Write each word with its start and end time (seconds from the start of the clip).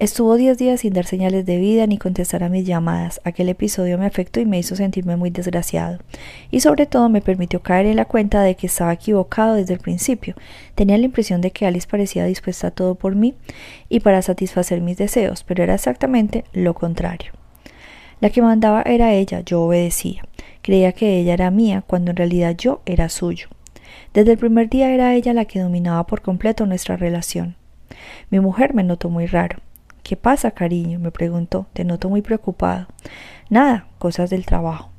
Estuvo 0.00 0.36
diez 0.36 0.56
días 0.58 0.82
sin 0.82 0.92
dar 0.92 1.06
señales 1.06 1.44
de 1.44 1.56
vida 1.58 1.84
ni 1.88 1.98
contestar 1.98 2.44
a 2.44 2.48
mis 2.48 2.64
llamadas. 2.64 3.20
Aquel 3.24 3.48
episodio 3.48 3.98
me 3.98 4.06
afectó 4.06 4.38
y 4.38 4.46
me 4.46 4.56
hizo 4.56 4.76
sentirme 4.76 5.16
muy 5.16 5.30
desgraciado. 5.30 5.98
Y 6.52 6.60
sobre 6.60 6.86
todo 6.86 7.08
me 7.08 7.20
permitió 7.20 7.62
caer 7.62 7.86
en 7.86 7.96
la 7.96 8.04
cuenta 8.04 8.42
de 8.42 8.54
que 8.54 8.68
estaba 8.68 8.92
equivocado 8.92 9.54
desde 9.54 9.74
el 9.74 9.80
principio. 9.80 10.36
Tenía 10.76 10.96
la 10.98 11.04
impresión 11.04 11.40
de 11.40 11.50
que 11.50 11.66
Alice 11.66 11.88
parecía 11.90 12.24
dispuesta 12.26 12.68
a 12.68 12.70
todo 12.70 12.94
por 12.94 13.16
mí 13.16 13.34
y 13.88 13.98
para 13.98 14.22
satisfacer 14.22 14.80
mis 14.82 14.98
deseos, 14.98 15.42
pero 15.42 15.64
era 15.64 15.74
exactamente 15.74 16.44
lo 16.52 16.74
contrario. 16.74 17.32
La 18.20 18.30
que 18.30 18.40
mandaba 18.40 18.82
era 18.82 19.14
ella, 19.14 19.40
yo 19.40 19.62
obedecía. 19.62 20.22
Creía 20.62 20.92
que 20.92 21.18
ella 21.18 21.34
era 21.34 21.50
mía, 21.50 21.82
cuando 21.84 22.12
en 22.12 22.18
realidad 22.18 22.54
yo 22.56 22.82
era 22.86 23.08
suyo. 23.08 23.48
Desde 24.14 24.30
el 24.30 24.38
primer 24.38 24.70
día 24.70 24.94
era 24.94 25.16
ella 25.16 25.34
la 25.34 25.46
que 25.46 25.58
dominaba 25.58 26.06
por 26.06 26.22
completo 26.22 26.66
nuestra 26.66 26.96
relación. 26.96 27.56
Mi 28.30 28.38
mujer 28.38 28.74
me 28.74 28.84
notó 28.84 29.10
muy 29.10 29.26
raro. 29.26 29.58
¿Qué 30.02 30.16
pasa, 30.16 30.50
cariño? 30.50 30.98
me 30.98 31.10
preguntó. 31.10 31.66
Te 31.72 31.84
noto 31.84 32.08
muy 32.08 32.22
preocupado. 32.22 32.86
Nada, 33.50 33.86
cosas 33.98 34.30
del 34.30 34.46
trabajo. 34.46 34.90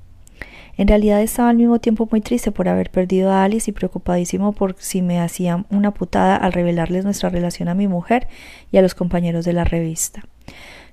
En 0.80 0.88
realidad 0.88 1.22
estaba 1.22 1.50
al 1.50 1.58
mismo 1.58 1.80
tiempo 1.80 2.08
muy 2.10 2.22
triste 2.22 2.54
por 2.54 2.70
haber 2.70 2.90
perdido 2.90 3.32
a 3.32 3.44
Alice 3.44 3.70
y 3.70 3.74
preocupadísimo 3.74 4.54
por 4.54 4.76
si 4.78 5.02
me 5.02 5.20
hacían 5.20 5.66
una 5.70 5.94
putada 5.94 6.38
al 6.38 6.54
revelarles 6.54 7.04
nuestra 7.04 7.28
relación 7.28 7.68
a 7.68 7.74
mi 7.74 7.90
mujer 7.90 8.30
y 8.72 8.78
a 8.78 8.82
los 8.82 8.96
compañeros 8.96 9.44
de 9.44 9.52
la 9.52 9.66
revista. 9.66 10.24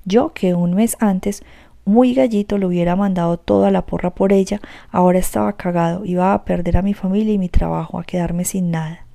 Yo, 0.05 0.33
que 0.33 0.55
un 0.55 0.75
mes 0.75 0.97
antes, 0.99 1.45
muy 1.85 2.15
gallito, 2.15 2.59
lo 2.59 2.67
hubiera 2.67 2.97
mandado 2.97 3.39
toda 3.39 3.71
la 3.71 3.87
porra 3.87 4.13
por 4.13 4.33
ella, 4.33 4.61
ahora 4.91 5.21
estaba 5.21 5.53
cagado, 5.53 6.05
iba 6.05 6.35
a 6.35 6.45
perder 6.45 6.79
a 6.79 6.83
mi 6.83 6.93
familia 6.93 7.35
y 7.35 7.39
mi 7.39 7.49
trabajo, 7.49 8.01
a 8.01 8.05
quedarme 8.05 8.45
sin 8.45 8.73
nada. 8.73 9.06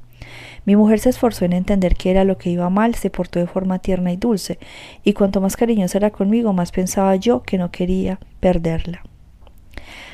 Mi 0.65 0.75
mujer 0.75 0.99
se 0.99 1.09
esforzó 1.09 1.45
en 1.45 1.53
entender 1.53 1.95
qué 1.95 2.11
era 2.11 2.23
lo 2.23 2.37
que 2.37 2.49
iba 2.49 2.69
mal, 2.69 2.95
se 2.95 3.09
portó 3.09 3.39
de 3.39 3.47
forma 3.47 3.79
tierna 3.79 4.11
y 4.11 4.17
dulce, 4.17 4.59
y 5.03 5.13
cuanto 5.13 5.41
más 5.41 5.57
cariñosa 5.57 5.97
era 5.97 6.11
conmigo, 6.11 6.53
más 6.53 6.71
pensaba 6.71 7.15
yo 7.15 7.41
que 7.41 7.57
no 7.57 7.71
quería 7.71 8.19
perderla. 8.39 9.03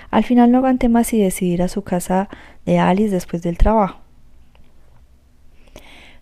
Al 0.09 0.23
final 0.23 0.52
no 0.52 0.59
aguanté 0.59 0.88
más 0.88 1.14
y 1.14 1.22
decidí 1.22 1.54
ir 1.54 1.62
a 1.62 1.67
su 1.67 1.81
casa 1.81 2.30
de 2.66 2.80
Alice 2.80 3.14
después 3.14 3.42
del 3.42 3.58
trabajo. 3.58 4.06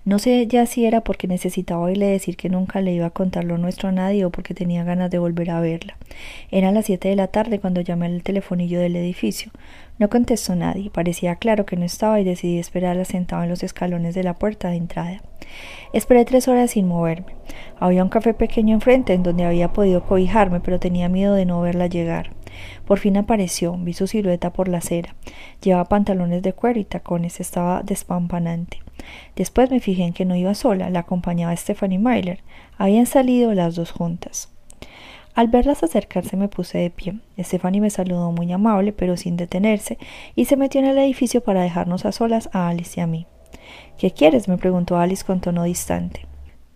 No 0.06 0.20
sé 0.20 0.46
ya 0.46 0.68
si 0.68 0.86
era 0.86 1.02
porque 1.02 1.28
necesitaba 1.28 1.82
oírle 1.82 2.06
decir 2.06 2.38
que 2.38 2.48
nunca 2.48 2.80
le 2.80 2.94
iba 2.94 3.08
a 3.08 3.10
contar 3.10 3.44
lo 3.44 3.58
nuestro 3.58 3.90
a 3.90 3.92
nadie 3.92 4.24
o 4.24 4.30
porque 4.30 4.54
tenía 4.54 4.84
ganas 4.84 5.10
de 5.10 5.18
volver 5.18 5.50
a 5.50 5.60
verla. 5.60 5.98
Era 6.52 6.72
las 6.72 6.86
siete 6.86 7.10
de 7.10 7.16
la 7.16 7.30
tarde 7.30 7.60
cuando 7.60 7.82
llamé 7.82 8.06
al 8.06 8.22
telefonillo 8.22 8.80
del 8.80 8.96
edificio. 8.98 9.52
No 9.98 10.08
contestó 10.08 10.56
nadie, 10.56 10.92
parecía 10.92 11.38
claro 11.38 11.66
que 11.66 11.76
no 11.76 11.86
estaba 11.86 12.20
y 12.20 12.24
decidí 12.24 12.60
esperarla 12.60 13.04
sentado 13.04 13.42
en 13.42 13.50
los 13.50 13.64
escalones 13.64 14.14
de 14.14 14.22
la 14.22 14.36
puerta 14.36 14.70
de 14.70 14.76
entrada. 14.76 15.24
Esperé 15.92 16.24
tres 16.24 16.48
horas 16.48 16.72
sin 16.72 16.88
moverme. 16.88 17.34
Había 17.80 18.04
un 18.04 18.10
café 18.10 18.36
pequeño 18.36 18.76
enfrente 18.76 19.14
en 19.14 19.24
donde 19.24 19.46
había 19.46 19.74
podido 19.74 20.04
cobijarme, 20.04 20.60
pero 20.60 20.80
tenía 20.80 21.10
miedo 21.10 21.34
de 21.34 21.46
no 21.46 21.62
verla 21.62 21.88
llegar. 21.88 22.30
Por 22.86 23.00
fin 23.00 23.18
apareció, 23.18 23.76
vi 23.78 23.94
su 23.94 24.08
silueta 24.08 24.54
por 24.54 24.68
la 24.68 24.78
acera. 24.78 25.16
Llevaba 25.62 25.86
pantalones 25.86 26.42
de 26.44 26.54
cuero 26.54 26.80
y 26.80 26.86
tacones, 26.86 27.40
estaba 27.40 27.82
despampanante. 27.84 28.82
Después 29.36 29.72
me 29.72 29.80
fijé 29.80 30.04
en 30.04 30.14
que 30.14 30.26
no 30.26 30.36
iba 30.36 30.54
sola, 30.54 30.90
la 30.90 31.00
acompañaba 31.00 31.56
Stephanie 31.56 32.00
Myler. 32.00 32.42
Habían 32.78 33.06
salido 33.06 33.54
las 33.54 33.76
dos 33.76 33.92
juntas. 33.92 34.50
Al 35.34 35.50
verlas 35.50 35.84
acercarse 35.84 36.38
me 36.38 36.48
puse 36.48 36.78
de 36.78 36.90
pie. 36.90 37.20
Stephanie 37.38 37.82
me 37.82 37.90
saludó 37.90 38.32
muy 38.32 38.52
amable, 38.54 38.94
pero 38.94 39.18
sin 39.18 39.36
detenerse, 39.36 39.98
y 40.34 40.46
se 40.46 40.56
metió 40.56 40.80
en 40.80 40.88
el 40.88 40.98
edificio 40.98 41.44
para 41.44 41.62
dejarnos 41.62 42.06
a 42.06 42.14
solas 42.14 42.50
a 42.54 42.70
Alice 42.70 43.00
y 43.00 43.04
a 43.04 43.08
mí. 43.08 43.28
¿Qué 43.98 44.12
quieres? 44.12 44.48
me 44.48 44.58
preguntó 44.58 44.98
Alice 44.98 45.26
con 45.26 45.42
tono 45.42 45.64
distante. 45.64 46.26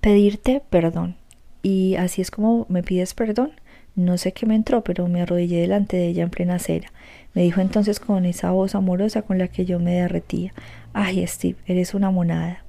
Pedirte 0.02 0.62
perdón. 0.70 1.16
¿Y 1.62 1.96
así 1.96 2.22
es 2.22 2.32
como 2.32 2.66
me 2.70 2.84
pides 2.84 3.14
perdón? 3.14 3.52
No 4.00 4.18
sé 4.18 4.32
qué 4.32 4.46
me 4.46 4.56
entró, 4.56 4.82
pero 4.82 5.10
me 5.10 5.22
arrodillé 5.22 5.60
delante 5.60 5.98
de 5.98 6.08
ella 6.08 6.24
en 6.24 6.30
plena 6.30 6.56
acera. 6.56 6.90
Me 7.34 7.42
dijo 7.44 7.60
entonces 7.60 8.00
con 8.00 8.26
esa 8.26 8.52
voz 8.52 8.74
amorosa 8.74 9.24
con 9.24 9.38
la 9.38 9.50
que 9.50 9.66
yo 9.66 9.78
me 9.78 9.96
derretía. 9.96 10.54
Ay, 10.94 11.28
Steve, 11.28 11.58
eres 11.66 11.94
una 11.94 12.10
monada. 12.10 12.64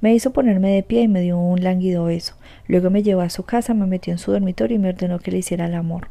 Me 0.00 0.14
hizo 0.14 0.32
ponerme 0.32 0.70
de 0.70 0.84
pie 0.84 1.02
y 1.02 1.08
me 1.08 1.20
dio 1.20 1.36
un 1.36 1.64
lánguido 1.64 2.04
beso. 2.04 2.36
Luego 2.68 2.90
me 2.90 3.02
llevó 3.02 3.22
a 3.22 3.28
su 3.28 3.42
casa, 3.42 3.74
me 3.74 3.86
metió 3.86 4.12
en 4.12 4.18
su 4.18 4.30
dormitorio 4.30 4.76
y 4.76 4.78
me 4.78 4.90
ordenó 4.90 5.18
que 5.18 5.32
le 5.32 5.38
hiciera 5.38 5.66
el 5.66 5.74
amor. 5.74 6.10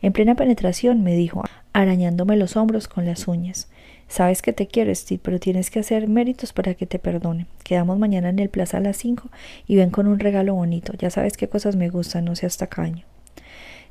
En 0.00 0.12
plena 0.12 0.36
penetración 0.36 1.02
me 1.02 1.16
dijo, 1.16 1.42
arañándome 1.72 2.36
los 2.36 2.56
hombros 2.56 2.86
con 2.86 3.04
las 3.04 3.26
uñas. 3.26 3.68
Sabes 4.06 4.42
que 4.42 4.52
te 4.52 4.68
quiero, 4.68 4.94
Steve, 4.94 5.20
pero 5.24 5.40
tienes 5.40 5.70
que 5.72 5.80
hacer 5.80 6.06
méritos 6.06 6.52
para 6.52 6.74
que 6.74 6.86
te 6.86 7.00
perdone. 7.00 7.46
Quedamos 7.64 7.98
mañana 7.98 8.28
en 8.28 8.38
el 8.38 8.48
plaza 8.48 8.76
a 8.76 8.80
las 8.80 8.96
cinco 8.96 9.28
y 9.66 9.74
ven 9.74 9.90
con 9.90 10.06
un 10.06 10.20
regalo 10.20 10.54
bonito. 10.54 10.92
Ya 10.98 11.10
sabes 11.10 11.36
qué 11.36 11.48
cosas 11.48 11.74
me 11.74 11.90
gustan, 11.90 12.26
no 12.26 12.36
seas 12.36 12.56
tacaño. 12.58 13.11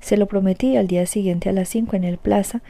Se 0.02 0.18
lo 0.18 0.28
prometí 0.28 0.76
al 0.76 0.88
día 0.88 1.06
siguiente 1.06 1.48
a 1.48 1.54
las 1.54 1.70
cinco 1.70 1.96
en 1.96 2.04
el 2.04 2.18
plaza. 2.18 2.62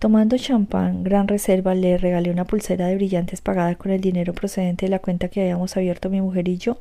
Tomando 0.00 0.36
champán, 0.36 1.04
gran 1.04 1.28
reserva, 1.28 1.74
le 1.74 1.98
regalé 1.98 2.30
una 2.30 2.44
pulsera 2.44 2.86
de 2.86 2.96
brillantes 2.96 3.40
pagada 3.40 3.76
con 3.76 3.92
el 3.92 4.00
dinero 4.00 4.34
procedente 4.34 4.86
de 4.86 4.90
la 4.90 4.98
cuenta 4.98 5.28
que 5.28 5.40
habíamos 5.40 5.76
abierto 5.76 6.10
mi 6.10 6.20
mujer 6.20 6.48
y 6.48 6.58
yo 6.58 6.78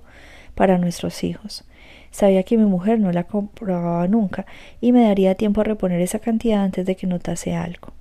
para 0.56 0.78
nuestros 0.78 1.24
hijos. 1.24 1.64
Sabía 2.12 2.44
que 2.44 2.58
mi 2.58 2.66
mujer 2.66 3.00
no 3.00 3.12
la 3.12 3.26
comprobaba 3.26 4.08
nunca 4.08 4.46
y 4.82 4.92
me 4.92 5.04
daría 5.04 5.36
tiempo 5.36 5.62
a 5.62 5.66
reponer 5.66 6.02
esa 6.02 6.20
cantidad 6.20 6.64
antes 6.64 6.86
de 6.86 6.96
que 6.96 7.08
notase 7.08 7.54
algo. 7.54 7.94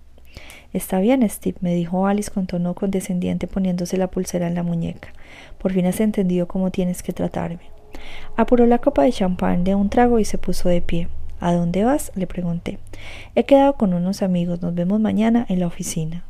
Está 0.73 1.01
bien, 1.01 1.29
Steve, 1.29 1.59
me 1.61 1.75
dijo 1.75 2.07
Alice 2.07 2.31
con 2.31 2.47
tono 2.47 2.75
condescendiente 2.75 3.47
poniéndose 3.47 3.97
la 3.97 4.11
pulsera 4.11 4.47
en 4.47 4.55
la 4.55 4.63
muñeca. 4.63 5.13
Por 5.59 5.73
fin 5.73 5.87
has 5.87 6.01
entendido 6.01 6.49
cómo 6.49 6.71
tienes 6.71 7.03
que 7.03 7.13
tratarme. 7.13 7.71
Apuró 8.37 8.67
la 8.67 8.79
copa 8.79 9.03
de 9.03 9.13
champán 9.13 9.65
de 9.65 9.75
un 9.75 9.91
trago 9.91 10.19
y 10.19 10.25
se 10.25 10.39
puso 10.39 10.69
de 10.69 10.81
pie. 10.81 11.09
¿A 11.41 11.53
dónde 11.53 11.85
vas? 11.85 12.13
le 12.15 12.27
pregunté. 12.27 12.79
He 13.35 13.45
quedado 13.45 13.75
con 13.75 13.95
unos 13.95 14.23
amigos. 14.23 14.63
Nos 14.63 14.75
vemos 14.75 15.01
mañana 15.01 15.47
en 15.49 15.61
la 15.61 15.67
oficina. 15.67 16.25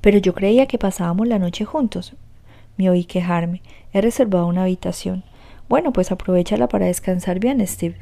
Pero 0.00 0.18
yo 0.18 0.34
creía 0.34 0.66
que 0.66 0.78
pasábamos 0.78 1.28
la 1.28 1.38
noche 1.38 1.64
juntos. 1.64 2.14
Me 2.76 2.90
oí 2.90 3.04
quejarme. 3.04 3.62
He 3.92 4.00
reservado 4.00 4.46
una 4.46 4.64
habitación. 4.64 5.24
Bueno, 5.68 5.92
pues 5.92 6.10
aprovechala 6.10 6.68
para 6.68 6.86
descansar 6.86 7.38
bien, 7.38 7.66
Steve. 7.66 7.96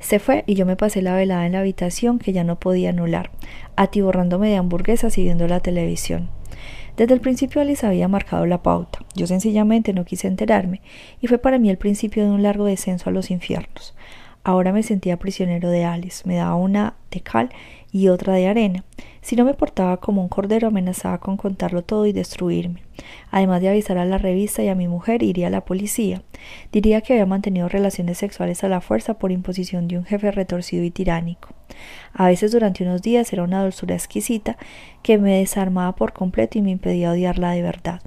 Se 0.00 0.18
fue 0.18 0.44
y 0.46 0.54
yo 0.54 0.66
me 0.66 0.76
pasé 0.76 1.00
la 1.00 1.14
velada 1.14 1.46
en 1.46 1.52
la 1.52 1.60
habitación 1.60 2.18
que 2.18 2.32
ya 2.32 2.44
no 2.44 2.60
podía 2.60 2.90
anular, 2.90 3.30
atiborrándome 3.74 4.50
de 4.50 4.56
hamburguesas 4.56 5.16
y 5.16 5.22
viendo 5.22 5.48
la 5.48 5.60
televisión. 5.60 6.28
Desde 6.96 7.14
el 7.14 7.20
principio 7.20 7.60
Alice 7.60 7.86
había 7.86 8.06
marcado 8.06 8.46
la 8.46 8.62
pauta. 8.62 9.00
Yo 9.16 9.26
sencillamente 9.26 9.92
no 9.92 10.04
quise 10.04 10.28
enterarme, 10.28 10.82
y 11.20 11.26
fue 11.26 11.38
para 11.38 11.58
mí 11.58 11.70
el 11.70 11.78
principio 11.78 12.24
de 12.24 12.30
un 12.30 12.42
largo 12.42 12.66
descenso 12.66 13.08
a 13.08 13.12
los 13.12 13.30
infiernos. 13.30 13.94
Ahora 14.44 14.72
me 14.72 14.82
sentía 14.82 15.18
prisionero 15.18 15.70
de 15.70 15.86
Alice, 15.86 16.28
me 16.28 16.36
daba 16.36 16.54
una 16.54 16.94
de 17.10 17.22
cal 17.22 17.48
y 17.90 18.08
otra 18.08 18.34
de 18.34 18.46
arena. 18.46 18.84
Si 19.22 19.36
no 19.36 19.46
me 19.46 19.54
portaba 19.54 19.96
como 19.96 20.20
un 20.20 20.28
cordero, 20.28 20.68
amenazaba 20.68 21.16
con 21.16 21.38
contarlo 21.38 21.80
todo 21.80 22.04
y 22.04 22.12
destruirme. 22.12 22.82
Además 23.30 23.62
de 23.62 23.70
avisar 23.70 23.96
a 23.96 24.04
la 24.04 24.18
revista 24.18 24.62
y 24.62 24.68
a 24.68 24.74
mi 24.74 24.86
mujer, 24.86 25.22
iría 25.22 25.46
a 25.46 25.50
la 25.50 25.64
policía. 25.64 26.22
Diría 26.72 27.00
que 27.00 27.14
había 27.14 27.24
mantenido 27.24 27.70
relaciones 27.70 28.18
sexuales 28.18 28.62
a 28.64 28.68
la 28.68 28.82
fuerza 28.82 29.14
por 29.14 29.32
imposición 29.32 29.88
de 29.88 29.96
un 29.96 30.04
jefe 30.04 30.30
retorcido 30.30 30.84
y 30.84 30.90
tiránico. 30.90 31.48
A 32.12 32.26
veces 32.26 32.52
durante 32.52 32.84
unos 32.84 33.00
días 33.00 33.32
era 33.32 33.44
una 33.44 33.62
dulzura 33.62 33.94
exquisita 33.94 34.58
que 35.02 35.16
me 35.16 35.38
desarmaba 35.38 35.96
por 35.96 36.12
completo 36.12 36.58
y 36.58 36.62
me 36.62 36.70
impedía 36.70 37.12
odiarla 37.12 37.52
de 37.52 37.62
verdad. 37.62 38.02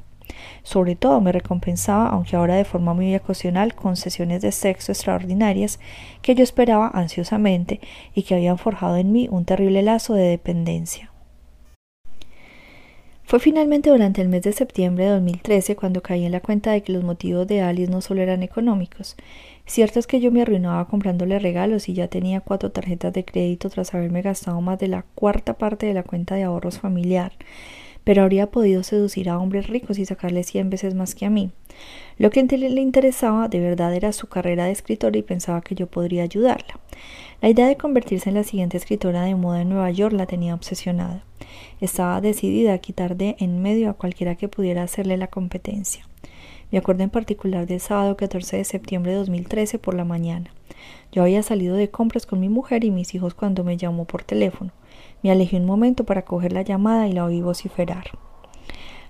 Sobre 0.64 0.96
todo 0.96 1.22
me 1.22 1.32
recompensaba, 1.32 2.10
aunque 2.10 2.36
ahora 2.36 2.56
de 2.56 2.66
forma 2.66 2.94
muy 2.94 3.16
ocasional, 3.16 3.76
con 3.76 3.96
sesiones 3.96 4.42
de 4.42 4.52
sexo 4.52 4.92
extraordinarias 4.92 5.80
que 6.22 6.36
yo 6.36 6.44
esperaba 6.44 6.92
ansiosamente 6.94 7.80
y 8.14 8.24
que 8.24 8.36
habían 8.36 8.58
forjado 8.58 8.98
en 8.98 9.12
mí 9.12 9.28
un 9.32 9.46
terrible 9.46 9.82
lazo 9.82 10.14
de 10.14 10.24
dependencia. 10.24 11.12
Fue 13.28 13.42
finalmente 13.42 13.90
durante 13.90 14.22
el 14.22 14.30
mes 14.30 14.44
de 14.44 14.54
septiembre 14.54 15.04
de 15.04 15.12
2013 15.12 15.76
cuando 15.76 16.02
caí 16.02 16.24
en 16.24 16.32
la 16.32 16.40
cuenta 16.40 16.72
de 16.72 16.82
que 16.82 16.94
los 16.94 17.04
motivos 17.04 17.46
de 17.46 17.60
Alice 17.60 17.92
no 17.92 18.00
solo 18.00 18.22
eran 18.22 18.42
económicos. 18.42 19.18
Cierto 19.66 20.00
es 20.00 20.08
que 20.08 20.22
yo 20.22 20.32
me 20.32 20.44
arruinaba 20.44 20.88
comprándole 20.88 21.38
regalos 21.38 21.90
y 21.90 21.94
ya 21.94 22.08
tenía 22.08 22.40
cuatro 22.40 22.72
tarjetas 22.72 23.12
de 23.12 23.26
crédito 23.26 23.70
tras 23.70 23.94
haberme 23.94 24.22
gastado 24.22 24.62
más 24.62 24.80
de 24.80 24.88
la 24.88 25.04
cuarta 25.14 25.58
parte 25.58 25.88
de 25.88 25.94
la 25.94 26.04
cuenta 26.04 26.36
de 26.36 26.44
ahorros 26.44 26.80
familiar 26.80 27.34
pero 28.08 28.24
habría 28.24 28.50
podido 28.50 28.84
seducir 28.84 29.30
a 29.30 29.38
hombres 29.38 29.68
ricos 29.68 30.00
y 30.00 30.06
sacarle 30.06 30.44
cien 30.44 30.70
veces 30.70 30.96
más 30.96 31.14
que 31.14 31.26
a 31.26 31.30
mí. 31.30 31.52
Lo 32.18 32.30
que 32.30 32.42
le 32.42 32.80
interesaba 32.80 33.50
de 33.50 33.60
verdad 33.60 33.94
era 33.94 34.14
su 34.14 34.28
carrera 34.28 34.64
de 34.64 34.72
escritora 34.72 35.18
y 35.18 35.24
pensaba 35.24 35.60
que 35.60 35.76
yo 35.76 35.88
podría 35.88 36.24
ayudarla. 36.24 36.80
La 37.42 37.50
idea 37.50 37.68
de 37.68 37.76
convertirse 37.76 38.30
en 38.30 38.36
la 38.36 38.46
siguiente 38.46 38.78
escritora 38.78 39.24
de 39.24 39.36
moda 39.36 39.62
en 39.62 39.68
Nueva 39.68 39.92
York 39.92 40.16
la 40.16 40.26
tenía 40.26 40.54
obsesionada. 40.54 41.26
Estaba 41.82 42.22
decidida 42.22 42.72
a 42.72 42.78
quitar 42.78 43.18
de 43.18 43.36
en 43.40 43.62
medio 43.62 43.90
a 43.90 43.96
cualquiera 43.96 44.36
que 44.36 44.48
pudiera 44.48 44.84
hacerle 44.84 45.18
la 45.18 45.28
competencia. 45.28 46.08
Me 46.72 46.78
acuerdo 46.78 47.04
en 47.04 47.10
particular 47.10 47.68
del 47.68 47.82
sábado 47.82 48.16
14 48.16 48.56
de 48.56 48.64
septiembre 48.64 49.12
de 49.12 49.18
2013 49.18 49.80
por 49.80 49.96
la 49.96 50.06
mañana. 50.06 50.54
Yo 51.12 51.24
había 51.24 51.44
salido 51.44 51.76
de 51.76 51.90
compras 51.90 52.26
con 52.26 52.40
mi 52.40 52.48
mujer 52.48 52.86
y 52.86 52.92
mis 52.92 53.14
hijos 53.16 53.34
cuando 53.34 53.66
me 53.66 53.76
llamó 53.76 54.06
por 54.06 54.24
teléfono. 54.24 54.72
Me 55.28 55.34
alejé 55.34 55.58
un 55.58 55.66
momento 55.66 56.06
para 56.06 56.22
coger 56.22 56.54
la 56.54 56.62
llamada 56.62 57.06
y 57.06 57.12
la 57.12 57.26
oí 57.26 57.42
vociferar. 57.42 58.12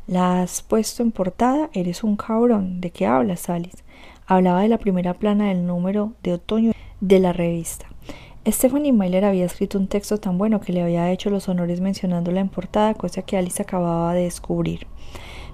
La 0.07 0.41
has 0.41 0.63
puesto 0.63 1.03
en 1.03 1.11
portada, 1.11 1.69
eres 1.73 2.03
un 2.03 2.15
cabrón. 2.15 2.81
¿De 2.81 2.89
qué 2.89 3.05
hablas, 3.05 3.51
Alice? 3.51 3.83
Hablaba 4.25 4.63
de 4.63 4.67
la 4.67 4.79
primera 4.79 5.13
plana 5.13 5.49
del 5.49 5.67
número 5.67 6.13
de 6.23 6.33
otoño 6.33 6.71
de 7.01 7.19
la 7.19 7.33
revista. 7.33 7.85
Stephanie 8.47 8.93
Mailer 8.93 9.25
había 9.25 9.45
escrito 9.45 9.77
un 9.77 9.87
texto 9.87 10.17
tan 10.17 10.39
bueno 10.39 10.59
que 10.59 10.73
le 10.73 10.81
había 10.81 11.11
hecho 11.11 11.29
los 11.29 11.49
honores 11.49 11.81
mencionándola 11.81 12.39
en 12.39 12.49
portada, 12.49 12.95
cosa 12.95 13.21
que 13.21 13.37
Alice 13.37 13.61
acababa 13.61 14.15
de 14.15 14.23
descubrir. 14.23 14.87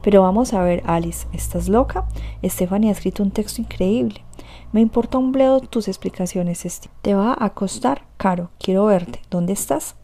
Pero 0.01 0.21
vamos 0.21 0.53
a 0.53 0.63
ver, 0.63 0.81
Alice, 0.85 1.27
¿estás 1.33 1.67
loca? 1.67 2.07
Stephanie 2.41 2.87
ha 2.87 2.93
escrito 2.93 3.21
un 3.21 3.31
texto 3.31 3.59
increíble. 3.59 4.23
Me 4.71 4.79
importa 4.79 5.17
un 5.17 5.33
bledo 5.33 5.59
tus 5.59 5.89
explicaciones, 5.89 6.59
Steve. 6.59 6.93
Te 7.01 7.15
va 7.15 7.35
a 7.37 7.49
costar 7.49 8.03
caro. 8.15 8.49
Quiero 8.59 8.85
verte. 8.85 9.19
¿Dónde 9.29 9.51
estás? 9.51 9.97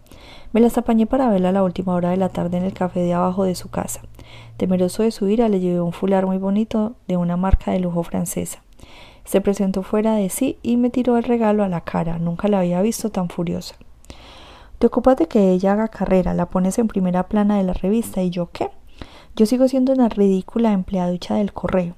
Me 0.51 0.61
las 0.61 0.79
apañé 0.79 1.05
para 1.05 1.29
verla 1.29 1.49
a 1.49 1.51
la 1.51 1.63
última 1.63 1.93
hora 1.93 2.09
de 2.09 2.17
la 2.17 2.29
tarde 2.29 2.57
en 2.57 2.63
el 2.63 2.73
café 2.73 3.01
de 3.01 3.13
abajo 3.13 3.43
de 3.43 3.53
su 3.53 3.69
casa. 3.69 4.01
Temeroso 4.57 5.03
de 5.03 5.11
su 5.11 5.27
ira, 5.27 5.47
le 5.47 5.59
llevé 5.59 5.79
un 5.79 5.93
fular 5.93 6.25
muy 6.25 6.39
bonito 6.39 6.95
de 7.07 7.17
una 7.17 7.37
marca 7.37 7.71
de 7.71 7.79
lujo 7.79 8.01
francesa. 8.01 8.63
Se 9.25 9.41
presentó 9.41 9.83
fuera 9.83 10.15
de 10.15 10.29
sí 10.29 10.57
y 10.63 10.77
me 10.77 10.89
tiró 10.89 11.17
el 11.17 11.23
regalo 11.23 11.63
a 11.63 11.69
la 11.69 11.81
cara. 11.81 12.17
Nunca 12.17 12.47
la 12.47 12.59
había 12.59 12.81
visto 12.81 13.11
tan 13.11 13.29
furiosa. 13.29 13.75
Te 14.79 14.87
ocupas 14.87 15.17
de 15.17 15.27
que 15.27 15.51
ella 15.51 15.73
haga 15.73 15.89
carrera, 15.89 16.33
la 16.33 16.47
pones 16.47 16.79
en 16.79 16.87
primera 16.87 17.27
plana 17.27 17.57
de 17.57 17.63
la 17.63 17.73
revista 17.73 18.23
y 18.23 18.31
yo 18.31 18.49
qué? 18.51 18.71
Yo 19.35 19.45
sigo 19.45 19.67
siendo 19.67 19.93
una 19.93 20.09
ridícula 20.09 20.73
empleaducha 20.73 21.35
del 21.35 21.53
correo. 21.53 21.95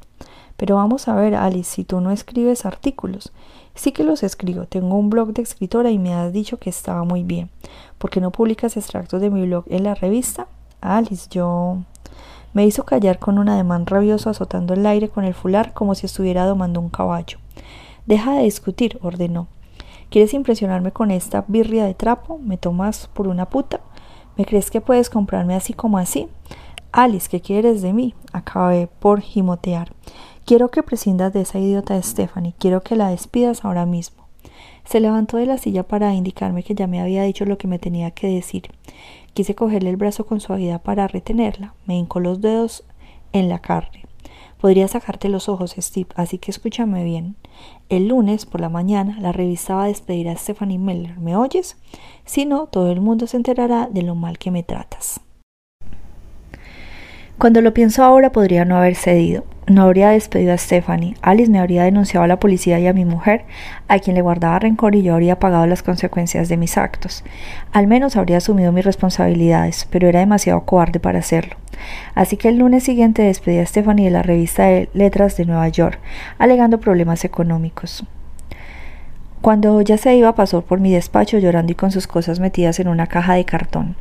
Pero 0.62 0.76
vamos 0.76 1.08
a 1.08 1.16
ver, 1.16 1.34
Alice, 1.34 1.72
si 1.72 1.84
tú 1.84 2.02
no 2.02 2.12
escribes 2.12 2.68
artículos. 2.68 3.34
Sí 3.74 3.92
que 3.92 4.04
los 4.04 4.22
escribo. 4.22 4.66
Tengo 4.66 4.96
un 4.96 5.10
blog 5.10 5.34
de 5.34 5.42
escritora 5.42 5.90
y 5.90 5.98
me 5.98 6.14
has 6.14 6.32
dicho 6.32 6.60
que 6.60 6.70
estaba 6.70 7.04
muy 7.04 7.24
bien. 7.24 7.50
¿Por 7.98 8.12
qué 8.12 8.22
no 8.22 8.30
publicas 8.32 8.78
extractos 8.78 9.22
de 9.22 9.32
mi 9.32 9.48
blog 9.48 9.64
en 9.70 9.86
la 9.86 9.96
revista? 9.96 10.46
Alice, 10.80 11.26
yo 11.32 11.78
me 12.54 12.64
hizo 12.64 12.86
callar 12.86 13.18
con 13.18 13.40
un 13.40 13.50
ademán 13.50 13.88
rabioso 13.88 14.30
azotando 14.30 14.76
el 14.76 14.86
aire 14.86 15.10
con 15.10 15.24
el 15.24 15.34
fular 15.34 15.74
como 15.74 15.96
si 15.96 16.06
estuviera 16.06 16.46
domando 16.46 16.80
un 16.80 16.90
caballo. 16.90 17.40
Deja 18.06 18.34
de 18.36 18.44
discutir, 18.44 19.00
ordenó. 19.02 19.48
¿Quieres 20.12 20.32
impresionarme 20.36 20.92
con 20.92 21.10
esta 21.10 21.44
birria 21.48 21.86
de 21.86 21.96
trapo? 21.96 22.38
¿Me 22.38 22.58
tomas 22.58 23.08
por 23.08 23.28
una 23.28 23.50
puta? 23.50 23.82
¿Me 24.38 24.46
crees 24.46 24.70
que 24.70 24.80
puedes 24.80 25.10
comprarme 25.10 25.56
así 25.56 25.74
como 25.74 25.98
así? 25.98 26.28
Alice, 26.92 27.30
¿qué 27.30 27.42
quieres 27.42 27.82
de 27.82 27.94
mí? 27.94 28.14
Acabé 28.32 28.88
por 29.00 29.22
gimotear. 29.22 29.94
Quiero 30.46 30.70
que 30.70 30.84
prescindas 30.84 31.34
de 31.34 31.42
esa 31.42 31.60
idiota 31.60 32.02
Stephanie. 32.02 32.54
Quiero 32.58 32.82
que 32.82 32.96
la 32.96 33.10
despidas 33.10 33.64
ahora 33.64 33.86
mismo. 33.86 34.26
Se 34.86 35.00
levantó 35.00 35.38
de 35.38 35.46
la 35.46 35.58
silla 35.58 35.84
para 35.84 36.14
indicarme 36.14 36.64
que 36.64 36.76
ya 36.76 36.88
me 36.88 37.00
había 37.00 37.24
dicho 37.24 37.46
lo 37.46 37.58
que 37.58 37.68
me 37.68 37.80
tenía 37.80 38.12
que 38.12 38.28
decir. 38.28 38.72
Quise 39.34 39.56
cogerle 39.56 39.90
el 39.90 39.98
brazo 39.98 40.26
con 40.26 40.42
suavidad 40.42 40.82
para 40.82 41.08
retenerla. 41.08 41.74
Me 41.86 41.98
hincó 41.98 42.20
los 42.20 42.42
dedos 42.42 42.84
en 43.32 43.48
la 43.50 43.60
carne. 43.60 44.06
Podría 44.60 44.88
sacarte 44.88 45.30
los 45.30 45.50
ojos, 45.50 45.76
Steve, 45.78 46.10
así 46.16 46.38
que 46.38 46.52
escúchame 46.52 47.04
bien. 47.04 47.36
El 47.90 48.10
lunes 48.10 48.46
por 48.46 48.62
la 48.62 48.70
mañana 48.70 49.18
la 49.20 49.32
revista 49.32 49.76
va 49.76 49.86
a 49.86 49.88
despedir 49.88 50.30
a 50.30 50.36
Stephanie 50.36 50.78
Miller. 50.78 51.20
¿Me 51.20 51.36
oyes? 51.36 51.78
Si 52.26 52.46
no, 52.46 52.68
todo 52.68 52.92
el 52.92 53.02
mundo 53.02 53.26
se 53.26 53.38
enterará 53.38 53.88
de 53.92 54.04
lo 54.04 54.16
mal 54.16 54.38
que 54.38 54.52
me 54.52 54.64
tratas. 54.64 55.22
Cuando 57.42 57.62
lo 57.62 57.74
pienso 57.74 58.04
ahora 58.04 58.32
podría 58.32 58.66
no 58.66 58.78
haber 58.78 58.94
cedido. 58.94 59.46
No 59.66 59.82
habría 59.82 60.10
despedido 60.10 60.54
a 60.54 60.60
Stephanie. 60.60 61.16
Alice 61.24 61.50
me 61.50 61.58
habría 61.58 61.86
denunciado 61.86 62.24
a 62.24 62.28
la 62.28 62.40
policía 62.40 62.80
y 62.80 62.86
a 62.86 62.94
mi 62.94 63.04
mujer, 63.04 63.46
a 63.88 63.98
quien 63.98 64.16
le 64.16 64.22
guardaba 64.22 64.60
rencor 64.60 64.94
y 64.94 65.02
yo 65.02 65.16
habría 65.16 65.40
pagado 65.40 65.66
las 65.66 65.82
consecuencias 65.82 66.50
de 66.50 66.58
mis 66.58 66.78
actos. 66.78 67.24
Al 67.72 67.88
menos 67.88 68.16
habría 68.16 68.38
asumido 68.38 68.72
mis 68.72 68.86
responsabilidades, 68.86 69.88
pero 69.90 70.08
era 70.08 70.20
demasiado 70.20 70.66
cobarde 70.66 71.00
para 71.00 71.18
hacerlo. 71.18 71.56
Así 72.14 72.38
que 72.38 72.48
el 72.50 72.60
lunes 72.60 72.84
siguiente 72.84 73.24
despedí 73.24 73.58
a 73.58 73.66
Stephanie 73.66 74.06
de 74.06 74.12
la 74.12 74.22
revista 74.22 74.66
de 74.66 74.90
letras 74.94 75.36
de 75.36 75.46
Nueva 75.46 75.68
York, 75.68 76.00
alegando 76.38 76.80
problemas 76.80 77.26
económicos. 77.26 78.06
Cuando 79.42 79.82
ya 79.82 79.98
se 79.98 80.16
iba 80.16 80.36
pasó 80.36 80.62
por 80.62 80.80
mi 80.80 80.94
despacho 80.94 81.40
llorando 81.40 81.72
y 81.72 81.76
con 81.76 81.90
sus 81.90 82.06
cosas 82.06 82.40
metidas 82.40 82.80
en 82.80 82.88
una 82.88 83.08
caja 83.08 83.34
de 83.34 83.46
cartón. 83.46 83.96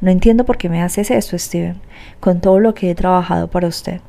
No 0.00 0.10
entiendo 0.10 0.44
por 0.44 0.58
qué 0.58 0.68
me 0.68 0.82
haces 0.82 1.10
esto, 1.10 1.38
Steven, 1.38 1.76
con 2.20 2.40
todo 2.40 2.60
lo 2.60 2.74
que 2.74 2.90
he 2.90 2.94
trabajado 2.94 3.48
para 3.48 3.68
usted. 3.68 4.00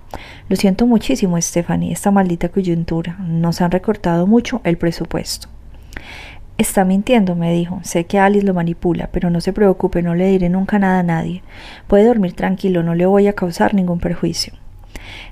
Lo 0.50 0.56
siento 0.56 0.88
muchísimo, 0.88 1.40
Stephanie, 1.42 1.92
esta 1.92 2.12
maldita 2.12 2.50
coyuntura. 2.50 3.18
Nos 3.20 3.62
han 3.62 3.72
recortado 3.72 4.28
mucho 4.28 4.62
el 4.64 4.78
presupuesto. 4.78 5.50
Está 6.58 6.86
mintiendo, 6.86 7.36
me 7.36 7.54
dijo. 7.54 7.80
Sé 7.84 8.06
que 8.06 8.18
Alice 8.18 8.46
lo 8.46 8.54
manipula, 8.54 9.10
pero 9.12 9.30
no 9.30 9.42
se 9.42 9.54
preocupe, 9.54 10.02
no 10.02 10.16
le 10.16 10.28
diré 10.28 10.50
nunca 10.50 10.80
nada 10.80 11.00
a 11.00 11.04
nadie. 11.04 11.44
Puede 11.88 12.06
dormir 12.06 12.34
tranquilo, 12.34 12.82
no 12.82 12.96
le 12.96 13.06
voy 13.06 13.28
a 13.28 13.34
causar 13.34 13.76
ningún 13.76 14.00
perjuicio. 14.00 14.54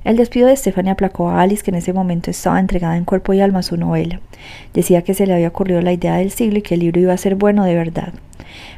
El 0.04 0.18
despido 0.18 0.48
de 0.48 0.56
Stephanie 0.56 0.92
aplacó 0.92 1.30
a 1.30 1.42
Alice, 1.42 1.64
que 1.64 1.72
en 1.72 1.78
ese 1.78 1.94
momento 1.94 2.30
estaba 2.30 2.60
entregada 2.60 2.96
en 2.96 3.06
cuerpo 3.06 3.34
y 3.34 3.42
alma 3.42 3.60
a 3.60 3.64
su 3.64 3.76
novela. 3.76 4.20
Decía 4.74 5.02
que 5.02 5.16
se 5.16 5.26
le 5.26 5.34
había 5.34 5.48
ocurrido 5.48 5.82
la 5.82 5.94
idea 5.94 6.16
del 6.18 6.32
siglo 6.32 6.60
y 6.60 6.62
que 6.62 6.76
el 6.76 6.82
libro 6.82 7.02
iba 7.02 7.14
a 7.14 7.18
ser 7.18 7.36
bueno 7.36 7.64
de 7.64 7.76
verdad. 7.76 8.14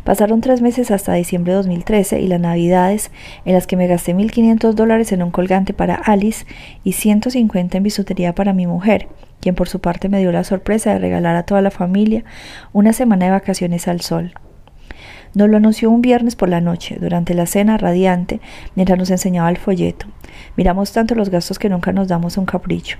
Pasaron 0.03 0.41
tres 0.41 0.61
meses 0.61 0.91
hasta 0.91 1.13
diciembre 1.13 1.51
de 1.51 1.57
2013 1.57 2.21
y 2.21 2.27
las 2.27 2.39
navidades 2.39 3.11
en 3.45 3.53
las 3.53 3.67
que 3.67 3.77
me 3.77 3.87
gasté 3.87 4.15
1.500 4.15 4.73
dólares 4.73 5.11
en 5.11 5.23
un 5.23 5.31
colgante 5.31 5.73
para 5.73 5.95
Alice 5.95 6.45
y 6.83 6.93
150 6.93 7.77
en 7.77 7.83
bisutería 7.83 8.33
para 8.33 8.53
mi 8.53 8.67
mujer, 8.67 9.07
quien 9.39 9.55
por 9.55 9.69
su 9.69 9.79
parte 9.79 10.09
me 10.09 10.19
dio 10.19 10.31
la 10.31 10.43
sorpresa 10.43 10.93
de 10.93 10.99
regalar 10.99 11.35
a 11.35 11.43
toda 11.43 11.61
la 11.61 11.71
familia 11.71 12.23
una 12.73 12.93
semana 12.93 13.25
de 13.25 13.31
vacaciones 13.31 13.87
al 13.87 14.01
sol. 14.01 14.33
Nos 15.33 15.49
lo 15.49 15.57
anunció 15.57 15.91
un 15.91 16.01
viernes 16.01 16.35
por 16.35 16.49
la 16.49 16.61
noche, 16.61 16.97
durante 16.99 17.33
la 17.33 17.45
cena 17.45 17.77
radiante, 17.77 18.39
mientras 18.75 18.97
nos 18.97 19.11
enseñaba 19.11 19.49
el 19.49 19.57
folleto. 19.57 20.07
Miramos 20.55 20.91
tanto 20.93 21.15
los 21.15 21.29
gastos 21.29 21.59
que 21.59 21.69
nunca 21.69 21.91
nos 21.91 22.07
damos 22.07 22.37
un 22.37 22.45
capricho. 22.45 22.97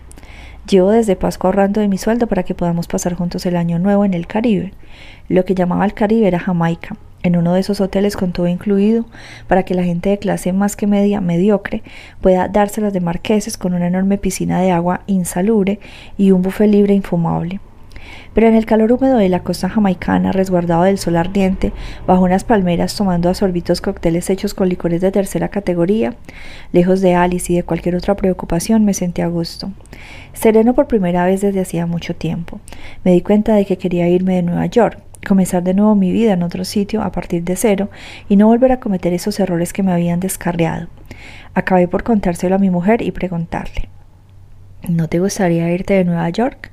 Llevo 0.68 0.92
desde 0.92 1.16
Pascua 1.16 1.50
ahorrando 1.50 1.80
de 1.80 1.88
mi 1.88 1.98
sueldo 1.98 2.28
para 2.28 2.44
que 2.44 2.54
podamos 2.54 2.88
pasar 2.88 3.14
juntos 3.14 3.46
el 3.46 3.56
año 3.56 3.80
nuevo 3.80 4.04
en 4.04 4.14
el 4.14 4.28
Caribe. 4.28 4.74
Lo 5.30 5.46
que 5.46 5.56
llamaba 5.56 5.86
el 5.86 5.94
Caribe 5.94 6.28
era 6.28 6.40
Jamaica, 6.40 6.98
en 7.24 7.38
uno 7.38 7.54
de 7.54 7.62
esos 7.62 7.80
hoteles 7.80 8.18
con 8.18 8.34
todo 8.34 8.48
incluido, 8.48 9.06
para 9.48 9.64
que 9.64 9.76
la 9.76 9.84
gente 9.86 10.10
de 10.10 10.20
clase 10.20 10.52
más 10.52 10.76
que 10.76 10.86
media 10.86 11.22
mediocre 11.22 11.84
pueda 12.20 12.50
dárselas 12.50 12.92
de 12.92 13.00
marqueses 13.00 13.58
con 13.58 13.76
una 13.76 13.88
enorme 13.88 14.18
piscina 14.18 14.60
de 14.60 14.72
agua 14.72 15.04
insalubre 15.08 15.80
y 16.18 16.32
un 16.32 16.42
buffet 16.42 16.70
libre 16.70 16.94
infumable. 16.94 17.62
Pero 18.38 18.50
en 18.50 18.54
el 18.54 18.68
calor 18.68 18.92
húmedo 18.92 19.18
de 19.18 19.30
la 19.30 19.40
costa 19.40 19.68
jamaicana, 19.68 20.32
resguardado 20.32 20.84
del 20.84 21.00
sol 21.00 21.16
ardiente, 21.16 21.74
bajo 22.06 22.24
unas 22.24 22.44
palmeras 22.44 22.96
tomando 22.96 23.30
a 23.30 23.34
sorbitos 23.34 23.82
cócteles 23.82 24.30
hechos 24.30 24.54
con 24.54 24.70
licores 24.70 25.02
de 25.02 25.12
tercera 25.12 25.50
categoría, 25.50 26.14
lejos 26.72 27.02
de 27.02 27.16
Alice 27.16 27.52
y 27.52 27.56
de 27.56 27.64
cualquier 27.64 27.96
otra 27.96 28.16
preocupación, 28.16 28.86
me 28.86 28.94
sentí 28.94 29.24
a 29.24 29.28
gusto. 29.28 29.72
Sereno 30.34 30.76
por 30.76 30.86
primera 30.86 31.26
vez 31.26 31.42
desde 31.42 31.62
hacía 31.62 31.88
mucho 31.88 32.16
tiempo. 32.16 32.60
Me 33.04 33.12
di 33.12 33.22
cuenta 33.22 33.56
de 33.56 33.66
que 33.66 33.80
quería 33.80 34.08
irme 34.08 34.36
de 34.36 34.44
Nueva 34.44 34.68
York, 34.68 35.00
comenzar 35.28 35.64
de 35.64 35.74
nuevo 35.74 35.96
mi 35.96 36.12
vida 36.12 36.34
en 36.34 36.44
otro 36.44 36.64
sitio 36.64 37.02
a 37.02 37.12
partir 37.12 37.44
de 37.44 37.56
cero 37.56 37.90
y 38.30 38.36
no 38.36 38.46
volver 38.46 38.72
a 38.72 38.80
cometer 38.80 39.14
esos 39.14 39.40
errores 39.40 39.74
que 39.74 39.82
me 39.82 39.94
habían 39.94 40.20
descarriado. 40.20 40.90
Acabé 41.56 41.88
por 41.88 42.04
contárselo 42.04 42.54
a 42.54 42.60
mi 42.60 42.70
mujer 42.70 43.02
y 43.02 43.10
preguntarle 43.10 43.90
¿No 44.88 45.08
te 45.08 45.18
gustaría 45.18 45.72
irte 45.72 45.96
de 45.96 46.06
Nueva 46.06 46.30
York? 46.30 46.72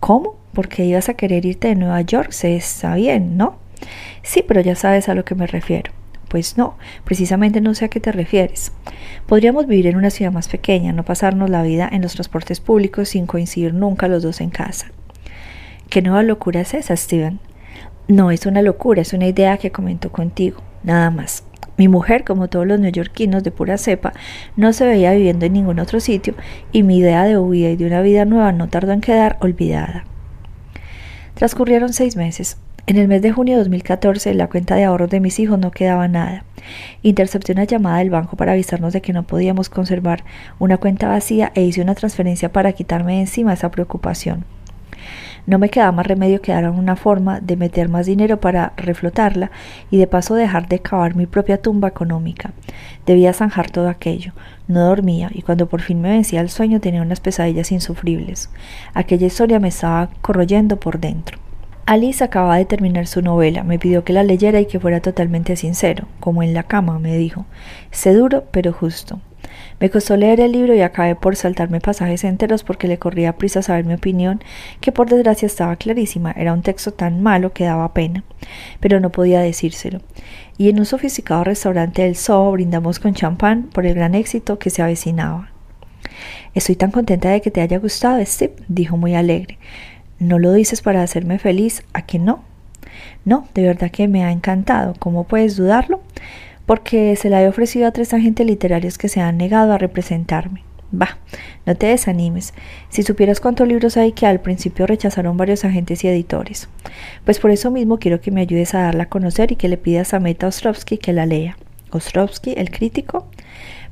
¿Cómo? 0.00 0.36
Porque 0.52 0.84
ibas 0.84 1.08
a 1.08 1.14
querer 1.14 1.44
irte 1.44 1.68
de 1.68 1.74
Nueva 1.74 2.00
York, 2.02 2.30
se 2.32 2.56
está 2.56 2.94
bien, 2.94 3.36
¿no? 3.36 3.56
Sí, 4.22 4.44
pero 4.46 4.60
ya 4.60 4.74
sabes 4.74 5.08
a 5.08 5.14
lo 5.14 5.24
que 5.24 5.34
me 5.34 5.46
refiero. 5.46 5.92
Pues 6.28 6.58
no, 6.58 6.76
precisamente 7.04 7.60
no 7.60 7.74
sé 7.74 7.86
a 7.86 7.88
qué 7.88 8.00
te 8.00 8.12
refieres. 8.12 8.72
Podríamos 9.26 9.66
vivir 9.66 9.86
en 9.86 9.96
una 9.96 10.10
ciudad 10.10 10.30
más 10.30 10.48
pequeña, 10.48 10.92
no 10.92 11.04
pasarnos 11.04 11.48
la 11.48 11.62
vida 11.62 11.88
en 11.90 12.02
los 12.02 12.14
transportes 12.14 12.60
públicos 12.60 13.10
sin 13.10 13.26
coincidir 13.26 13.72
nunca 13.72 14.08
los 14.08 14.22
dos 14.22 14.40
en 14.40 14.50
casa. 14.50 14.90
¿Qué 15.88 16.02
nueva 16.02 16.22
locura 16.22 16.60
es 16.60 16.74
esa, 16.74 16.94
Steven? 16.94 17.40
No 18.08 18.30
es 18.30 18.44
una 18.44 18.60
locura, 18.60 19.00
es 19.00 19.14
una 19.14 19.26
idea 19.26 19.56
que 19.56 19.72
comentó 19.72 20.12
contigo, 20.12 20.60
nada 20.82 21.10
más. 21.10 21.44
Mi 21.78 21.86
mujer, 21.86 22.24
como 22.24 22.48
todos 22.48 22.66
los 22.66 22.80
neoyorquinos 22.80 23.44
de 23.44 23.52
pura 23.52 23.78
cepa, 23.78 24.12
no 24.56 24.72
se 24.72 24.84
veía 24.84 25.12
viviendo 25.12 25.46
en 25.46 25.52
ningún 25.52 25.78
otro 25.78 26.00
sitio 26.00 26.34
y 26.72 26.82
mi 26.82 26.98
idea 26.98 27.24
de 27.24 27.38
huida 27.38 27.70
y 27.70 27.76
de 27.76 27.86
una 27.86 28.02
vida 28.02 28.24
nueva 28.24 28.50
no 28.50 28.68
tardó 28.68 28.92
en 28.92 29.00
quedar 29.00 29.38
olvidada. 29.40 30.04
Transcurrieron 31.34 31.92
seis 31.92 32.16
meses. 32.16 32.58
En 32.88 32.96
el 32.96 33.06
mes 33.06 33.22
de 33.22 33.30
junio 33.30 33.54
de 33.54 33.58
2014, 33.58 34.30
en 34.30 34.38
la 34.38 34.48
cuenta 34.48 34.74
de 34.74 34.84
ahorros 34.84 35.08
de 35.10 35.20
mis 35.20 35.38
hijos 35.38 35.58
no 35.58 35.70
quedaba 35.70 36.08
nada. 36.08 36.42
Intercepté 37.02 37.52
una 37.52 37.62
llamada 37.62 37.98
del 37.98 38.10
banco 38.10 38.36
para 38.36 38.52
avisarnos 38.52 38.92
de 38.92 39.00
que 39.00 39.12
no 39.12 39.22
podíamos 39.22 39.68
conservar 39.68 40.24
una 40.58 40.78
cuenta 40.78 41.06
vacía 41.06 41.52
e 41.54 41.62
hice 41.62 41.80
una 41.80 41.94
transferencia 41.94 42.50
para 42.50 42.72
quitarme 42.72 43.12
de 43.12 43.20
encima 43.20 43.52
esa 43.52 43.70
preocupación. 43.70 44.44
No 45.48 45.58
me 45.58 45.70
quedaba 45.70 45.92
más 45.92 46.06
remedio 46.06 46.42
que 46.42 46.52
dar 46.52 46.68
una 46.68 46.94
forma 46.94 47.40
de 47.40 47.56
meter 47.56 47.88
más 47.88 48.04
dinero 48.04 48.38
para 48.38 48.74
reflotarla 48.76 49.50
y 49.90 49.96
de 49.96 50.06
paso 50.06 50.34
dejar 50.34 50.68
de 50.68 50.80
cavar 50.80 51.16
mi 51.16 51.24
propia 51.24 51.56
tumba 51.56 51.88
económica. 51.88 52.52
Debía 53.06 53.32
zanjar 53.32 53.70
todo 53.70 53.88
aquello. 53.88 54.32
No 54.66 54.86
dormía 54.86 55.30
y 55.32 55.40
cuando 55.40 55.66
por 55.66 55.80
fin 55.80 56.02
me 56.02 56.10
vencía 56.10 56.42
el 56.42 56.50
sueño 56.50 56.80
tenía 56.80 57.00
unas 57.00 57.20
pesadillas 57.20 57.72
insufribles. 57.72 58.50
Aquella 58.92 59.26
historia 59.26 59.58
me 59.58 59.68
estaba 59.68 60.10
corroyendo 60.20 60.78
por 60.78 61.00
dentro. 61.00 61.38
Alice 61.86 62.22
acababa 62.22 62.58
de 62.58 62.66
terminar 62.66 63.06
su 63.06 63.22
novela, 63.22 63.64
me 63.64 63.78
pidió 63.78 64.04
que 64.04 64.12
la 64.12 64.24
leyera 64.24 64.60
y 64.60 64.66
que 64.66 64.78
fuera 64.78 65.00
totalmente 65.00 65.56
sincero, 65.56 66.08
como 66.20 66.42
en 66.42 66.52
la 66.52 66.64
cama, 66.64 66.98
me 66.98 67.16
dijo. 67.16 67.46
Sé 67.90 68.12
duro, 68.12 68.44
pero 68.50 68.74
justo. 68.74 69.18
Me 69.80 69.90
costó 69.90 70.16
leer 70.16 70.40
el 70.40 70.52
libro 70.52 70.74
y 70.74 70.80
acabé 70.80 71.14
por 71.14 71.36
saltarme 71.36 71.80
pasajes 71.80 72.24
enteros 72.24 72.64
porque 72.64 72.88
le 72.88 72.98
corría 72.98 73.36
prisa 73.36 73.62
saber 73.62 73.84
mi 73.84 73.94
opinión, 73.94 74.42
que 74.80 74.90
por 74.90 75.08
desgracia 75.08 75.46
estaba 75.46 75.76
clarísima. 75.76 76.32
Era 76.32 76.52
un 76.52 76.62
texto 76.62 76.92
tan 76.92 77.22
malo 77.22 77.52
que 77.52 77.64
daba 77.64 77.94
pena. 77.94 78.24
Pero 78.80 78.98
no 78.98 79.10
podía 79.10 79.40
decírselo. 79.40 80.00
Y 80.56 80.68
en 80.68 80.80
un 80.80 80.86
sofisticado 80.86 81.44
restaurante 81.44 82.02
del 82.02 82.16
Zoo 82.16 82.50
brindamos 82.52 82.98
con 82.98 83.14
champán 83.14 83.64
por 83.72 83.86
el 83.86 83.94
gran 83.94 84.14
éxito 84.16 84.58
que 84.58 84.70
se 84.70 84.82
avecinaba. 84.82 85.50
Estoy 86.54 86.74
tan 86.74 86.90
contenta 86.90 87.30
de 87.30 87.40
que 87.40 87.52
te 87.52 87.60
haya 87.60 87.78
gustado, 87.78 88.24
Steve, 88.24 88.56
dijo 88.66 88.96
muy 88.96 89.14
alegre. 89.14 89.58
¿No 90.18 90.40
lo 90.40 90.52
dices 90.52 90.82
para 90.82 91.02
hacerme 91.02 91.38
feliz? 91.38 91.84
¿A 91.92 92.02
que 92.02 92.18
no? 92.18 92.42
No, 93.24 93.46
de 93.54 93.62
verdad 93.62 93.90
que 93.92 94.08
me 94.08 94.24
ha 94.24 94.32
encantado. 94.32 94.94
¿Cómo 94.98 95.24
puedes 95.24 95.56
dudarlo? 95.56 96.00
Porque 96.68 97.16
se 97.16 97.30
la 97.30 97.42
he 97.42 97.48
ofrecido 97.48 97.88
a 97.88 97.92
tres 97.92 98.12
agentes 98.12 98.46
literarios 98.46 98.98
que 98.98 99.08
se 99.08 99.22
han 99.22 99.38
negado 99.38 99.72
a 99.72 99.78
representarme. 99.78 100.64
Bah, 100.90 101.16
no 101.64 101.74
te 101.74 101.86
desanimes. 101.86 102.52
Si 102.90 103.02
supieras 103.02 103.40
cuántos 103.40 103.66
libros 103.66 103.96
hay 103.96 104.12
que 104.12 104.26
al 104.26 104.42
principio 104.42 104.86
rechazaron 104.86 105.38
varios 105.38 105.64
agentes 105.64 106.04
y 106.04 106.08
editores. 106.08 106.68
Pues 107.24 107.38
por 107.38 107.52
eso 107.52 107.70
mismo 107.70 107.98
quiero 107.98 108.20
que 108.20 108.30
me 108.30 108.42
ayudes 108.42 108.74
a 108.74 108.82
darla 108.82 109.04
a 109.04 109.08
conocer 109.08 109.50
y 109.50 109.56
que 109.56 109.70
le 109.70 109.78
pidas 109.78 110.12
a 110.12 110.20
Meta 110.20 110.46
Ostrovsky 110.46 110.98
que 110.98 111.14
la 111.14 111.24
lea. 111.24 111.56
¿Ostrovsky, 111.90 112.52
el 112.58 112.70
crítico? 112.70 113.26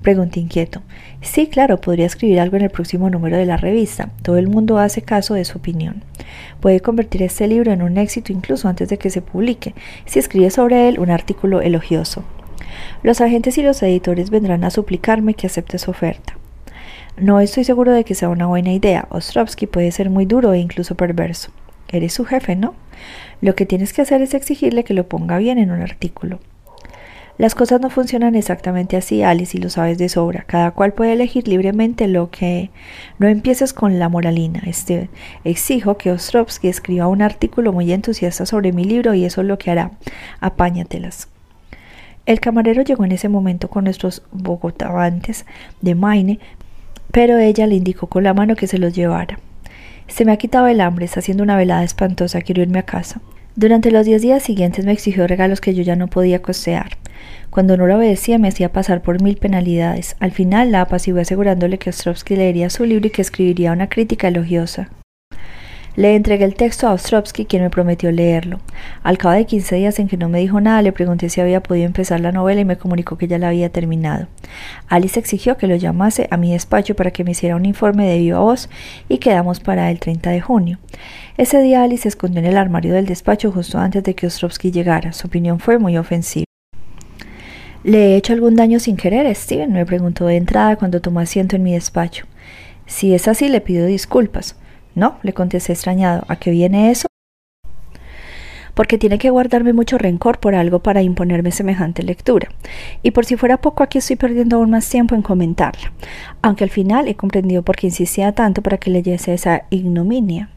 Pregunté 0.02 0.40
inquieto. 0.40 0.82
Sí, 1.22 1.46
claro, 1.46 1.80
podría 1.80 2.04
escribir 2.04 2.40
algo 2.40 2.58
en 2.58 2.64
el 2.64 2.70
próximo 2.70 3.08
número 3.08 3.38
de 3.38 3.46
la 3.46 3.56
revista. 3.56 4.10
Todo 4.20 4.36
el 4.36 4.48
mundo 4.48 4.76
hace 4.76 5.00
caso 5.00 5.32
de 5.32 5.46
su 5.46 5.56
opinión. 5.56 6.04
Puede 6.60 6.80
convertir 6.80 7.22
este 7.22 7.48
libro 7.48 7.72
en 7.72 7.80
un 7.80 7.96
éxito 7.96 8.34
incluso 8.34 8.68
antes 8.68 8.90
de 8.90 8.98
que 8.98 9.08
se 9.08 9.22
publique, 9.22 9.74
si 10.04 10.18
escribe 10.18 10.50
sobre 10.50 10.90
él 10.90 10.98
un 10.98 11.10
artículo 11.10 11.62
elogioso. 11.62 12.22
Los 13.02 13.20
agentes 13.20 13.58
y 13.58 13.62
los 13.62 13.82
editores 13.82 14.30
vendrán 14.30 14.64
a 14.64 14.70
suplicarme 14.70 15.34
que 15.34 15.46
acepte 15.46 15.78
su 15.78 15.90
oferta. 15.90 16.36
No 17.18 17.40
estoy 17.40 17.64
seguro 17.64 17.92
de 17.92 18.04
que 18.04 18.14
sea 18.14 18.28
una 18.28 18.46
buena 18.46 18.72
idea. 18.72 19.06
Ostrovsky 19.10 19.66
puede 19.66 19.90
ser 19.90 20.10
muy 20.10 20.26
duro 20.26 20.52
e 20.52 20.58
incluso 20.58 20.96
perverso. 20.96 21.50
Eres 21.88 22.12
su 22.12 22.24
jefe, 22.24 22.56
¿no? 22.56 22.74
Lo 23.40 23.54
que 23.54 23.66
tienes 23.66 23.92
que 23.92 24.02
hacer 24.02 24.20
es 24.22 24.34
exigirle 24.34 24.84
que 24.84 24.94
lo 24.94 25.08
ponga 25.08 25.38
bien 25.38 25.58
en 25.58 25.70
un 25.70 25.80
artículo. 25.80 26.40
Las 27.38 27.54
cosas 27.54 27.82
no 27.82 27.90
funcionan 27.90 28.34
exactamente 28.34 28.96
así, 28.96 29.22
Alice, 29.22 29.56
y 29.56 29.60
lo 29.60 29.68
sabes 29.68 29.98
de 29.98 30.08
sobra. 30.08 30.44
Cada 30.46 30.70
cual 30.70 30.94
puede 30.94 31.12
elegir 31.12 31.48
libremente 31.48 32.08
lo 32.08 32.30
que... 32.30 32.70
No 33.18 33.28
empieces 33.28 33.74
con 33.74 33.98
la 33.98 34.08
moralina, 34.08 34.62
Steven. 34.72 35.10
Exijo 35.44 35.98
que 35.98 36.12
Ostrovsky 36.12 36.68
escriba 36.68 37.08
un 37.08 37.20
artículo 37.20 37.72
muy 37.72 37.92
entusiasta 37.92 38.46
sobre 38.46 38.72
mi 38.72 38.84
libro 38.84 39.12
y 39.12 39.26
eso 39.26 39.42
es 39.42 39.46
lo 39.46 39.58
que 39.58 39.70
hará. 39.70 39.90
Apáñatelas. 40.40 41.28
El 42.26 42.40
camarero 42.40 42.82
llegó 42.82 43.04
en 43.04 43.12
ese 43.12 43.28
momento 43.28 43.68
con 43.68 43.84
nuestros 43.84 44.22
bogotabantes 44.32 45.46
de 45.80 45.94
Maine, 45.94 46.40
pero 47.12 47.38
ella 47.38 47.68
le 47.68 47.76
indicó 47.76 48.08
con 48.08 48.24
la 48.24 48.34
mano 48.34 48.56
que 48.56 48.66
se 48.66 48.78
los 48.78 48.94
llevara. 48.94 49.38
Se 50.08 50.24
me 50.24 50.32
ha 50.32 50.36
quitado 50.36 50.66
el 50.66 50.80
hambre, 50.80 51.04
está 51.04 51.20
haciendo 51.20 51.44
una 51.44 51.56
velada 51.56 51.84
espantosa, 51.84 52.42
quiero 52.42 52.62
irme 52.62 52.80
a 52.80 52.84
casa. 52.84 53.20
Durante 53.54 53.90
los 53.90 54.04
diez 54.04 54.22
días 54.22 54.42
siguientes 54.42 54.84
me 54.84 54.92
exigió 54.92 55.26
regalos 55.26 55.60
que 55.60 55.74
yo 55.74 55.82
ya 55.82 55.96
no 55.96 56.08
podía 56.08 56.42
costear. 56.42 56.98
Cuando 57.48 57.76
no 57.76 57.86
lo 57.86 57.96
obedecía 57.96 58.38
me 58.38 58.48
hacía 58.48 58.72
pasar 58.72 59.02
por 59.02 59.22
mil 59.22 59.36
penalidades. 59.36 60.16
Al 60.20 60.32
final 60.32 60.72
la 60.72 60.82
apacigué 60.82 61.22
asegurándole 61.22 61.78
que 61.78 61.90
Ostrovsky 61.90 62.36
leería 62.36 62.70
su 62.70 62.84
libro 62.84 63.06
y 63.06 63.10
que 63.10 63.22
escribiría 63.22 63.72
una 63.72 63.88
crítica 63.88 64.28
elogiosa. 64.28 64.90
Le 65.96 66.14
entregué 66.14 66.44
el 66.44 66.54
texto 66.54 66.86
a 66.86 66.92
Ostrovsky, 66.92 67.46
quien 67.46 67.62
me 67.62 67.70
prometió 67.70 68.12
leerlo. 68.12 68.60
Al 69.02 69.16
cabo 69.16 69.34
de 69.34 69.46
quince 69.46 69.76
días 69.76 69.98
en 69.98 70.08
que 70.08 70.18
no 70.18 70.28
me 70.28 70.40
dijo 70.40 70.60
nada, 70.60 70.82
le 70.82 70.92
pregunté 70.92 71.30
si 71.30 71.40
había 71.40 71.62
podido 71.62 71.86
empezar 71.86 72.20
la 72.20 72.32
novela 72.32 72.60
y 72.60 72.66
me 72.66 72.76
comunicó 72.76 73.16
que 73.16 73.28
ya 73.28 73.38
la 73.38 73.48
había 73.48 73.70
terminado. 73.70 74.26
Alice 74.88 75.18
exigió 75.18 75.56
que 75.56 75.66
lo 75.66 75.74
llamase 75.74 76.28
a 76.30 76.36
mi 76.36 76.52
despacho 76.52 76.94
para 76.94 77.12
que 77.12 77.24
me 77.24 77.30
hiciera 77.30 77.56
un 77.56 77.64
informe 77.64 78.06
de 78.06 78.18
viva 78.18 78.40
voz 78.40 78.68
y 79.08 79.16
quedamos 79.16 79.58
para 79.60 79.90
el 79.90 79.98
30 79.98 80.28
de 80.28 80.40
junio. 80.42 80.78
Ese 81.38 81.62
día 81.62 81.82
Alice 81.82 82.02
se 82.02 82.08
escondió 82.08 82.40
en 82.40 82.46
el 82.46 82.58
armario 82.58 82.92
del 82.92 83.06
despacho 83.06 83.50
justo 83.50 83.78
antes 83.78 84.04
de 84.04 84.14
que 84.14 84.26
Ostrovsky 84.26 84.70
llegara. 84.70 85.14
Su 85.14 85.28
opinión 85.28 85.60
fue 85.60 85.78
muy 85.78 85.96
ofensiva. 85.96 86.44
¿Le 87.84 88.12
he 88.12 88.16
hecho 88.16 88.34
algún 88.34 88.54
daño 88.54 88.80
sin 88.80 88.98
querer, 88.98 89.34
Steven? 89.34 89.72
me 89.72 89.86
preguntó 89.86 90.26
de 90.26 90.36
entrada 90.36 90.76
cuando 90.76 91.00
tomó 91.00 91.20
asiento 91.20 91.56
en 91.56 91.62
mi 91.62 91.72
despacho. 91.72 92.26
Si 92.84 93.14
es 93.14 93.28
así, 93.28 93.48
le 93.48 93.62
pido 93.62 93.86
disculpas. 93.86 94.56
No, 94.96 95.18
le 95.22 95.32
contesté 95.32 95.72
extrañado. 95.72 96.24
¿A 96.26 96.34
qué 96.36 96.50
viene 96.50 96.90
eso? 96.90 97.06
porque 98.76 98.98
tiene 98.98 99.16
que 99.16 99.30
guardarme 99.30 99.72
mucho 99.72 99.96
rencor 99.96 100.38
por 100.38 100.54
algo 100.54 100.80
para 100.80 101.00
imponerme 101.00 101.50
semejante 101.50 102.02
lectura. 102.02 102.50
Y 103.02 103.12
por 103.12 103.24
si 103.24 103.36
fuera 103.36 103.56
poco, 103.56 103.82
aquí 103.82 103.96
estoy 103.96 104.16
perdiendo 104.16 104.56
aún 104.56 104.70
más 104.70 104.86
tiempo 104.86 105.14
en 105.14 105.22
comentarla, 105.22 105.92
aunque 106.42 106.62
al 106.62 106.68
final 106.68 107.08
he 107.08 107.14
comprendido 107.14 107.62
por 107.62 107.76
qué 107.76 107.86
insistía 107.86 108.32
tanto 108.32 108.60
para 108.60 108.76
que 108.76 108.90
leyese 108.90 109.32
esa 109.32 109.62
ignominia. 109.70 110.50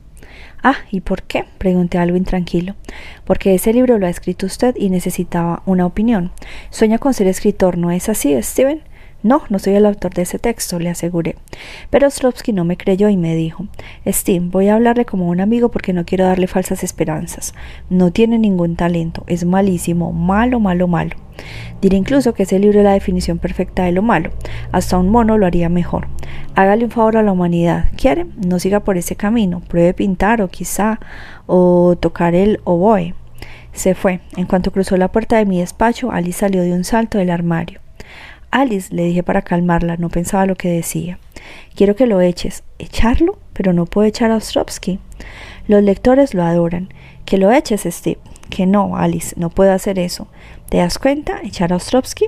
Ah, 0.61 0.75
¿y 0.91 0.99
por 0.99 1.23
qué? 1.23 1.45
pregunté 1.57 1.97
algo 1.97 2.17
intranquilo. 2.17 2.75
Porque 3.23 3.55
ese 3.55 3.71
libro 3.71 3.97
lo 3.97 4.05
ha 4.05 4.09
escrito 4.09 4.45
usted 4.47 4.75
y 4.77 4.89
necesitaba 4.89 5.63
una 5.65 5.85
opinión. 5.85 6.31
Sueña 6.71 6.97
con 6.97 7.13
ser 7.13 7.27
escritor, 7.27 7.77
¿no 7.77 7.89
es 7.89 8.09
así, 8.09 8.35
Steven? 8.43 8.81
No, 9.21 9.41
no 9.49 9.59
soy 9.59 9.75
el 9.75 9.85
autor 9.85 10.13
de 10.13 10.21
ese 10.21 10.39
texto, 10.39 10.79
le 10.79 10.89
aseguré. 10.89 11.35
Pero 11.89 12.07
Ostrovsky 12.07 12.53
no 12.53 12.63
me 12.63 12.77
creyó 12.77 13.09
y 13.09 13.17
me 13.17 13.35
dijo 13.35 13.67
Steve, 14.07 14.47
voy 14.49 14.69
a 14.69 14.75
hablarle 14.75 15.03
como 15.05 15.27
un 15.27 15.41
amigo 15.41 15.69
porque 15.69 15.91
no 15.91 16.05
quiero 16.05 16.25
darle 16.25 16.47
falsas 16.47 16.83
esperanzas. 16.83 17.53
No 17.89 18.11
tiene 18.11 18.39
ningún 18.39 18.77
talento, 18.77 19.23
es 19.27 19.43
malísimo, 19.43 20.13
malo, 20.13 20.61
malo, 20.61 20.87
malo. 20.87 21.17
Diré 21.81 21.97
incluso 21.97 22.33
que 22.33 22.43
ese 22.43 22.59
libro 22.59 22.79
es 22.79 22.85
la 22.85 22.93
definición 22.93 23.39
perfecta 23.39 23.83
de 23.83 23.91
lo 23.91 24.01
malo. 24.01 24.31
Hasta 24.71 24.97
un 24.97 25.09
mono 25.09 25.37
lo 25.37 25.45
haría 25.45 25.69
mejor. 25.69 26.07
Hágale 26.55 26.85
un 26.85 26.91
favor 26.91 27.17
a 27.17 27.23
la 27.23 27.31
humanidad. 27.31 27.85
¿Quiere? 27.95 28.25
No 28.45 28.59
siga 28.59 28.81
por 28.81 28.97
ese 28.97 29.15
camino. 29.15 29.61
Pruebe 29.61 29.93
pintar 29.93 30.41
o 30.41 30.49
quizá 30.49 30.99
o 31.45 31.97
tocar 31.99 32.35
el 32.35 32.59
oboe. 32.63 33.15
Se 33.71 33.95
fue. 33.95 34.19
En 34.35 34.45
cuanto 34.45 34.71
cruzó 34.71 34.97
la 34.97 35.11
puerta 35.11 35.37
de 35.37 35.45
mi 35.45 35.59
despacho, 35.59 36.11
Alice 36.11 36.39
salió 36.39 36.61
de 36.61 36.73
un 36.73 36.83
salto 36.83 37.17
del 37.17 37.29
armario. 37.29 37.79
Alice, 38.51 38.93
le 38.93 39.03
dije 39.03 39.21
para 39.21 39.43
calmarla, 39.43 39.97
no 39.97 40.09
pensaba 40.09 40.47
lo 40.47 40.55
que 40.55 40.69
decía. 40.69 41.19
Quiero 41.75 41.95
que 41.95 42.07
lo 42.07 42.19
eches. 42.19 42.63
¿Echarlo? 42.79 43.37
Pero 43.53 43.73
no 43.73 43.85
puedo 43.85 44.07
echar 44.07 44.31
a 44.31 44.35
Ostrovsky. 44.35 44.99
Los 45.67 45.83
lectores 45.83 46.33
lo 46.33 46.43
adoran. 46.43 46.89
Que 47.25 47.37
lo 47.37 47.51
eches, 47.51 47.83
Steve. 47.83 48.19
Que 48.49 48.65
no, 48.65 48.97
Alice, 48.97 49.35
no 49.37 49.51
puedo 49.51 49.71
hacer 49.71 49.99
eso. 49.99 50.27
¿Te 50.69 50.77
das 50.77 50.97
cuenta? 50.97 51.41
¿Echar 51.43 51.71
a 51.71 51.75
Ostrovsky? 51.75 52.25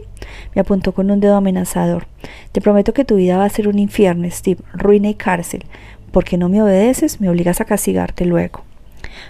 Me 0.53 0.61
apuntó 0.61 0.93
con 0.93 1.09
un 1.09 1.19
dedo 1.19 1.35
amenazador. 1.35 2.05
Te 2.51 2.61
prometo 2.61 2.93
que 2.93 3.05
tu 3.05 3.15
vida 3.15 3.37
va 3.37 3.45
a 3.45 3.49
ser 3.49 3.67
un 3.67 3.79
infierno, 3.79 4.29
Steve, 4.29 4.61
ruina 4.73 5.09
y 5.09 5.15
cárcel. 5.15 5.65
Porque 6.11 6.37
no 6.37 6.49
me 6.49 6.61
obedeces, 6.61 7.19
me 7.19 7.29
obligas 7.29 7.61
a 7.61 7.65
castigarte 7.65 8.25
luego. 8.25 8.63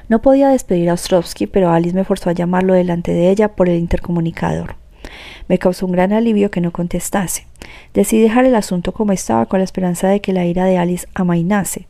No 0.10 0.22
podía 0.22 0.50
despedir 0.50 0.90
a 0.90 0.94
Ostrovsky, 0.94 1.48
pero 1.48 1.72
Alice 1.72 1.96
me 1.96 2.04
forzó 2.04 2.30
a 2.30 2.34
llamarlo 2.34 2.74
delante 2.74 3.14
de 3.14 3.30
ella 3.30 3.56
por 3.56 3.70
el 3.70 3.80
intercomunicador. 3.80 4.81
Me 5.48 5.58
causó 5.58 5.86
un 5.86 5.92
gran 5.92 6.14
alivio 6.14 6.52
que 6.52 6.62
no 6.62 6.72
contestase. 6.72 7.46
Decidí 7.94 8.22
dejar 8.22 8.46
el 8.46 8.56
asunto 8.56 8.92
como 8.92 9.12
estaba 9.12 9.46
con 9.46 9.60
la 9.60 9.64
esperanza 9.64 10.08
de 10.08 10.22
que 10.22 10.34
la 10.34 10.46
ira 10.46 10.66
de 10.66 10.78
Alice 10.78 11.08
amainase, 11.14 11.88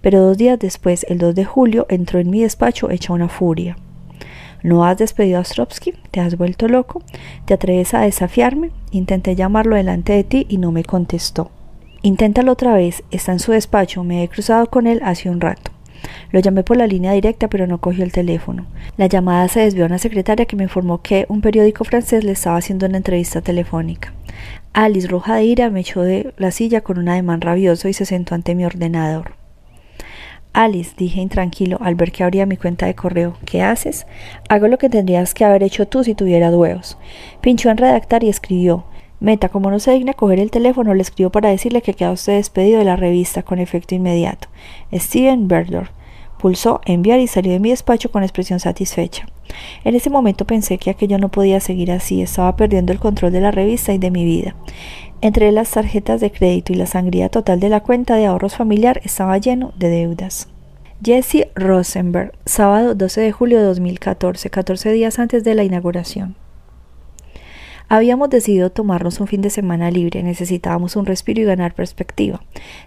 pero 0.00 0.20
dos 0.20 0.38
días 0.38 0.58
después, 0.58 1.06
el 1.08 1.18
2 1.18 1.34
de 1.34 1.44
julio, 1.44 1.86
entró 1.88 2.18
en 2.18 2.30
mi 2.30 2.42
despacho 2.42 2.90
hecha 2.90 3.12
una 3.12 3.28
furia. 3.28 3.76
¿No 4.62 4.84
has 4.84 4.98
despedido 4.98 5.38
a 5.38 5.40
Ostrovsky? 5.40 5.94
¿Te 6.10 6.20
has 6.20 6.36
vuelto 6.36 6.68
loco? 6.68 7.02
¿Te 7.46 7.54
atreves 7.54 7.94
a 7.94 8.02
desafiarme? 8.02 8.70
Intenté 8.92 9.34
llamarlo 9.34 9.76
delante 9.76 10.12
de 10.12 10.24
ti 10.24 10.46
y 10.48 10.58
no 10.58 10.70
me 10.70 10.84
contestó. 10.84 11.50
Inténtalo 12.02 12.52
otra 12.52 12.74
vez, 12.74 13.02
está 13.10 13.32
en 13.32 13.38
su 13.38 13.52
despacho, 13.52 14.04
me 14.04 14.22
he 14.22 14.28
cruzado 14.28 14.66
con 14.66 14.86
él 14.86 15.00
hace 15.04 15.30
un 15.30 15.40
rato. 15.40 15.72
Lo 16.30 16.40
llamé 16.40 16.62
por 16.62 16.76
la 16.76 16.86
línea 16.86 17.12
directa, 17.12 17.48
pero 17.48 17.66
no 17.66 17.78
cogió 17.78 18.04
el 18.04 18.12
teléfono. 18.12 18.66
La 18.96 19.06
llamada 19.06 19.48
se 19.48 19.60
desvió 19.60 19.84
a 19.84 19.86
una 19.88 19.98
secretaria 19.98 20.46
que 20.46 20.56
me 20.56 20.64
informó 20.64 21.02
que 21.02 21.26
un 21.28 21.40
periódico 21.40 21.84
francés 21.84 22.24
le 22.24 22.32
estaba 22.32 22.56
haciendo 22.56 22.86
una 22.86 22.96
entrevista 22.96 23.40
telefónica. 23.40 24.12
Alice, 24.72 25.08
roja 25.08 25.36
de 25.36 25.44
ira, 25.44 25.70
me 25.70 25.80
echó 25.80 26.02
de 26.02 26.32
la 26.38 26.50
silla 26.50 26.80
con 26.80 26.98
un 26.98 27.08
ademán 27.08 27.40
rabioso 27.40 27.88
y 27.88 27.92
se 27.92 28.06
sentó 28.06 28.34
ante 28.34 28.54
mi 28.54 28.64
ordenador. 28.64 29.34
Alice, 30.54 30.92
dije 30.96 31.20
intranquilo 31.20 31.78
al 31.80 31.94
ver 31.94 32.12
que 32.12 32.24
abría 32.24 32.44
mi 32.44 32.58
cuenta 32.58 32.84
de 32.84 32.94
correo, 32.94 33.36
¿qué 33.46 33.62
haces? 33.62 34.06
Hago 34.50 34.68
lo 34.68 34.76
que 34.76 34.90
tendrías 34.90 35.32
que 35.32 35.46
haber 35.46 35.62
hecho 35.62 35.88
tú 35.88 36.04
si 36.04 36.14
tuviera 36.14 36.50
huevos. 36.50 36.98
Pinchó 37.40 37.70
en 37.70 37.78
redactar 37.78 38.22
y 38.22 38.28
escribió. 38.28 38.84
Meta, 39.22 39.50
como 39.50 39.70
no 39.70 39.78
se 39.78 39.92
digna 39.92 40.14
coger 40.14 40.40
el 40.40 40.50
teléfono, 40.50 40.94
le 40.94 41.02
escribo 41.02 41.30
para 41.30 41.48
decirle 41.48 41.80
que 41.80 41.94
queda 41.94 42.10
usted 42.10 42.38
despedido 42.38 42.80
de 42.80 42.84
la 42.84 42.96
revista 42.96 43.44
con 43.44 43.60
efecto 43.60 43.94
inmediato. 43.94 44.48
Steven 44.92 45.46
Berdor. 45.46 45.90
Pulsó 46.40 46.80
enviar 46.86 47.20
y 47.20 47.28
salió 47.28 47.52
de 47.52 47.60
mi 47.60 47.70
despacho 47.70 48.10
con 48.10 48.24
expresión 48.24 48.58
satisfecha. 48.58 49.26
En 49.84 49.94
ese 49.94 50.10
momento 50.10 50.44
pensé 50.44 50.76
que 50.76 50.90
aquello 50.90 51.18
no 51.18 51.28
podía 51.28 51.60
seguir 51.60 51.92
así, 51.92 52.20
estaba 52.20 52.56
perdiendo 52.56 52.92
el 52.92 52.98
control 52.98 53.30
de 53.30 53.40
la 53.40 53.52
revista 53.52 53.92
y 53.92 53.98
de 53.98 54.10
mi 54.10 54.24
vida. 54.24 54.56
Entre 55.20 55.52
las 55.52 55.70
tarjetas 55.70 56.20
de 56.20 56.32
crédito 56.32 56.72
y 56.72 56.76
la 56.76 56.86
sangría 56.86 57.28
total 57.28 57.60
de 57.60 57.68
la 57.68 57.78
cuenta 57.78 58.16
de 58.16 58.26
ahorros 58.26 58.56
familiar 58.56 59.00
estaba 59.04 59.38
lleno 59.38 59.72
de 59.76 59.88
deudas. 59.88 60.48
Jesse 61.00 61.46
Rosenberg, 61.54 62.32
sábado 62.44 62.96
12 62.96 63.20
de 63.20 63.30
julio 63.30 63.58
de 63.58 63.66
2014, 63.66 64.50
14 64.50 64.90
días 64.90 65.20
antes 65.20 65.44
de 65.44 65.54
la 65.54 65.62
inauguración. 65.62 66.41
Habíamos 67.92 68.30
decidido 68.30 68.70
tomarnos 68.70 69.20
un 69.20 69.26
fin 69.26 69.42
de 69.42 69.50
semana 69.50 69.90
libre, 69.90 70.22
necesitábamos 70.22 70.96
un 70.96 71.04
respiro 71.04 71.42
y 71.42 71.44
ganar 71.44 71.74
perspectiva. 71.74 72.40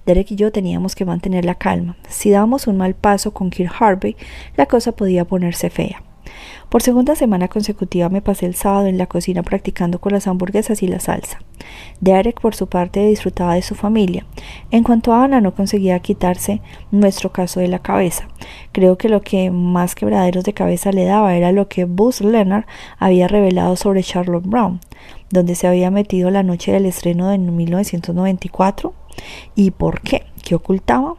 Derek 0.07 0.31
y 0.31 0.35
yo 0.35 0.51
teníamos 0.51 0.95
que 0.95 1.05
mantener 1.05 1.45
la 1.45 1.53
calma. 1.53 1.95
Si 2.09 2.31
dábamos 2.31 2.65
un 2.65 2.77
mal 2.77 2.95
paso 2.95 3.31
con 3.31 3.51
Kirk 3.51 3.71
Harvey, 3.79 4.15
la 4.57 4.65
cosa 4.65 4.93
podía 4.93 5.23
ponerse 5.23 5.69
fea. 5.69 6.01
Por 6.69 6.81
segunda 6.81 7.15
semana 7.15 7.47
consecutiva 7.47 8.09
me 8.09 8.21
pasé 8.21 8.45
el 8.45 8.55
sábado 8.55 8.87
en 8.87 8.97
la 8.97 9.07
cocina 9.07 9.43
practicando 9.43 9.99
con 9.99 10.13
las 10.13 10.27
hamburguesas 10.27 10.83
y 10.83 10.87
la 10.87 10.99
salsa. 10.99 11.39
Derek, 12.01 12.41
por 12.41 12.55
su 12.55 12.67
parte, 12.67 13.05
disfrutaba 13.05 13.55
de 13.55 13.61
su 13.61 13.75
familia. 13.75 14.25
En 14.71 14.83
cuanto 14.83 15.13
a 15.13 15.23
Ana, 15.23 15.41
no 15.41 15.55
conseguía 15.55 15.99
quitarse 15.99 16.61
nuestro 16.91 17.31
caso 17.31 17.59
de 17.59 17.67
la 17.67 17.79
cabeza. 17.79 18.27
Creo 18.71 18.97
que 18.97 19.09
lo 19.09 19.21
que 19.21 19.51
más 19.51 19.95
quebraderos 19.95 20.43
de 20.43 20.53
cabeza 20.53 20.91
le 20.91 21.05
daba 21.05 21.35
era 21.35 21.51
lo 21.51 21.67
que 21.67 21.85
Buzz 21.85 22.21
Leonard 22.21 22.65
había 22.97 23.27
revelado 23.27 23.75
sobre 23.75 24.03
Charlotte 24.03 24.45
Brown, 24.45 24.79
donde 25.29 25.55
se 25.55 25.67
había 25.67 25.91
metido 25.91 26.29
la 26.29 26.43
noche 26.43 26.71
del 26.71 26.85
estreno 26.85 27.29
de 27.29 27.37
1994. 27.37 28.93
¿Y 29.55 29.71
por 29.71 30.01
qué? 30.01 30.23
¿Qué 30.43 30.55
ocultaba? 30.55 31.15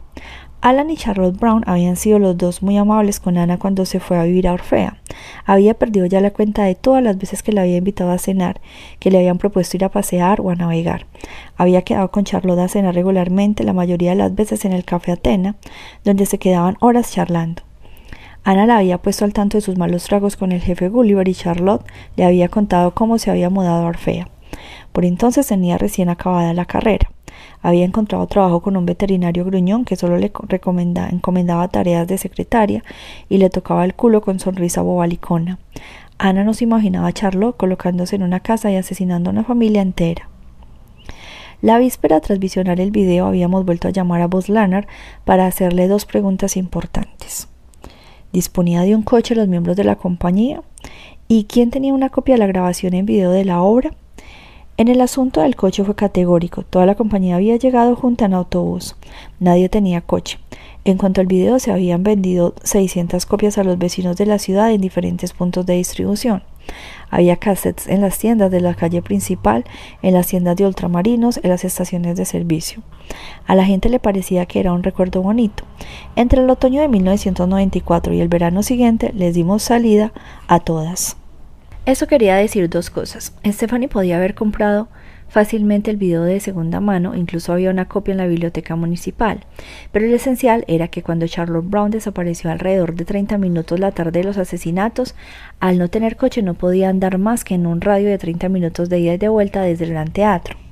Alan 0.59 0.89
y 0.89 0.97
Charlotte 0.97 1.39
Brown 1.39 1.63
habían 1.67 1.95
sido 1.95 2.17
los 2.17 2.35
dos 2.35 2.63
muy 2.63 2.77
amables 2.77 3.19
con 3.19 3.37
Ana 3.37 3.59
cuando 3.59 3.85
se 3.85 3.99
fue 3.99 4.17
a 4.17 4.23
vivir 4.23 4.47
a 4.47 4.53
Orfea. 4.53 4.97
Había 5.45 5.75
perdido 5.75 6.07
ya 6.07 6.19
la 6.19 6.31
cuenta 6.31 6.63
de 6.63 6.73
todas 6.73 7.03
las 7.03 7.17
veces 7.17 7.43
que 7.43 7.53
la 7.53 7.61
había 7.61 7.77
invitado 7.77 8.11
a 8.11 8.17
cenar, 8.17 8.59
que 8.99 9.11
le 9.11 9.19
habían 9.19 9.37
propuesto 9.37 9.77
ir 9.77 9.85
a 9.85 9.91
pasear 9.91 10.41
o 10.41 10.49
a 10.49 10.55
navegar. 10.55 11.05
Había 11.57 11.83
quedado 11.83 12.09
con 12.09 12.23
Charlotte 12.23 12.59
a 12.59 12.67
cenar 12.67 12.95
regularmente, 12.95 13.63
la 13.63 13.73
mayoría 13.73 14.11
de 14.11 14.17
las 14.17 14.33
veces 14.33 14.65
en 14.65 14.73
el 14.73 14.83
café 14.83 15.11
Atena, 15.11 15.55
donde 16.03 16.25
se 16.25 16.39
quedaban 16.39 16.75
horas 16.79 17.11
charlando. 17.11 17.61
Ana 18.43 18.65
la 18.65 18.77
había 18.77 18.97
puesto 18.97 19.25
al 19.25 19.33
tanto 19.33 19.57
de 19.57 19.61
sus 19.61 19.77
malos 19.77 20.05
tragos 20.05 20.37
con 20.37 20.51
el 20.51 20.61
jefe 20.61 20.89
Gulliver 20.89 21.27
y 21.27 21.35
Charlotte 21.35 21.85
le 22.15 22.25
había 22.25 22.49
contado 22.49 22.95
cómo 22.95 23.19
se 23.19 23.29
había 23.29 23.49
mudado 23.49 23.85
a 23.85 23.89
Orfea. 23.89 24.29
Por 24.97 25.05
entonces 25.05 25.45
tenía 25.45 25.77
recién 25.77 26.09
acabada 26.09 26.55
la 26.55 26.65
carrera. 26.65 27.11
Había 27.61 27.85
encontrado 27.85 28.25
trabajo 28.25 28.61
con 28.63 28.75
un 28.77 28.87
veterinario 28.87 29.45
gruñón 29.45 29.85
que 29.85 29.95
solo 29.95 30.17
le 30.17 30.31
encomendaba 31.11 31.67
tareas 31.67 32.07
de 32.07 32.17
secretaria 32.17 32.83
y 33.29 33.37
le 33.37 33.51
tocaba 33.51 33.85
el 33.85 33.93
culo 33.93 34.21
con 34.21 34.39
sonrisa 34.39 34.81
bobalicona. 34.81 35.59
Ana 36.17 36.43
no 36.43 36.55
se 36.55 36.63
imaginaba 36.63 37.09
a 37.09 37.13
Charlotte 37.13 37.55
colocándose 37.55 38.15
en 38.15 38.23
una 38.23 38.39
casa 38.39 38.71
y 38.71 38.75
asesinando 38.75 39.29
a 39.29 39.33
una 39.33 39.43
familia 39.43 39.83
entera. 39.83 40.29
La 41.61 41.77
víspera 41.77 42.19
tras 42.19 42.39
visionar 42.39 42.81
el 42.81 42.89
video 42.89 43.27
habíamos 43.27 43.65
vuelto 43.65 43.87
a 43.87 43.91
llamar 43.91 44.23
a 44.23 44.27
Buzz 44.27 44.49
Lanner 44.49 44.87
para 45.25 45.45
hacerle 45.45 45.87
dos 45.87 46.07
preguntas 46.07 46.57
importantes. 46.57 47.47
¿Disponía 48.33 48.81
de 48.81 48.95
un 48.95 49.03
coche 49.03 49.35
los 49.35 49.47
miembros 49.47 49.77
de 49.77 49.83
la 49.83 49.97
compañía? 49.97 50.63
¿Y 51.27 51.43
quién 51.43 51.69
tenía 51.69 51.93
una 51.93 52.09
copia 52.09 52.33
de 52.33 52.39
la 52.39 52.47
grabación 52.47 52.95
en 52.95 53.05
video 53.05 53.29
de 53.29 53.45
la 53.45 53.61
obra? 53.61 53.91
En 54.79 54.89
el 54.89 55.01
asunto 55.01 55.41
del 55.41 55.55
coche 55.55 55.83
fue 55.83 55.95
categórico. 55.95 56.61
Toda 56.61 56.85
la 56.85 56.93
compañía 56.93 57.37
había 57.37 57.55
llegado 57.55 57.95
junta 57.95 58.25
en 58.25 58.35
autobús. 58.35 58.95
Nadie 59.39 59.69
tenía 59.69 60.01
coche. 60.01 60.37
En 60.85 60.99
cuanto 60.99 61.19
al 61.19 61.25
video, 61.25 61.57
se 61.57 61.71
habían 61.71 62.03
vendido 62.03 62.53
600 62.63 63.25
copias 63.25 63.57
a 63.57 63.63
los 63.63 63.79
vecinos 63.79 64.17
de 64.17 64.27
la 64.27 64.37
ciudad 64.37 64.71
en 64.71 64.79
diferentes 64.79 65.33
puntos 65.33 65.65
de 65.65 65.73
distribución. 65.73 66.43
Había 67.09 67.37
cassettes 67.37 67.87
en 67.87 68.01
las 68.01 68.19
tiendas 68.19 68.51
de 68.51 68.61
la 68.61 68.75
calle 68.75 69.01
principal, 69.01 69.65
en 70.03 70.13
las 70.13 70.27
tiendas 70.27 70.55
de 70.55 70.67
ultramarinos, 70.67 71.39
en 71.41 71.49
las 71.49 71.65
estaciones 71.65 72.15
de 72.15 72.25
servicio. 72.25 72.83
A 73.47 73.55
la 73.55 73.65
gente 73.65 73.89
le 73.89 73.99
parecía 73.99 74.45
que 74.45 74.59
era 74.59 74.73
un 74.73 74.83
recuerdo 74.83 75.23
bonito. 75.23 75.63
Entre 76.15 76.39
el 76.39 76.49
otoño 76.51 76.81
de 76.81 76.87
1994 76.87 78.13
y 78.13 78.21
el 78.21 78.27
verano 78.27 78.61
siguiente 78.61 79.11
les 79.15 79.33
dimos 79.33 79.63
salida 79.63 80.13
a 80.47 80.59
todas. 80.59 81.17
Eso 81.87 82.05
quería 82.05 82.35
decir 82.35 82.69
dos 82.69 82.89
cosas. 82.89 83.33
Stephanie 83.45 83.87
podía 83.87 84.17
haber 84.17 84.35
comprado 84.35 84.89
fácilmente 85.29 85.89
el 85.89 85.95
video 85.95 86.23
de 86.23 86.41
segunda 86.41 86.81
mano, 86.81 87.15
incluso 87.15 87.53
había 87.53 87.69
una 87.69 87.87
copia 87.87 88.11
en 88.11 88.17
la 88.17 88.27
biblioteca 88.27 88.75
municipal. 88.75 89.45
Pero 89.93 90.05
lo 90.05 90.17
esencial 90.17 90.65
era 90.67 90.89
que 90.89 91.01
cuando 91.01 91.29
Charlotte 91.29 91.69
Brown 91.69 91.89
desapareció 91.89 92.51
alrededor 92.51 92.93
de 92.95 93.05
30 93.05 93.37
minutos 93.37 93.79
la 93.79 93.93
tarde 93.93 94.19
de 94.19 94.25
los 94.25 94.37
asesinatos, 94.37 95.15
al 95.61 95.77
no 95.77 95.87
tener 95.87 96.17
coche 96.17 96.41
no 96.41 96.55
podía 96.55 96.89
andar 96.89 97.19
más 97.19 97.45
que 97.45 97.55
en 97.55 97.65
un 97.65 97.79
radio 97.79 98.09
de 98.09 98.17
30 98.17 98.49
minutos 98.49 98.89
de 98.89 98.99
ida 98.99 99.13
y 99.13 99.17
de 99.17 99.29
vuelta 99.29 99.61
desde 99.61 99.85
el 99.85 99.91
gran 99.91 100.11
teatro. 100.11 100.66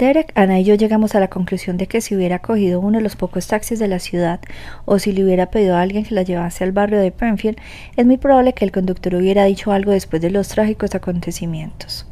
Derek, 0.00 0.32
Ana 0.34 0.58
y 0.58 0.64
yo 0.64 0.76
llegamos 0.76 1.14
a 1.14 1.20
la 1.20 1.28
conclusión 1.28 1.76
de 1.76 1.86
que 1.86 2.00
si 2.00 2.16
hubiera 2.16 2.38
cogido 2.38 2.80
uno 2.80 2.96
de 2.96 3.02
los 3.02 3.16
pocos 3.16 3.46
taxis 3.48 3.78
de 3.78 3.86
la 3.86 3.98
ciudad 3.98 4.40
o 4.86 4.98
si 4.98 5.12
le 5.12 5.22
hubiera 5.22 5.50
pedido 5.50 5.76
a 5.76 5.82
alguien 5.82 6.04
que 6.04 6.14
la 6.14 6.22
llevase 6.22 6.64
al 6.64 6.72
barrio 6.72 6.98
de 6.98 7.12
Penfield, 7.12 7.58
es 7.98 8.06
muy 8.06 8.16
probable 8.16 8.54
que 8.54 8.64
el 8.64 8.72
conductor 8.72 9.14
hubiera 9.14 9.44
dicho 9.44 9.72
algo 9.72 9.92
después 9.92 10.22
de 10.22 10.30
los 10.30 10.48
trágicos 10.48 10.94
acontecimientos. 10.94 12.06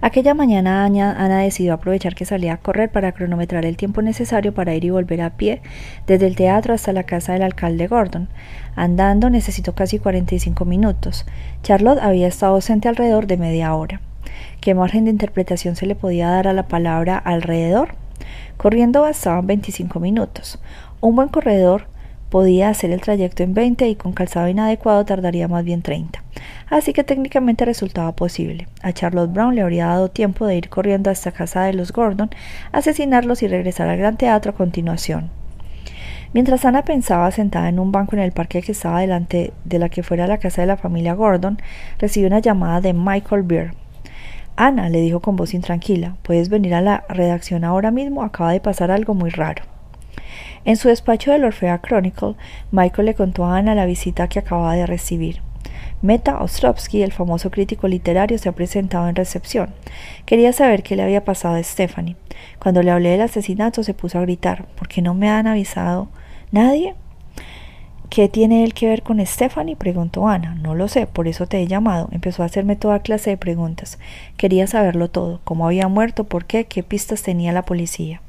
Aquella 0.00 0.32
mañana 0.32 0.86
Ana 0.86 1.40
decidió 1.40 1.74
aprovechar 1.74 2.14
que 2.14 2.24
salía 2.24 2.54
a 2.54 2.60
correr 2.60 2.90
para 2.90 3.12
cronometrar 3.12 3.66
el 3.66 3.76
tiempo 3.76 4.00
necesario 4.00 4.54
para 4.54 4.74
ir 4.74 4.86
y 4.86 4.90
volver 4.90 5.20
a 5.20 5.36
pie 5.36 5.60
desde 6.06 6.26
el 6.26 6.34
teatro 6.34 6.72
hasta 6.72 6.94
la 6.94 7.02
casa 7.02 7.34
del 7.34 7.42
alcalde 7.42 7.88
Gordon. 7.88 8.30
Andando 8.74 9.28
necesitó 9.28 9.74
casi 9.74 9.98
45 9.98 10.64
minutos. 10.64 11.26
Charlotte 11.62 12.00
había 12.00 12.26
estado 12.26 12.54
ausente 12.54 12.88
alrededor 12.88 13.26
de 13.26 13.36
media 13.36 13.74
hora. 13.74 14.00
¿Qué 14.60 14.74
margen 14.74 15.04
de 15.04 15.12
interpretación 15.12 15.76
se 15.76 15.86
le 15.86 15.94
podía 15.94 16.30
dar 16.30 16.48
a 16.48 16.52
la 16.52 16.66
palabra 16.66 17.16
alrededor? 17.16 17.94
Corriendo 18.56 19.02
bastaban 19.02 19.46
25 19.46 20.00
minutos. 20.00 20.58
Un 21.00 21.14
buen 21.14 21.28
corredor 21.28 21.86
podía 22.28 22.68
hacer 22.68 22.90
el 22.90 23.00
trayecto 23.00 23.44
en 23.44 23.54
20 23.54 23.88
y 23.88 23.94
con 23.94 24.12
calzado 24.12 24.48
inadecuado 24.48 25.04
tardaría 25.04 25.46
más 25.46 25.64
bien 25.64 25.82
30. 25.82 26.24
Así 26.68 26.92
que 26.92 27.04
técnicamente 27.04 27.64
resultaba 27.64 28.16
posible. 28.16 28.66
A 28.82 28.92
Charlotte 28.92 29.32
Brown 29.32 29.54
le 29.54 29.62
habría 29.62 29.86
dado 29.86 30.10
tiempo 30.10 30.44
de 30.44 30.56
ir 30.56 30.68
corriendo 30.68 31.08
hasta 31.08 31.30
casa 31.30 31.62
de 31.62 31.72
los 31.72 31.92
Gordon, 31.92 32.30
asesinarlos 32.72 33.44
y 33.44 33.48
regresar 33.48 33.88
al 33.88 33.98
gran 33.98 34.16
teatro 34.16 34.50
a 34.50 34.56
continuación. 34.56 35.30
Mientras 36.34 36.64
Ana 36.64 36.82
pensaba 36.82 37.30
sentada 37.30 37.68
en 37.68 37.78
un 37.78 37.92
banco 37.92 38.16
en 38.16 38.22
el 38.22 38.32
parque 38.32 38.60
que 38.60 38.72
estaba 38.72 39.00
delante 39.00 39.52
de 39.64 39.78
la 39.78 39.88
que 39.88 40.02
fuera 40.02 40.26
la 40.26 40.38
casa 40.38 40.62
de 40.62 40.66
la 40.66 40.76
familia 40.76 41.14
Gordon, 41.14 41.58
recibió 41.98 42.26
una 42.26 42.40
llamada 42.40 42.82
de 42.82 42.92
Michael 42.92 43.44
Beer, 43.44 43.70
Ana, 44.60 44.88
le 44.88 45.00
dijo 45.00 45.20
con 45.20 45.36
voz 45.36 45.54
intranquila, 45.54 46.16
¿puedes 46.22 46.48
venir 46.48 46.74
a 46.74 46.80
la 46.80 47.04
redacción 47.08 47.62
ahora 47.62 47.92
mismo? 47.92 48.24
Acaba 48.24 48.50
de 48.50 48.58
pasar 48.58 48.90
algo 48.90 49.14
muy 49.14 49.30
raro. 49.30 49.62
En 50.64 50.76
su 50.76 50.88
despacho 50.88 51.30
del 51.30 51.44
Orfea 51.44 51.80
Chronicle, 51.80 52.34
Michael 52.72 53.06
le 53.06 53.14
contó 53.14 53.44
a 53.44 53.56
Ana 53.56 53.76
la 53.76 53.86
visita 53.86 54.26
que 54.26 54.40
acababa 54.40 54.74
de 54.74 54.84
recibir. 54.84 55.42
Meta 56.02 56.42
Ostrovsky, 56.42 57.04
el 57.04 57.12
famoso 57.12 57.52
crítico 57.52 57.86
literario, 57.86 58.36
se 58.36 58.48
ha 58.48 58.52
presentado 58.52 59.08
en 59.08 59.14
recepción. 59.14 59.74
Quería 60.26 60.52
saber 60.52 60.82
qué 60.82 60.96
le 60.96 61.04
había 61.04 61.24
pasado 61.24 61.54
a 61.54 61.62
Stephanie. 61.62 62.16
Cuando 62.58 62.82
le 62.82 62.90
hablé 62.90 63.10
del 63.10 63.20
asesinato 63.20 63.84
se 63.84 63.94
puso 63.94 64.18
a 64.18 64.22
gritar. 64.22 64.66
¿Por 64.74 64.88
qué 64.88 65.02
no 65.02 65.14
me 65.14 65.28
han 65.28 65.46
avisado? 65.46 66.08
¿Nadie? 66.50 66.96
¿Qué 68.10 68.28
tiene 68.30 68.64
él 68.64 68.72
que 68.72 68.86
ver 68.86 69.02
con 69.02 69.24
Stephanie? 69.24 69.76
preguntó 69.76 70.28
Ana. 70.28 70.54
No 70.54 70.74
lo 70.74 70.88
sé, 70.88 71.06
por 71.06 71.28
eso 71.28 71.46
te 71.46 71.60
he 71.60 71.66
llamado. 71.66 72.08
Empezó 72.10 72.42
a 72.42 72.46
hacerme 72.46 72.74
toda 72.74 73.00
clase 73.00 73.30
de 73.30 73.36
preguntas. 73.36 73.98
Quería 74.36 74.66
saberlo 74.66 75.10
todo, 75.10 75.40
cómo 75.44 75.66
había 75.66 75.88
muerto, 75.88 76.24
por 76.24 76.46
qué, 76.46 76.64
qué 76.64 76.82
pistas 76.82 77.22
tenía 77.22 77.52
la 77.52 77.66
policía. 77.66 78.22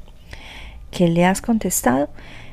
¿Qué 0.90 1.08
le 1.08 1.24
has 1.24 1.40
contestado? 1.40 2.08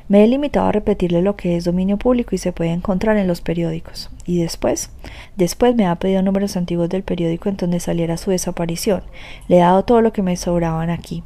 Me 0.08 0.24
he 0.24 0.26
limitado 0.26 0.68
a 0.68 0.72
repetirle 0.72 1.20
lo 1.20 1.36
que 1.36 1.56
es 1.56 1.64
dominio 1.64 1.98
público 1.98 2.34
y 2.34 2.38
se 2.38 2.52
puede 2.52 2.70
encontrar 2.70 3.18
en 3.18 3.26
los 3.26 3.42
periódicos. 3.42 4.08
Y 4.24 4.40
después, 4.40 4.90
después 5.36 5.74
me 5.76 5.86
ha 5.86 5.96
pedido 5.96 6.22
números 6.22 6.56
antiguos 6.56 6.88
del 6.88 7.02
periódico 7.02 7.50
en 7.50 7.58
donde 7.58 7.78
saliera 7.78 8.16
su 8.16 8.30
desaparición. 8.30 9.02
Le 9.48 9.56
he 9.56 9.60
dado 9.60 9.84
todo 9.84 10.00
lo 10.00 10.14
que 10.14 10.22
me 10.22 10.36
sobraban 10.36 10.88
aquí. 10.88 11.22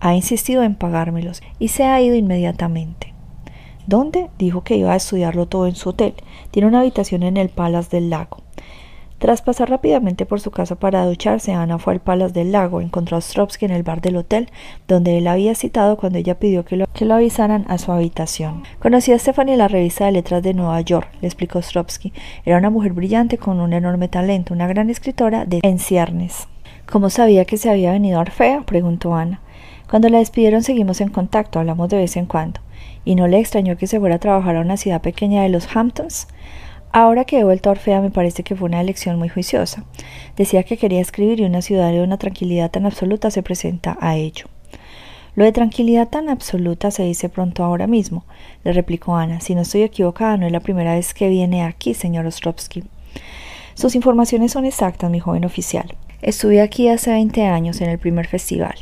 Ha 0.00 0.14
insistido 0.14 0.62
en 0.62 0.74
pagármelos 0.74 1.42
y 1.58 1.68
se 1.68 1.84
ha 1.84 2.00
ido 2.00 2.14
inmediatamente. 2.14 3.13
¿Dónde? 3.86 4.30
Dijo 4.38 4.64
que 4.64 4.76
iba 4.76 4.92
a 4.92 4.96
estudiarlo 4.96 5.46
todo 5.46 5.66
en 5.66 5.74
su 5.74 5.90
hotel. 5.90 6.14
Tiene 6.50 6.68
una 6.68 6.80
habitación 6.80 7.22
en 7.22 7.36
el 7.36 7.50
Palace 7.50 7.90
del 7.90 8.08
Lago. 8.08 8.38
Tras 9.18 9.42
pasar 9.42 9.70
rápidamente 9.70 10.26
por 10.26 10.40
su 10.40 10.50
casa 10.50 10.74
para 10.74 11.06
ducharse, 11.06 11.52
Ana 11.52 11.78
fue 11.78 11.94
al 11.94 12.00
Palace 12.00 12.32
del 12.32 12.52
Lago. 12.52 12.80
Encontró 12.80 13.16
a 13.16 13.18
Ostrovsky 13.18 13.66
en 13.66 13.70
el 13.70 13.82
bar 13.82 14.00
del 14.00 14.16
hotel, 14.16 14.50
donde 14.88 15.18
él 15.18 15.26
había 15.26 15.54
citado 15.54 15.96
cuando 15.96 16.18
ella 16.18 16.38
pidió 16.38 16.64
que 16.64 16.76
lo, 16.76 17.14
avisaran 17.14 17.64
a 17.68 17.78
su 17.78 17.92
habitación. 17.92 18.64
Conocí 18.80 19.12
a 19.12 19.18
Stephanie 19.18 19.54
en 19.54 19.58
la 19.58 19.68
revista 19.68 20.06
de 20.06 20.12
letras 20.12 20.42
de 20.42 20.54
Nueva 20.54 20.80
York, 20.80 21.08
le 21.20 21.28
explicó 21.28 21.58
Ostrovsky. 21.58 22.12
Era 22.44 22.58
una 22.58 22.70
mujer 22.70 22.92
brillante 22.92 23.38
con 23.38 23.60
un 23.60 23.72
enorme 23.72 24.08
talento, 24.08 24.52
una 24.52 24.66
gran 24.66 24.90
escritora 24.90 25.44
de 25.44 25.60
en 25.62 25.78
ciernes. 25.78 26.48
¿Cómo 26.90 27.08
sabía 27.08 27.44
que 27.44 27.56
se 27.56 27.70
había 27.70 27.92
venido 27.92 28.20
Orfea? 28.20 28.62
preguntó 28.62 29.14
Ana. 29.14 29.40
Cuando 29.88 30.08
la 30.08 30.18
despidieron 30.18 30.62
seguimos 30.62 31.00
en 31.00 31.08
contacto, 31.08 31.58
hablamos 31.58 31.88
de 31.88 31.98
vez 31.98 32.16
en 32.16 32.26
cuando 32.26 32.60
y 33.04 33.14
no 33.14 33.26
le 33.28 33.38
extrañó 33.38 33.76
que 33.76 33.86
se 33.86 34.00
fuera 34.00 34.16
a 34.16 34.20
trabajar 34.20 34.56
a 34.56 34.60
una 34.60 34.76
ciudad 34.76 35.00
pequeña 35.00 35.42
de 35.42 35.48
los 35.48 35.74
Hamptons. 35.74 36.28
Ahora 36.92 37.24
que 37.24 37.38
he 37.40 37.44
vuelto 37.44 37.68
a 37.68 37.72
Orfea 37.72 38.00
me 38.00 38.10
parece 38.10 38.44
que 38.44 38.54
fue 38.54 38.68
una 38.68 38.80
elección 38.80 39.18
muy 39.18 39.28
juiciosa. 39.28 39.84
Decía 40.36 40.62
que 40.62 40.76
quería 40.76 41.00
escribir 41.00 41.40
y 41.40 41.44
una 41.44 41.62
ciudad 41.62 41.90
de 41.90 42.02
una 42.02 42.18
tranquilidad 42.18 42.70
tan 42.70 42.86
absoluta 42.86 43.30
se 43.30 43.42
presenta 43.42 43.98
a 44.00 44.16
ello. 44.16 44.46
Lo 45.34 45.44
de 45.44 45.50
tranquilidad 45.50 46.08
tan 46.08 46.28
absoluta 46.28 46.92
se 46.92 47.02
dice 47.02 47.28
pronto 47.28 47.64
ahora 47.64 47.88
mismo, 47.88 48.24
le 48.62 48.72
replicó 48.72 49.16
Ana. 49.16 49.40
Si 49.40 49.56
no 49.56 49.62
estoy 49.62 49.82
equivocada, 49.82 50.36
no 50.36 50.46
es 50.46 50.52
la 50.52 50.60
primera 50.60 50.94
vez 50.94 51.12
que 51.12 51.28
viene 51.28 51.64
aquí, 51.64 51.94
señor 51.94 52.26
Ostrovsky. 52.26 52.84
Sus 53.74 53.96
informaciones 53.96 54.52
son 54.52 54.64
exactas, 54.64 55.10
mi 55.10 55.18
joven 55.18 55.44
oficial. 55.44 55.96
Estuve 56.24 56.62
aquí 56.62 56.88
hace 56.88 57.10
20 57.10 57.44
años 57.44 57.82
en 57.82 57.90
el 57.90 57.98
primer 57.98 58.26
festival. 58.26 58.74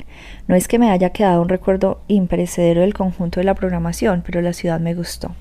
No 0.47 0.55
es 0.55 0.69
que 0.69 0.79
me 0.79 0.93
haya 0.93 1.11
quedado 1.11 1.43
un 1.43 1.49
recuerdo 1.49 2.01
imperecedero 2.07 2.83
del 2.83 2.95
conjunto 2.95 3.41
de 3.41 3.45
la 3.45 3.57
programación, 3.57 4.23
pero 4.25 4.41
la 4.43 4.53
ciudad 4.53 4.79
me 4.79 4.95
gustó. 4.95 5.35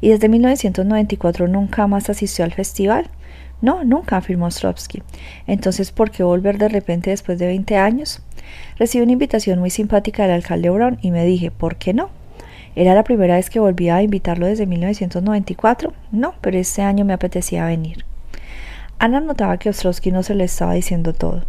¿Y 0.00 0.08
desde 0.08 0.30
1994 0.30 1.46
nunca 1.46 1.86
más 1.86 2.08
asistió 2.08 2.46
al 2.46 2.54
festival? 2.54 3.10
No, 3.60 3.84
nunca, 3.84 4.16
afirmó 4.16 4.46
Ostrovsky. 4.46 5.02
Entonces, 5.46 5.92
¿por 5.92 6.10
qué 6.10 6.22
volver 6.22 6.56
de 6.56 6.70
repente 6.70 7.10
después 7.10 7.38
de 7.38 7.48
20 7.48 7.76
años? 7.76 8.22
Recibí 8.78 9.02
una 9.02 9.12
invitación 9.12 9.58
muy 9.58 9.68
simpática 9.68 10.22
del 10.22 10.32
alcalde 10.32 10.70
Brown 10.70 10.98
y 11.02 11.10
me 11.10 11.26
dije, 11.26 11.50
¿por 11.50 11.76
qué 11.76 11.92
no? 11.92 12.08
¿Era 12.74 12.94
la 12.94 13.04
primera 13.04 13.34
vez 13.34 13.50
que 13.50 13.60
volvía 13.60 13.96
a 13.96 14.02
invitarlo 14.02 14.46
desde 14.46 14.64
1994? 14.64 15.92
No, 16.10 16.36
pero 16.40 16.56
este 16.56 16.80
año 16.80 17.04
me 17.04 17.12
apetecía 17.12 17.66
venir. 17.66 18.07
Ana 19.00 19.20
notaba 19.20 19.58
que 19.58 19.70
Ostrovsky 19.70 20.10
no 20.10 20.24
se 20.24 20.34
le 20.34 20.42
estaba 20.42 20.72
diciendo 20.72 21.12
todo. 21.12 21.44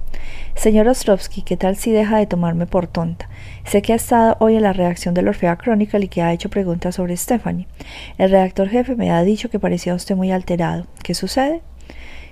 Señor 0.53 0.87
Ostrovsky, 0.87 1.41
¿qué 1.41 1.57
tal 1.57 1.77
si 1.77 1.91
deja 1.91 2.19
de 2.19 2.27
tomarme 2.27 2.67
por 2.67 2.85
tonta? 2.85 3.27
Sé 3.65 3.81
que 3.81 3.93
ha 3.93 3.95
estado 3.95 4.37
hoy 4.39 4.55
en 4.55 4.61
la 4.61 4.73
redacción 4.73 5.15
del 5.15 5.29
Orfea 5.29 5.57
Chronicle 5.57 6.05
y 6.05 6.07
que 6.09 6.21
ha 6.21 6.31
hecho 6.31 6.51
preguntas 6.51 6.93
sobre 6.93 7.17
Stephanie. 7.17 7.67
El 8.19 8.29
redactor 8.29 8.69
jefe 8.69 8.95
me 8.95 9.09
ha 9.09 9.23
dicho 9.23 9.49
que 9.49 9.57
parecía 9.57 9.95
usted 9.95 10.15
muy 10.15 10.31
alterado. 10.31 10.85
¿Qué 11.01 11.15
sucede? 11.15 11.63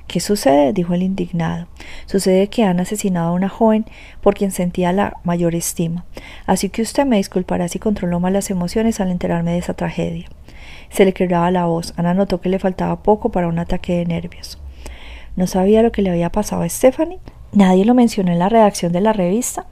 ¿Qué 0.05 0.19
sucede? 0.19 0.71
dijo 0.71 0.93
el 0.93 1.01
indignado. 1.01 1.67
Sucede 2.05 2.47
que 2.49 2.63
han 2.63 2.79
asesinado 2.79 3.29
a 3.29 3.33
una 3.33 3.49
joven 3.49 3.85
por 4.21 4.35
quien 4.35 4.51
sentía 4.51 4.93
la 4.93 5.17
mayor 5.23 5.55
estima. 5.55 6.05
Así 6.45 6.69
que 6.69 6.83
usted 6.83 7.07
me 7.07 7.17
disculpará 7.17 7.67
si 7.69 7.79
controló 7.79 8.19
mal 8.19 8.33
las 8.33 8.51
emociones 8.51 8.99
al 8.99 9.09
enterarme 9.09 9.53
de 9.53 9.57
esa 9.57 9.73
tragedia. 9.73 10.27
Se 10.91 11.05
le 11.05 11.13
quebraba 11.13 11.49
la 11.49 11.65
voz. 11.65 11.95
Ana 11.97 12.13
notó 12.13 12.39
que 12.39 12.49
le 12.49 12.59
faltaba 12.59 13.01
poco 13.01 13.31
para 13.31 13.47
un 13.47 13.57
ataque 13.57 13.97
de 13.97 14.05
nervios. 14.05 14.59
¿No 15.37 15.45
sabía 15.45 15.83
lo 15.83 15.91
que 15.91 16.01
le 16.01 16.09
había 16.09 16.31
pasado 16.31 16.63
a 16.63 16.67
Stephanie? 16.69 17.19
Nadie 17.53 17.85
lo 17.85 17.93
mencionó 17.93 18.31
en 18.31 18.39
la 18.39 18.49
redacción 18.49 18.91
de 18.91 19.01
la 19.01 19.13
revista. 19.13 19.67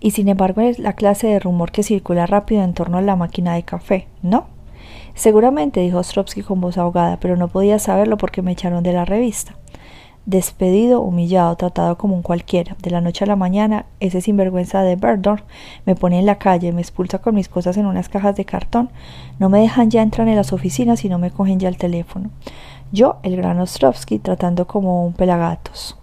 Y 0.00 0.10
sin 0.10 0.28
embargo 0.28 0.60
es 0.60 0.78
la 0.78 0.92
clase 0.92 1.28
de 1.28 1.40
rumor 1.40 1.72
que 1.72 1.82
circula 1.82 2.26
rápido 2.26 2.62
en 2.62 2.74
torno 2.74 2.98
a 2.98 3.02
la 3.02 3.16
máquina 3.16 3.54
de 3.54 3.62
café, 3.62 4.06
¿no? 4.22 4.48
Seguramente, 5.14 5.80
dijo 5.80 5.96
Ostrovsky 5.96 6.42
con 6.42 6.60
voz 6.60 6.76
ahogada, 6.76 7.18
pero 7.20 7.36
no 7.36 7.48
podía 7.48 7.78
saberlo 7.78 8.18
porque 8.18 8.42
me 8.42 8.52
echaron 8.52 8.82
de 8.82 8.92
la 8.92 9.06
revista. 9.06 9.56
Despedido, 10.26 11.00
humillado, 11.00 11.56
tratado 11.56 11.96
como 11.96 12.14
un 12.14 12.20
cualquiera. 12.20 12.76
De 12.82 12.90
la 12.90 13.00
noche 13.00 13.24
a 13.24 13.26
la 13.26 13.34
mañana, 13.34 13.86
ese 14.00 14.20
sinvergüenza 14.20 14.82
de 14.82 14.96
Berdorf 14.96 15.42
me 15.86 15.94
pone 15.94 16.18
en 16.18 16.26
la 16.26 16.36
calle, 16.36 16.70
me 16.72 16.82
expulsa 16.82 17.20
con 17.20 17.34
mis 17.34 17.48
cosas 17.48 17.78
en 17.78 17.86
unas 17.86 18.10
cajas 18.10 18.36
de 18.36 18.44
cartón, 18.44 18.90
no 19.38 19.48
me 19.48 19.58
dejan 19.60 19.90
ya 19.90 20.02
entrar 20.02 20.28
en 20.28 20.36
las 20.36 20.52
oficinas 20.52 21.02
y 21.06 21.08
no 21.08 21.18
me 21.18 21.30
cogen 21.30 21.58
ya 21.58 21.70
el 21.70 21.78
teléfono. 21.78 22.28
Yo, 22.90 23.16
el 23.22 23.36
gran 23.36 23.60
Ostrovsky, 23.60 24.18
tratando 24.18 24.66
como 24.66 25.04
un 25.04 25.12
pelagatos. 25.12 25.96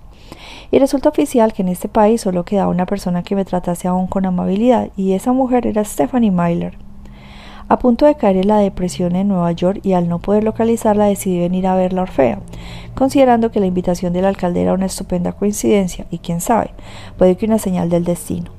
Y 0.69 0.77
resulta 0.77 1.09
oficial 1.09 1.53
que 1.53 1.63
en 1.63 1.69
este 1.69 1.87
país 1.87 2.21
solo 2.21 2.45
quedaba 2.45 2.69
una 2.69 2.85
persona 2.85 3.23
que 3.23 3.35
me 3.35 3.45
tratase 3.45 3.87
aún 3.87 4.07
con 4.07 4.25
amabilidad, 4.25 4.89
y 4.95 5.13
esa 5.13 5.33
mujer 5.33 5.65
era 5.65 5.83
Stephanie 5.83 6.31
Myler. 6.31 6.77
A 7.67 7.79
punto 7.79 8.05
de 8.05 8.13
caer 8.13 8.37
en 8.37 8.47
la 8.47 8.59
depresión 8.59 9.15
en 9.15 9.29
Nueva 9.29 9.51
York 9.51 9.79
y 9.81 9.93
al 9.93 10.07
no 10.07 10.19
poder 10.19 10.43
localizarla 10.43 11.05
decidí 11.05 11.39
venir 11.39 11.65
a 11.65 11.73
ver 11.73 11.93
la 11.93 12.03
Orfea, 12.03 12.39
considerando 12.93 13.49
que 13.49 13.59
la 13.59 13.65
invitación 13.65 14.13
del 14.13 14.25
alcalde 14.25 14.61
era 14.61 14.73
una 14.73 14.85
estupenda 14.85 15.31
coincidencia 15.31 16.05
y 16.11 16.19
quién 16.19 16.41
sabe, 16.41 16.69
puede 17.17 17.35
que 17.35 17.47
una 17.47 17.57
señal 17.57 17.89
del 17.89 18.03
destino. 18.03 18.51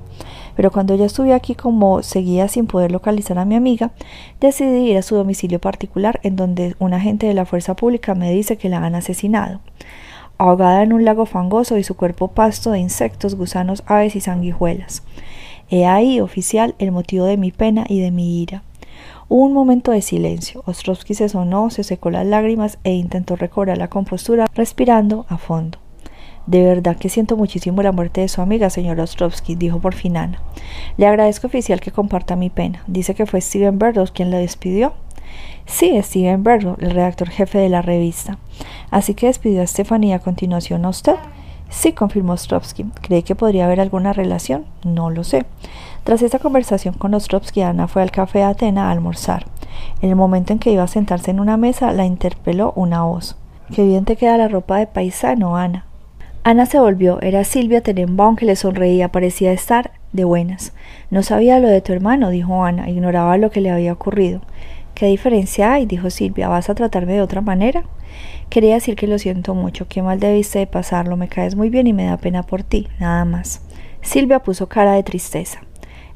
Pero 0.56 0.72
cuando 0.72 0.94
ya 0.96 1.04
estuve 1.04 1.34
aquí 1.34 1.54
como 1.54 2.02
seguía 2.02 2.48
sin 2.48 2.66
poder 2.66 2.90
localizar 2.90 3.38
a 3.38 3.44
mi 3.44 3.54
amiga, 3.54 3.92
decidí 4.40 4.90
ir 4.90 4.96
a 4.96 5.02
su 5.02 5.14
domicilio 5.14 5.60
particular 5.60 6.18
en 6.22 6.34
donde 6.34 6.74
un 6.78 6.94
agente 6.94 7.26
de 7.26 7.34
la 7.34 7.44
fuerza 7.44 7.76
pública 7.76 8.14
me 8.14 8.32
dice 8.32 8.56
que 8.56 8.70
la 8.70 8.84
han 8.84 8.94
asesinado. 8.94 9.60
Ahogada 10.38 10.82
en 10.82 10.92
un 10.92 11.04
lago 11.04 11.26
fangoso 11.26 11.78
y 11.78 11.84
su 11.84 11.94
cuerpo 11.94 12.28
pasto 12.28 12.70
de 12.70 12.78
insectos, 12.78 13.36
gusanos, 13.36 13.84
aves 13.86 14.16
y 14.16 14.20
sanguijuelas. 14.20 15.02
He 15.68 15.86
ahí, 15.86 16.20
oficial, 16.20 16.74
el 16.78 16.92
motivo 16.92 17.26
de 17.26 17.36
mi 17.36 17.52
pena 17.52 17.84
y 17.88 18.00
de 18.00 18.10
mi 18.10 18.40
ira. 18.42 18.62
Hubo 19.28 19.44
un 19.44 19.52
momento 19.52 19.90
de 19.90 20.02
silencio. 20.02 20.62
Ostrovsky 20.66 21.14
se 21.14 21.28
sonó, 21.28 21.70
se 21.70 21.82
secó 21.82 22.10
las 22.10 22.26
lágrimas 22.26 22.78
e 22.84 22.92
intentó 22.92 23.34
recobrar 23.34 23.76
la 23.76 23.88
compostura, 23.88 24.46
respirando 24.54 25.26
a 25.28 25.36
fondo. 25.36 25.78
De 26.46 26.62
verdad 26.62 26.96
que 26.96 27.08
siento 27.08 27.36
muchísimo 27.36 27.82
la 27.82 27.92
muerte 27.92 28.20
de 28.20 28.28
su 28.28 28.40
amiga, 28.40 28.70
señor 28.70 29.00
Ostrovsky, 29.00 29.56
dijo 29.56 29.80
por 29.80 29.94
fin 29.94 30.16
Ana. 30.16 30.40
Le 30.96 31.06
agradezco 31.06 31.48
oficial 31.48 31.80
que 31.80 31.90
comparta 31.90 32.36
mi 32.36 32.50
pena. 32.50 32.82
Dice 32.86 33.14
que 33.14 33.26
fue 33.26 33.40
Steven 33.40 33.78
Berdos 33.78 34.12
quien 34.12 34.30
la 34.30 34.38
despidió. 34.38 34.92
Sí, 35.66 36.00
Steven 36.00 36.44
Berdo, 36.44 36.76
el 36.80 36.92
redactor 36.92 37.28
jefe 37.28 37.58
de 37.58 37.68
la 37.68 37.82
revista. 37.82 38.38
Así 38.90 39.14
que 39.14 39.26
despidió 39.26 39.60
a 39.60 39.64
Estefanía 39.64 40.16
a 40.16 40.20
continuación 40.20 40.84
a 40.84 40.90
usted. 40.90 41.16
Sí, 41.68 41.92
confirmó 41.92 42.34
Ostrovsky. 42.34 42.84
¿Cree 43.02 43.24
que 43.24 43.34
podría 43.34 43.64
haber 43.64 43.80
alguna 43.80 44.12
relación? 44.12 44.64
No 44.84 45.10
lo 45.10 45.24
sé. 45.24 45.44
Tras 46.04 46.22
esa 46.22 46.38
conversación 46.38 46.94
con 46.94 47.14
Ostrovsky, 47.14 47.62
Ana 47.62 47.88
fue 47.88 48.02
al 48.02 48.12
café 48.12 48.38
de 48.38 48.44
Atena 48.44 48.88
a 48.88 48.92
almorzar. 48.92 49.46
En 50.00 50.10
el 50.10 50.16
momento 50.16 50.52
en 50.52 50.60
que 50.60 50.70
iba 50.70 50.84
a 50.84 50.88
sentarse 50.88 51.32
en 51.32 51.40
una 51.40 51.56
mesa, 51.56 51.92
la 51.92 52.06
interpeló 52.06 52.72
una 52.76 53.02
voz. 53.02 53.36
Qué 53.74 53.84
bien 53.84 54.04
te 54.04 54.14
queda 54.14 54.38
la 54.38 54.46
ropa 54.46 54.78
de 54.78 54.86
paisano, 54.86 55.56
Ana. 55.56 55.84
Ana 56.46 56.64
se 56.64 56.78
volvió. 56.78 57.20
Era 57.22 57.42
Silvia 57.42 57.80
Tenenbaum 57.80 58.36
que 58.36 58.46
le 58.46 58.54
sonreía. 58.54 59.08
Parecía 59.08 59.52
estar 59.52 59.90
de 60.12 60.22
buenas. 60.22 60.72
No 61.10 61.24
sabía 61.24 61.58
lo 61.58 61.66
de 61.66 61.80
tu 61.80 61.92
hermano, 61.92 62.30
dijo 62.30 62.64
Ana. 62.64 62.88
Ignoraba 62.88 63.36
lo 63.36 63.50
que 63.50 63.60
le 63.60 63.72
había 63.72 63.92
ocurrido. 63.92 64.42
¿Qué 64.94 65.06
diferencia 65.06 65.72
hay? 65.72 65.86
dijo 65.86 66.08
Silvia. 66.08 66.46
¿Vas 66.46 66.70
a 66.70 66.76
tratarme 66.76 67.14
de 67.14 67.20
otra 67.20 67.40
manera? 67.40 67.82
Quería 68.48 68.74
decir 68.74 68.94
que 68.94 69.08
lo 69.08 69.18
siento 69.18 69.56
mucho. 69.56 69.88
Qué 69.88 70.02
mal 70.02 70.20
debiste 70.20 70.60
de 70.60 70.68
pasarlo. 70.68 71.16
Me 71.16 71.26
caes 71.26 71.56
muy 71.56 71.68
bien 71.68 71.88
y 71.88 71.92
me 71.92 72.04
da 72.04 72.16
pena 72.16 72.44
por 72.44 72.62
ti. 72.62 72.86
Nada 73.00 73.24
más. 73.24 73.60
Silvia 74.00 74.38
puso 74.38 74.68
cara 74.68 74.92
de 74.92 75.02
tristeza. 75.02 75.65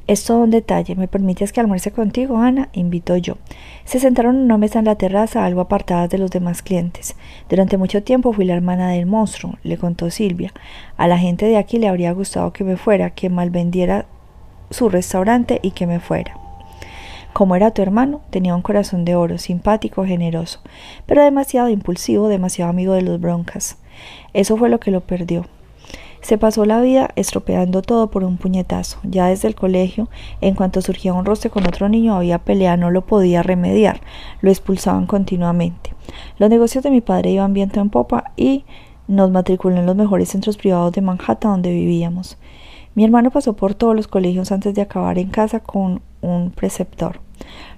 Es 0.07 0.25
todo 0.25 0.39
un 0.41 0.51
detalle. 0.51 0.97
¿Me 0.97 1.09
permites 1.09 1.53
que 1.53 1.61
almuerce 1.61 1.93
contigo, 1.93 2.39
Ana? 2.39 2.69
invitó 2.73 3.17
yo. 3.17 3.37
Se 3.85 4.01
sentaron 4.01 4.37
en 4.37 4.43
una 4.43 4.59
mesa 4.59 4.81
en 4.81 4.87
la 4.87 4.97
terraza, 4.97 5.45
algo 5.45 5.61
apartadas 5.61 6.11
de 6.11 6.19
los 6.19 6.31
demás 6.31 6.63
clientes. 6.63 7.17
Durante 7.49 7.77
mucho 7.77 8.03
tiempo 8.03 8.33
fui 8.33 8.45
la 8.45 8.55
hermana 8.55 8.91
del 8.91 9.07
monstruo, 9.07 9.59
le 9.63 9.79
contó 9.79 10.11
Silvia. 10.11 10.53
A 10.97 11.07
la 11.07 11.19
gente 11.19 11.47
de 11.47 11.57
aquí 11.57 11.79
le 11.79 11.89
habría 11.89 12.13
gustado 12.13 12.53
que 12.53 12.65
me 12.65 12.77
fuera, 12.77 13.11
que 13.11 13.31
mal 13.31 13.51
vendiera 13.51 14.07
su 14.71 14.89
restaurante 14.89 15.61
y 15.63 15.73
que 15.73 15.87
me 15.87 16.01
fuera. 16.01 16.37
Como 17.33 17.55
era 17.55 17.71
tu 17.71 17.81
hermano, 17.81 18.23
tenía 18.31 18.57
un 18.57 18.63
corazón 18.63 19.05
de 19.05 19.15
oro, 19.15 19.39
simpático, 19.39 20.05
generoso, 20.05 20.61
pero 21.07 21.23
demasiado 21.23 21.69
impulsivo, 21.69 22.29
demasiado 22.29 22.71
amigo 22.71 22.95
de 22.95 23.03
los 23.03 23.21
broncas. 23.21 23.79
Eso 24.33 24.57
fue 24.57 24.69
lo 24.69 24.81
que 24.81 24.91
lo 24.91 25.03
perdió. 25.03 25.47
Se 26.23 26.37
pasó 26.37 26.67
la 26.67 26.81
vida 26.81 27.11
estropeando 27.17 27.83
todo 27.83 28.11
por 28.11 28.25
un 28.25 28.37
puñetazo. 28.37 28.99
Ya 29.05 29.27
desde 29.27 29.49
el 29.49 29.55
colegio, 29.55 30.09
en 30.41 30.55
cuanto 30.55 30.83
surgía 30.83 31.15
un 31.15 31.25
roce 31.25 31.49
con 31.49 31.67
otro 31.67 31.89
niño, 31.89 32.15
había 32.15 32.39
pelea, 32.39 32.77
no 32.77 32.91
lo 32.91 33.07
podía 33.07 33.43
remediar. 33.43 34.01
Lo 34.43 34.51
expulsaban 34.51 35.07
continuamente. 35.07 35.95
Los 36.39 36.51
negocios 36.51 36.85
de 36.85 36.91
mi 36.91 37.01
padre 37.01 37.31
iban 37.31 37.55
viento 37.55 37.81
en 37.81 37.89
popa 37.89 38.33
y 38.37 38.65
nos 39.09 39.31
matriculó 39.31 39.77
en 39.79 39.87
los 39.87 39.97
mejores 39.97 40.29
centros 40.29 40.57
privados 40.57 40.93
de 40.93 41.01
Manhattan 41.01 41.53
donde 41.53 41.73
vivíamos. 41.73 42.37
Mi 42.95 43.05
hermano 43.05 43.31
pasó 43.31 43.55
por 43.55 43.75
todos 43.75 43.97
los 43.97 44.07
colegios 44.07 44.53
antes 44.53 44.75
de 44.75 44.83
acabar 44.83 45.19
en 45.19 45.31
casa 45.31 45.61
con 45.61 46.03
un 46.21 46.51
preceptor. 46.51 47.21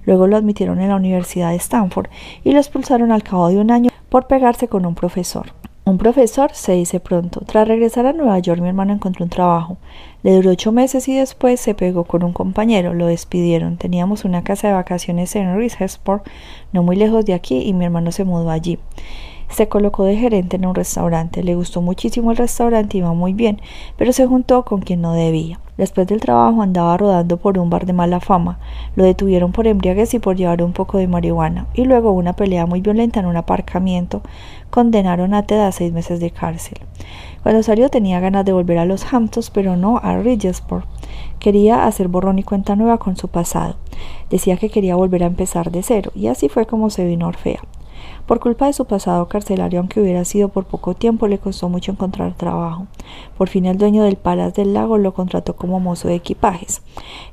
Luego 0.05 0.27
lo 0.27 0.35
admitieron 0.35 0.81
en 0.81 0.89
la 0.89 0.95
Universidad 0.95 1.51
de 1.51 1.55
Stanford 1.55 2.07
y 2.43 2.51
lo 2.51 2.59
expulsaron 2.59 3.11
al 3.11 3.23
cabo 3.23 3.47
de 3.47 3.57
un 3.57 3.71
año 3.71 3.89
por 4.09 4.27
pegarse 4.27 4.67
con 4.67 4.85
un 4.85 4.95
profesor. 4.95 5.53
Un 5.85 5.97
profesor 5.97 6.51
se 6.53 6.71
dice 6.71 7.01
pronto. 7.01 7.41
Tras 7.45 7.67
regresar 7.67 8.05
a 8.05 8.13
Nueva 8.13 8.39
York, 8.39 8.61
mi 8.61 8.69
hermano 8.69 8.93
encontró 8.93 9.25
un 9.25 9.29
trabajo. 9.29 9.75
Le 10.23 10.33
duró 10.33 10.51
ocho 10.51 10.71
meses 10.71 11.09
y 11.09 11.13
después 11.17 11.59
se 11.59 11.75
pegó 11.75 12.05
con 12.05 12.23
un 12.23 12.31
compañero. 12.31 12.93
Lo 12.93 13.07
despidieron. 13.07 13.75
Teníamos 13.75 14.23
una 14.23 14.45
casa 14.45 14.69
de 14.69 14.75
vacaciones 14.75 15.35
en 15.35 15.57
Richesport, 15.57 16.25
no 16.71 16.83
muy 16.83 16.95
lejos 16.95 17.25
de 17.25 17.33
aquí, 17.33 17.63
y 17.63 17.73
mi 17.73 17.83
hermano 17.83 18.13
se 18.13 18.23
mudó 18.23 18.49
allí. 18.49 18.79
Se 19.49 19.67
colocó 19.67 20.05
de 20.05 20.15
gerente 20.15 20.55
en 20.55 20.65
un 20.65 20.73
restaurante. 20.73 21.43
Le 21.43 21.53
gustó 21.53 21.81
muchísimo 21.81 22.31
el 22.31 22.37
restaurante, 22.37 22.99
iba 22.99 23.13
muy 23.13 23.33
bien, 23.33 23.59
pero 23.97 24.13
se 24.13 24.25
juntó 24.25 24.63
con 24.63 24.79
quien 24.79 25.01
no 25.01 25.11
debía. 25.11 25.59
Después 25.77 26.07
del 26.07 26.21
trabajo 26.21 26.61
andaba 26.61 26.95
rodando 26.97 27.37
por 27.37 27.57
un 27.57 27.69
bar 27.69 27.85
de 27.85 27.93
mala 27.93 28.19
fama. 28.19 28.59
Lo 28.95 29.03
detuvieron 29.03 29.51
por 29.51 29.67
embriaguez 29.67 30.13
y 30.13 30.19
por 30.19 30.35
llevar 30.35 30.63
un 30.63 30.71
poco 30.71 30.97
de 30.97 31.07
marihuana. 31.07 31.67
Y 31.73 31.85
luego 31.85 32.11
una 32.11 32.33
pelea 32.33 32.65
muy 32.65 32.81
violenta 32.81 33.19
en 33.19 33.25
un 33.25 33.37
aparcamiento. 33.37 34.21
Condenaron 34.73 35.35
a 35.35 35.43
Ted 35.43 35.59
a 35.59 35.71
seis 35.71 35.93
meses 35.93 36.19
de 36.19 36.31
cárcel. 36.31 36.79
Cuando 37.43 37.61
salió 37.61 37.89
tenía 37.89 38.19
ganas 38.19 38.43
de 38.43 38.53
volver 38.53 38.79
a 38.79 38.85
los 38.85 39.13
Hamptons, 39.13 39.51
pero 39.51 39.75
no 39.75 39.99
a 40.01 40.17
Ridgesport. 40.17 40.87
Quería 41.37 41.85
hacer 41.85 42.07
borrón 42.07 42.39
y 42.39 42.43
cuenta 42.43 42.75
nueva 42.75 42.97
con 42.97 43.15
su 43.15 43.27
pasado. 43.27 43.75
Decía 44.31 44.57
que 44.57 44.71
quería 44.71 44.95
volver 44.95 45.21
a 45.21 45.27
empezar 45.27 45.69
de 45.69 45.83
cero, 45.83 46.11
y 46.15 46.25
así 46.25 46.49
fue 46.49 46.65
como 46.65 46.89
se 46.89 47.05
vino 47.05 47.27
Orfea. 47.27 47.59
Por 48.25 48.39
culpa 48.39 48.67
de 48.67 48.73
su 48.73 48.85
pasado 48.85 49.27
carcelario, 49.27 49.79
aunque 49.79 49.99
hubiera 49.99 50.23
sido 50.23 50.49
por 50.49 50.65
poco 50.65 50.93
tiempo, 50.93 51.27
le 51.27 51.39
costó 51.39 51.67
mucho 51.67 51.91
encontrar 51.91 52.35
trabajo. 52.35 52.87
Por 53.37 53.49
fin 53.49 53.65
el 53.65 53.77
dueño 53.77 54.03
del 54.03 54.15
Palace 54.15 54.61
del 54.61 54.73
Lago 54.73 54.97
lo 54.97 55.13
contrató 55.13 55.55
como 55.55 55.79
mozo 55.79 56.07
de 56.07 56.15
equipajes. 56.15 56.81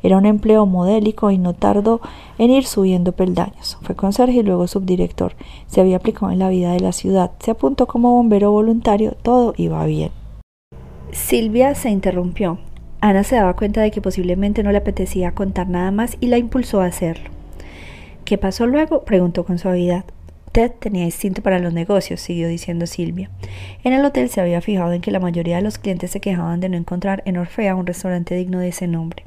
Era 0.02 0.18
un 0.18 0.26
empleo 0.26 0.66
modélico 0.66 1.30
y 1.30 1.38
no 1.38 1.54
tardó 1.54 2.00
en 2.38 2.50
ir 2.50 2.64
subiendo 2.66 3.12
peldaños. 3.12 3.78
Fue 3.82 3.94
conserje 3.94 4.38
y 4.38 4.42
luego 4.42 4.66
subdirector. 4.66 5.34
Se 5.68 5.80
había 5.80 5.96
aplicado 5.96 6.32
en 6.32 6.40
la 6.40 6.48
vida 6.48 6.72
de 6.72 6.80
la 6.80 6.92
ciudad. 6.92 7.30
Se 7.38 7.52
apuntó 7.52 7.86
como 7.86 8.14
bombero 8.14 8.50
voluntario. 8.50 9.16
Todo 9.22 9.54
iba 9.56 9.84
bien. 9.86 10.10
Silvia 11.12 11.74
se 11.74 11.90
interrumpió. 11.90 12.58
Ana 13.00 13.24
se 13.24 13.36
daba 13.36 13.56
cuenta 13.56 13.80
de 13.80 13.90
que 13.90 14.02
posiblemente 14.02 14.62
no 14.62 14.72
le 14.72 14.78
apetecía 14.78 15.32
contar 15.32 15.68
nada 15.68 15.90
más 15.90 16.16
y 16.20 16.26
la 16.26 16.38
impulsó 16.38 16.80
a 16.80 16.86
hacerlo. 16.86 17.30
¿Qué 18.24 18.38
pasó 18.38 18.66
luego? 18.66 19.02
preguntó 19.02 19.44
con 19.44 19.58
suavidad. 19.58 20.04
Ted 20.52 20.72
tenía 20.72 21.04
instinto 21.04 21.42
para 21.42 21.60
los 21.60 21.72
negocios, 21.72 22.20
siguió 22.20 22.48
diciendo 22.48 22.86
Silvia. 22.86 23.30
En 23.84 23.92
el 23.92 24.04
hotel 24.04 24.28
se 24.28 24.40
había 24.40 24.60
fijado 24.60 24.92
en 24.92 25.00
que 25.00 25.12
la 25.12 25.20
mayoría 25.20 25.56
de 25.56 25.62
los 25.62 25.78
clientes 25.78 26.10
se 26.10 26.20
quejaban 26.20 26.58
de 26.58 26.68
no 26.68 26.76
encontrar 26.76 27.22
en 27.24 27.36
Orfea 27.36 27.76
un 27.76 27.86
restaurante 27.86 28.34
digno 28.34 28.58
de 28.58 28.68
ese 28.68 28.88
nombre. 28.88 29.24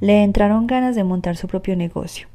Le 0.00 0.24
entraron 0.24 0.66
ganas 0.66 0.96
de 0.96 1.04
montar 1.04 1.36
su 1.36 1.46
propio 1.46 1.76
negocio. 1.76 2.26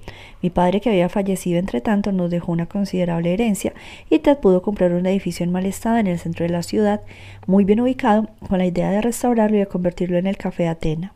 Mi 0.41 0.49
padre, 0.49 0.79
que 0.79 0.89
había 0.89 1.09
fallecido 1.09 1.59
entre 1.59 1.81
tanto, 1.81 2.13
nos 2.13 2.31
dejó 2.31 2.53
una 2.53 2.65
considerable 2.65 3.33
herencia 3.33 3.73
y 4.09 4.19
Ted 4.19 4.37
pudo 4.37 4.61
comprar 4.61 4.93
un 4.93 5.05
edificio 5.05 5.43
en 5.43 5.51
mal 5.51 5.65
estado 5.65 5.97
en 5.97 6.07
el 6.07 6.17
centro 6.17 6.45
de 6.45 6.51
la 6.53 6.63
ciudad, 6.63 7.01
muy 7.45 7.65
bien 7.65 7.81
ubicado, 7.81 8.29
con 8.47 8.59
la 8.59 8.65
idea 8.65 8.89
de 8.89 9.01
restaurarlo 9.01 9.57
y 9.57 9.59
de 9.59 9.67
convertirlo 9.67 10.17
en 10.17 10.27
el 10.27 10.37
Café 10.37 10.69
Atena. 10.69 11.13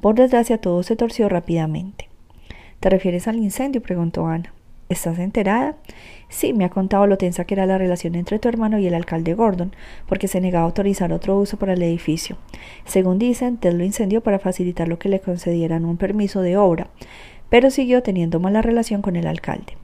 Por 0.00 0.14
desgracia, 0.14 0.58
todo 0.58 0.84
se 0.84 0.94
torció 0.94 1.28
rápidamente. 1.28 2.08
¿Te 2.78 2.90
refieres 2.90 3.26
al 3.26 3.38
incendio? 3.38 3.82
preguntó 3.82 4.28
Ana. 4.28 4.54
¿Estás 4.88 5.18
enterada? 5.18 5.74
Sí, 6.28 6.52
me 6.52 6.64
ha 6.64 6.68
contado 6.68 7.06
lo 7.06 7.16
tensa 7.16 7.44
que 7.44 7.54
era 7.54 7.66
la 7.66 7.78
relación 7.78 8.14
entre 8.14 8.38
tu 8.38 8.48
hermano 8.48 8.78
y 8.78 8.86
el 8.86 8.94
alcalde 8.94 9.34
Gordon, 9.34 9.72
porque 10.06 10.28
se 10.28 10.40
negaba 10.40 10.64
a 10.64 10.66
autorizar 10.66 11.12
otro 11.12 11.38
uso 11.38 11.56
para 11.56 11.72
el 11.72 11.82
edificio. 11.82 12.36
Según 12.84 13.18
dicen, 13.18 13.56
Ted 13.56 13.72
lo 13.72 13.84
incendió 13.84 14.20
para 14.20 14.38
facilitar 14.38 14.88
lo 14.88 14.98
que 14.98 15.08
le 15.08 15.20
concedieran 15.20 15.84
un 15.84 15.96
permiso 15.96 16.42
de 16.42 16.56
obra, 16.56 16.88
pero 17.48 17.70
siguió 17.70 18.02
teniendo 18.02 18.40
mala 18.40 18.60
relación 18.60 19.00
con 19.00 19.16
el 19.16 19.26
alcalde. 19.26 19.76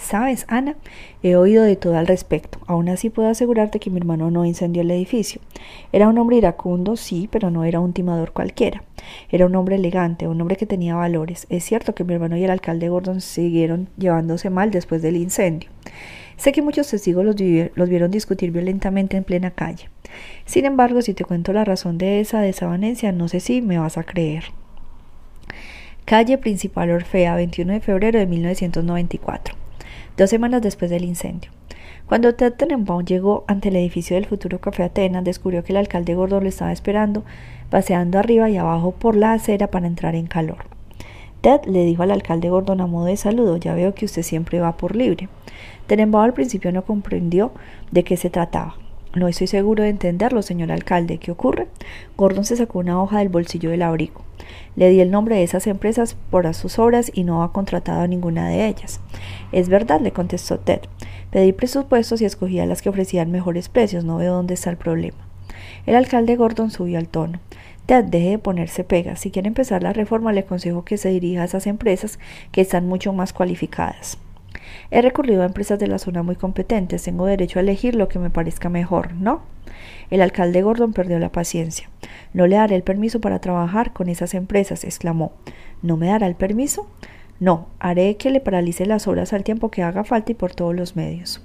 Sabes, 0.00 0.46
Ana, 0.48 0.76
he 1.24 1.34
oído 1.34 1.64
de 1.64 1.74
todo 1.74 1.98
al 1.98 2.06
respecto. 2.06 2.60
Aún 2.66 2.88
así 2.88 3.10
puedo 3.10 3.28
asegurarte 3.28 3.80
que 3.80 3.90
mi 3.90 3.98
hermano 3.98 4.30
no 4.30 4.46
incendió 4.46 4.82
el 4.82 4.90
edificio. 4.92 5.40
Era 5.92 6.08
un 6.08 6.16
hombre 6.18 6.36
iracundo, 6.36 6.96
sí, 6.96 7.28
pero 7.30 7.50
no 7.50 7.64
era 7.64 7.80
un 7.80 7.92
timador 7.92 8.32
cualquiera. 8.32 8.84
Era 9.28 9.44
un 9.44 9.56
hombre 9.56 9.74
elegante, 9.74 10.28
un 10.28 10.40
hombre 10.40 10.56
que 10.56 10.66
tenía 10.66 10.94
valores. 10.94 11.46
Es 11.50 11.64
cierto 11.64 11.94
que 11.94 12.04
mi 12.04 12.14
hermano 12.14 12.36
y 12.36 12.44
el 12.44 12.50
alcalde 12.50 12.88
Gordon 12.88 13.20
siguieron 13.20 13.88
llevándose 13.98 14.50
mal 14.50 14.70
después 14.70 15.02
del 15.02 15.16
incendio. 15.16 15.68
Sé 16.36 16.52
que 16.52 16.62
muchos 16.62 16.88
testigos 16.88 17.24
los, 17.24 17.34
los 17.74 17.88
vieron 17.88 18.10
discutir 18.12 18.52
violentamente 18.52 19.16
en 19.16 19.24
plena 19.24 19.50
calle. 19.50 19.90
Sin 20.46 20.64
embargo, 20.64 21.02
si 21.02 21.12
te 21.12 21.24
cuento 21.24 21.52
la 21.52 21.64
razón 21.64 21.98
de 21.98 22.20
esa 22.20 22.40
desavenencia, 22.40 23.10
no 23.10 23.26
sé 23.26 23.40
si 23.40 23.60
me 23.60 23.78
vas 23.78 23.98
a 23.98 24.04
creer. 24.04 24.44
Calle 26.04 26.38
Principal 26.38 26.90
Orfea, 26.92 27.34
21 27.34 27.72
de 27.74 27.80
febrero 27.80 28.18
de 28.18 28.26
1994 28.26 29.67
dos 30.18 30.28
semanas 30.28 30.60
después 30.60 30.90
del 30.90 31.04
incendio. 31.04 31.50
Cuando 32.06 32.34
Ted 32.34 32.54
Tenenbaum 32.54 33.04
llegó 33.04 33.44
ante 33.46 33.68
el 33.68 33.76
edificio 33.76 34.16
del 34.16 34.26
futuro 34.26 34.60
Café 34.60 34.82
Atenas, 34.82 35.24
descubrió 35.24 35.62
que 35.62 35.72
el 35.72 35.76
alcalde 35.76 36.14
Gordon 36.14 36.42
lo 36.42 36.48
estaba 36.48 36.72
esperando, 36.72 37.22
paseando 37.70 38.18
arriba 38.18 38.50
y 38.50 38.56
abajo 38.56 38.92
por 38.92 39.14
la 39.14 39.32
acera 39.32 39.68
para 39.68 39.86
entrar 39.86 40.14
en 40.14 40.26
calor. 40.26 40.66
Ted 41.40 41.60
le 41.66 41.84
dijo 41.84 42.02
al 42.02 42.10
alcalde 42.10 42.50
Gordon 42.50 42.80
a 42.80 42.86
modo 42.86 43.06
de 43.06 43.16
saludo, 43.16 43.58
ya 43.58 43.74
veo 43.74 43.94
que 43.94 44.06
usted 44.06 44.22
siempre 44.22 44.58
va 44.58 44.76
por 44.76 44.96
libre. 44.96 45.28
Tenenbaum 45.86 46.24
al 46.24 46.34
principio 46.34 46.72
no 46.72 46.84
comprendió 46.84 47.52
de 47.92 48.02
qué 48.02 48.16
se 48.16 48.28
trataba. 48.28 48.74
No 49.14 49.26
estoy 49.26 49.46
seguro 49.46 49.84
de 49.84 49.88
entenderlo, 49.88 50.42
señor 50.42 50.70
alcalde. 50.70 51.18
¿Qué 51.18 51.30
ocurre? 51.30 51.68
Gordon 52.16 52.44
se 52.44 52.56
sacó 52.56 52.78
una 52.80 53.02
hoja 53.02 53.18
del 53.18 53.30
bolsillo 53.30 53.70
del 53.70 53.82
abrigo. 53.82 54.22
Le 54.76 54.90
di 54.90 55.00
el 55.00 55.10
nombre 55.10 55.36
de 55.36 55.42
esas 55.42 55.66
empresas 55.66 56.14
por 56.30 56.52
sus 56.54 56.78
obras 56.78 57.10
y 57.14 57.24
no 57.24 57.42
ha 57.42 57.52
contratado 57.52 58.02
a 58.02 58.06
ninguna 58.06 58.48
de 58.48 58.66
ellas. 58.66 59.00
Es 59.50 59.68
verdad, 59.68 60.00
le 60.00 60.12
contestó 60.12 60.58
Ted. 60.58 60.80
Pedí 61.30 61.52
presupuestos 61.52 62.20
y 62.20 62.26
escogía 62.26 62.66
las 62.66 62.82
que 62.82 62.90
ofrecían 62.90 63.30
mejores 63.30 63.68
precios. 63.68 64.04
No 64.04 64.18
veo 64.18 64.34
dónde 64.34 64.54
está 64.54 64.70
el 64.70 64.76
problema. 64.76 65.18
El 65.86 65.96
alcalde 65.96 66.36
Gordon 66.36 66.70
subió 66.70 66.98
al 66.98 67.08
tono. 67.08 67.40
Ted, 67.86 68.04
deje 68.04 68.30
de 68.30 68.38
ponerse 68.38 68.84
pega. 68.84 69.16
Si 69.16 69.30
quiere 69.30 69.48
empezar 69.48 69.82
la 69.82 69.94
reforma, 69.94 70.32
le 70.32 70.40
aconsejo 70.40 70.84
que 70.84 70.98
se 70.98 71.08
dirija 71.08 71.42
a 71.42 71.46
esas 71.46 71.66
empresas 71.66 72.18
que 72.52 72.60
están 72.60 72.86
mucho 72.86 73.14
más 73.14 73.32
cualificadas. 73.32 74.18
He 74.90 75.02
recurrido 75.02 75.42
a 75.42 75.46
empresas 75.46 75.78
de 75.78 75.86
la 75.86 75.98
zona 75.98 76.22
muy 76.22 76.36
competentes. 76.36 77.02
Tengo 77.02 77.26
derecho 77.26 77.58
a 77.58 77.62
elegir 77.62 77.94
lo 77.94 78.08
que 78.08 78.18
me 78.18 78.30
parezca 78.30 78.68
mejor, 78.68 79.12
¿no? 79.12 79.42
El 80.10 80.22
alcalde 80.22 80.62
Gordon 80.62 80.92
perdió 80.92 81.18
la 81.18 81.30
paciencia. 81.30 81.90
No 82.32 82.46
le 82.46 82.56
daré 82.56 82.74
el 82.74 82.82
permiso 82.82 83.20
para 83.20 83.40
trabajar 83.40 83.92
con 83.92 84.08
esas 84.08 84.34
empresas, 84.34 84.84
exclamó. 84.84 85.32
¿No 85.82 85.96
me 85.96 86.06
dará 86.08 86.26
el 86.26 86.36
permiso? 86.36 86.88
No, 87.40 87.68
haré 87.78 88.16
que 88.16 88.30
le 88.30 88.40
paralice 88.40 88.86
las 88.86 89.06
obras 89.06 89.32
al 89.32 89.44
tiempo 89.44 89.70
que 89.70 89.82
haga 89.82 90.04
falta 90.04 90.32
y 90.32 90.34
por 90.34 90.54
todos 90.54 90.74
los 90.74 90.96
medios. 90.96 91.44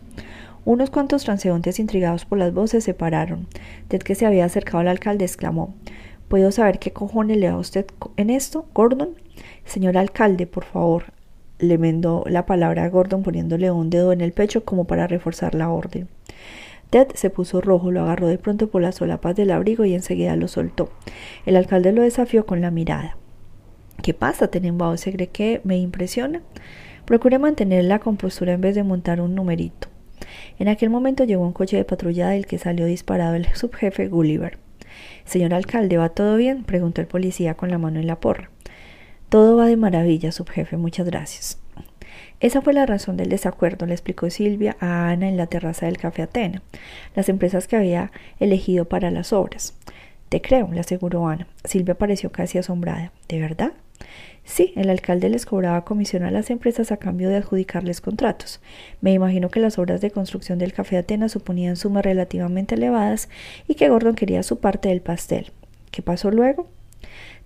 Unos 0.66 0.90
cuantos 0.90 1.26
transeúntes 1.26 1.80
intrigados 1.80 2.24
por 2.24 2.38
las 2.38 2.54
voces 2.54 2.86
se 2.86 2.94
pararon. 2.94 3.48
Ted 3.90 4.02
que 4.02 4.16
se 4.16 4.26
había 4.26 4.46
acercado 4.46 4.80
al 4.80 4.88
alcalde 4.88 5.26
exclamó 5.26 5.76
¿Puedo 6.30 6.52
saber 6.52 6.80
qué 6.80 6.94
cojones 6.94 7.38
le 7.38 7.48
da 7.48 7.58
usted 7.58 7.86
en 8.16 8.30
esto, 8.30 8.66
Gordon? 8.74 9.10
Señor 9.66 9.98
alcalde, 9.98 10.48
por 10.48 10.64
favor, 10.64 11.13
le 11.64 11.78
mendó 11.78 12.24
la 12.28 12.46
palabra 12.46 12.84
a 12.84 12.90
Gordon 12.90 13.24
poniéndole 13.24 13.72
un 13.72 13.90
dedo 13.90 14.12
en 14.12 14.22
el 14.22 14.34
pecho 14.34 14.64
como 14.64 14.86
para 14.86 15.08
reforzar 15.08 15.56
la 15.56 15.70
orden. 15.70 16.08
Ted 16.90 17.08
se 17.16 17.32
puso 17.32 17.60
rojo, 17.60 17.90
lo 17.92 18.02
agarró 18.02 18.28
de 18.28 18.38
pronto 18.38 18.70
por 18.70 18.82
las 18.82 18.96
solapas 18.96 19.36
del 19.36 19.50
abrigo 19.52 19.84
y 19.84 19.96
enseguida 19.96 20.36
lo 20.36 20.48
soltó. 20.48 20.92
El 21.46 21.56
alcalde 21.56 21.92
lo 21.92 22.04
desafió 22.04 22.46
con 22.46 22.62
la 22.62 22.70
mirada. 22.70 23.18
¿Qué 24.04 24.14
pasa, 24.14 24.50
Tenenbaum? 24.50 24.98
¿Se 24.98 25.12
cree 25.12 25.30
que 25.30 25.62
me 25.64 25.78
impresiona? 25.78 26.42
Procuré 27.06 27.40
mantener 27.40 27.86
la 27.86 28.00
compostura 28.00 28.54
en 28.54 28.62
vez 28.62 28.76
de 28.76 28.84
montar 28.84 29.22
un 29.22 29.34
numerito. 29.34 29.88
En 30.60 30.68
aquel 30.68 30.90
momento 30.90 31.24
llegó 31.24 31.44
un 31.46 31.54
coche 31.54 31.78
de 31.78 31.86
patrulla 31.86 32.30
del 32.30 32.46
que 32.46 32.60
salió 32.60 32.86
disparado 32.86 33.36
el 33.36 33.46
subjefe 33.56 34.08
Gulliver. 34.08 34.60
Señor 35.26 35.54
alcalde, 35.54 35.98
¿va 35.98 36.10
todo 36.10 36.36
bien? 36.38 36.64
preguntó 36.64 37.02
el 37.02 37.08
policía 37.08 37.56
con 37.56 37.72
la 37.72 37.78
mano 37.78 38.00
en 38.00 38.08
la 38.08 38.20
porra. 38.20 38.53
Todo 39.34 39.58
va 39.58 39.66
de 39.66 39.78
maravilla, 39.78 40.32
subjefe, 40.32 40.78
muchas 40.78 41.08
gracias. 41.08 41.60
Esa 42.40 42.62
fue 42.62 42.72
la 42.72 42.86
razón 42.86 43.18
del 43.18 43.30
desacuerdo, 43.30 43.88
le 43.88 43.94
explicó 43.94 44.30
Silvia 44.30 44.78
a 44.80 45.10
Ana 45.10 45.28
en 45.28 45.38
la 45.38 45.48
terraza 45.48 45.88
del 45.88 45.98
Café 45.98 46.22
Atena, 46.22 46.62
las 47.16 47.30
empresas 47.30 47.68
que 47.68 47.76
había 47.76 48.12
elegido 48.40 48.86
para 48.86 49.10
las 49.10 49.34
obras. 49.34 49.74
Te 50.30 50.40
creo, 50.40 50.70
le 50.72 50.82
aseguró 50.82 51.28
Ana. 51.28 51.48
Silvia 51.64 51.96
pareció 51.96 52.32
casi 52.32 52.60
asombrada. 52.60 53.12
¿De 53.28 53.40
verdad? 53.40 53.72
Sí, 54.44 54.72
el 54.76 54.92
alcalde 54.92 55.30
les 55.30 55.48
cobraba 55.48 55.84
comisión 55.84 56.22
a 56.22 56.30
las 56.30 56.52
empresas 56.52 56.92
a 56.92 56.98
cambio 56.98 57.30
de 57.30 57.38
adjudicarles 57.38 58.02
contratos. 58.02 58.62
Me 59.02 59.14
imagino 59.14 59.50
que 59.50 59.60
las 59.60 59.80
obras 59.80 60.00
de 60.00 60.12
construcción 60.12 60.60
del 60.60 60.74
Café 60.74 60.98
Atenas 60.98 61.32
suponían 61.32 61.76
sumas 61.76 62.06
relativamente 62.06 62.76
elevadas 62.76 63.30
y 63.68 63.74
que 63.74 63.90
Gordon 63.90 64.14
quería 64.14 64.44
su 64.44 64.60
parte 64.60 64.90
del 64.90 65.02
pastel. 65.02 65.52
¿Qué 65.90 66.04
pasó 66.04 66.30
luego? 66.30 66.70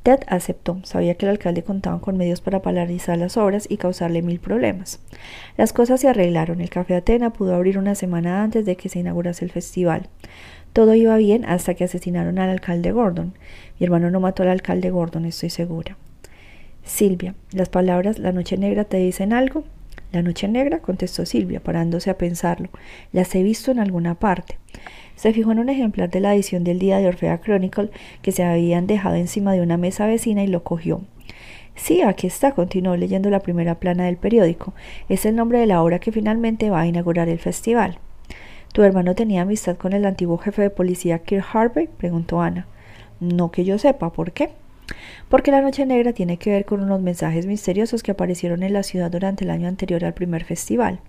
Ted 0.08 0.22
aceptó. 0.28 0.80
Sabía 0.84 1.16
que 1.16 1.26
el 1.26 1.32
alcalde 1.32 1.64
contaba 1.64 2.00
con 2.00 2.16
medios 2.16 2.40
para 2.40 2.62
paralizar 2.62 3.18
las 3.18 3.36
obras 3.36 3.68
y 3.70 3.76
causarle 3.76 4.22
mil 4.22 4.40
problemas. 4.40 5.02
Las 5.58 5.74
cosas 5.74 6.00
se 6.00 6.08
arreglaron. 6.08 6.62
El 6.62 6.70
Café 6.70 6.96
Atena 6.96 7.34
pudo 7.34 7.54
abrir 7.54 7.78
una 7.78 7.94
semana 7.94 8.42
antes 8.42 8.66
de 8.66 8.78
que 8.78 8.88
se 8.88 9.00
inaugurase 9.00 9.44
el 9.44 9.52
festival. 9.52 10.08
Todo 10.72 10.96
iba 10.96 11.18
bien 11.18 11.44
hasta 11.44 11.74
que 11.74 11.84
asesinaron 11.84 12.40
al 12.40 12.50
alcalde 12.50 12.94
Gordon. 12.94 13.34
Mi 13.80 13.84
hermano 13.84 14.10
no 14.10 14.22
mató 14.22 14.44
al 14.44 14.50
alcalde 14.50 14.92
Gordon, 14.92 15.26
estoy 15.26 15.50
segura. 15.50 15.98
Silvia, 16.86 17.36
¿las 17.52 17.68
palabras 17.68 18.18
la 18.18 18.32
noche 18.32 18.58
negra 18.58 18.86
te 18.86 18.96
dicen 18.96 19.34
algo? 19.34 19.66
La 20.14 20.22
noche 20.22 20.48
negra, 20.48 20.80
contestó 20.80 21.26
Silvia, 21.26 21.60
parándose 21.60 22.10
a 22.10 22.18
pensarlo. 22.18 22.70
Las 23.12 23.36
he 23.36 23.44
visto 23.44 23.72
en 23.72 23.80
alguna 23.80 24.16
parte. 24.16 24.58
Se 25.18 25.34
fijó 25.34 25.52
en 25.52 25.60
un 25.60 25.70
ejemplar 25.70 26.12
de 26.12 26.20
la 26.20 26.34
edición 26.36 26.64
del 26.64 26.78
día 26.78 27.00
de 27.00 27.08
Orfea 27.08 27.42
Chronicle 27.42 27.90
que 28.22 28.32
se 28.32 28.44
habían 28.44 28.86
dejado 28.86 29.16
encima 29.16 29.52
de 29.52 29.62
una 29.62 29.76
mesa 29.76 30.06
vecina 30.06 30.44
y 30.44 30.48
lo 30.48 30.64
cogió. 30.64 31.02
Sí, 31.76 32.04
aquí 32.04 32.28
está, 32.28 32.52
continuó 32.52 32.96
leyendo 32.96 33.32
la 33.32 33.40
primera 33.40 33.76
plana 33.76 34.06
del 34.06 34.18
periódico. 34.18 34.74
Es 35.10 35.26
el 35.26 35.36
nombre 35.36 35.60
de 35.60 35.66
la 35.66 35.82
obra 35.82 35.98
que 35.98 36.12
finalmente 36.12 36.70
va 36.70 36.82
a 36.82 36.88
inaugurar 36.88 37.30
el 37.30 37.40
festival. 37.40 37.98
¿Tu 38.74 38.84
hermano 38.84 39.16
tenía 39.16 39.42
amistad 39.42 39.76
con 39.76 39.94
el 39.94 40.06
antiguo 40.06 40.38
jefe 40.38 40.62
de 40.62 40.70
policía 40.70 41.20
Kirk 41.20 41.46
Harvey? 41.52 41.90
preguntó 41.98 42.40
Ana. 42.40 42.68
No 43.20 43.50
que 43.50 43.66
yo 43.66 43.80
sepa, 43.80 44.14
¿por 44.14 44.32
qué? 44.34 44.52
Porque 45.30 45.52
la 45.52 45.62
Noche 45.62 45.86
Negra 45.86 46.14
tiene 46.14 46.38
que 46.38 46.52
ver 46.52 46.66
con 46.66 46.82
unos 46.82 47.02
mensajes 47.02 47.46
misteriosos 47.46 48.04
que 48.04 48.12
aparecieron 48.12 48.64
en 48.64 48.74
la 48.74 48.84
ciudad 48.84 49.12
durante 49.12 49.44
el 49.44 49.52
año 49.52 49.68
anterior 49.68 50.06
al 50.06 50.14
primer 50.14 50.44
festival. 50.44 51.00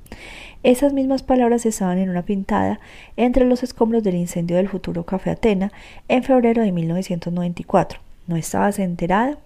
Esas 0.62 0.92
mismas 0.92 1.22
palabras 1.22 1.66
estaban 1.66 1.98
en 1.98 2.10
una 2.10 2.24
pintada 2.24 2.80
entre 3.16 3.44
los 3.44 3.62
escombros 3.62 4.02
del 4.02 4.16
incendio 4.16 4.56
del 4.56 4.68
futuro 4.68 5.04
Café 5.04 5.30
Atena 5.30 5.72
en 6.08 6.22
febrero 6.24 6.62
de 6.62 6.72
1994. 6.72 8.00
¿No 8.26 8.36
estabas 8.36 8.78
enterada? 8.78 9.38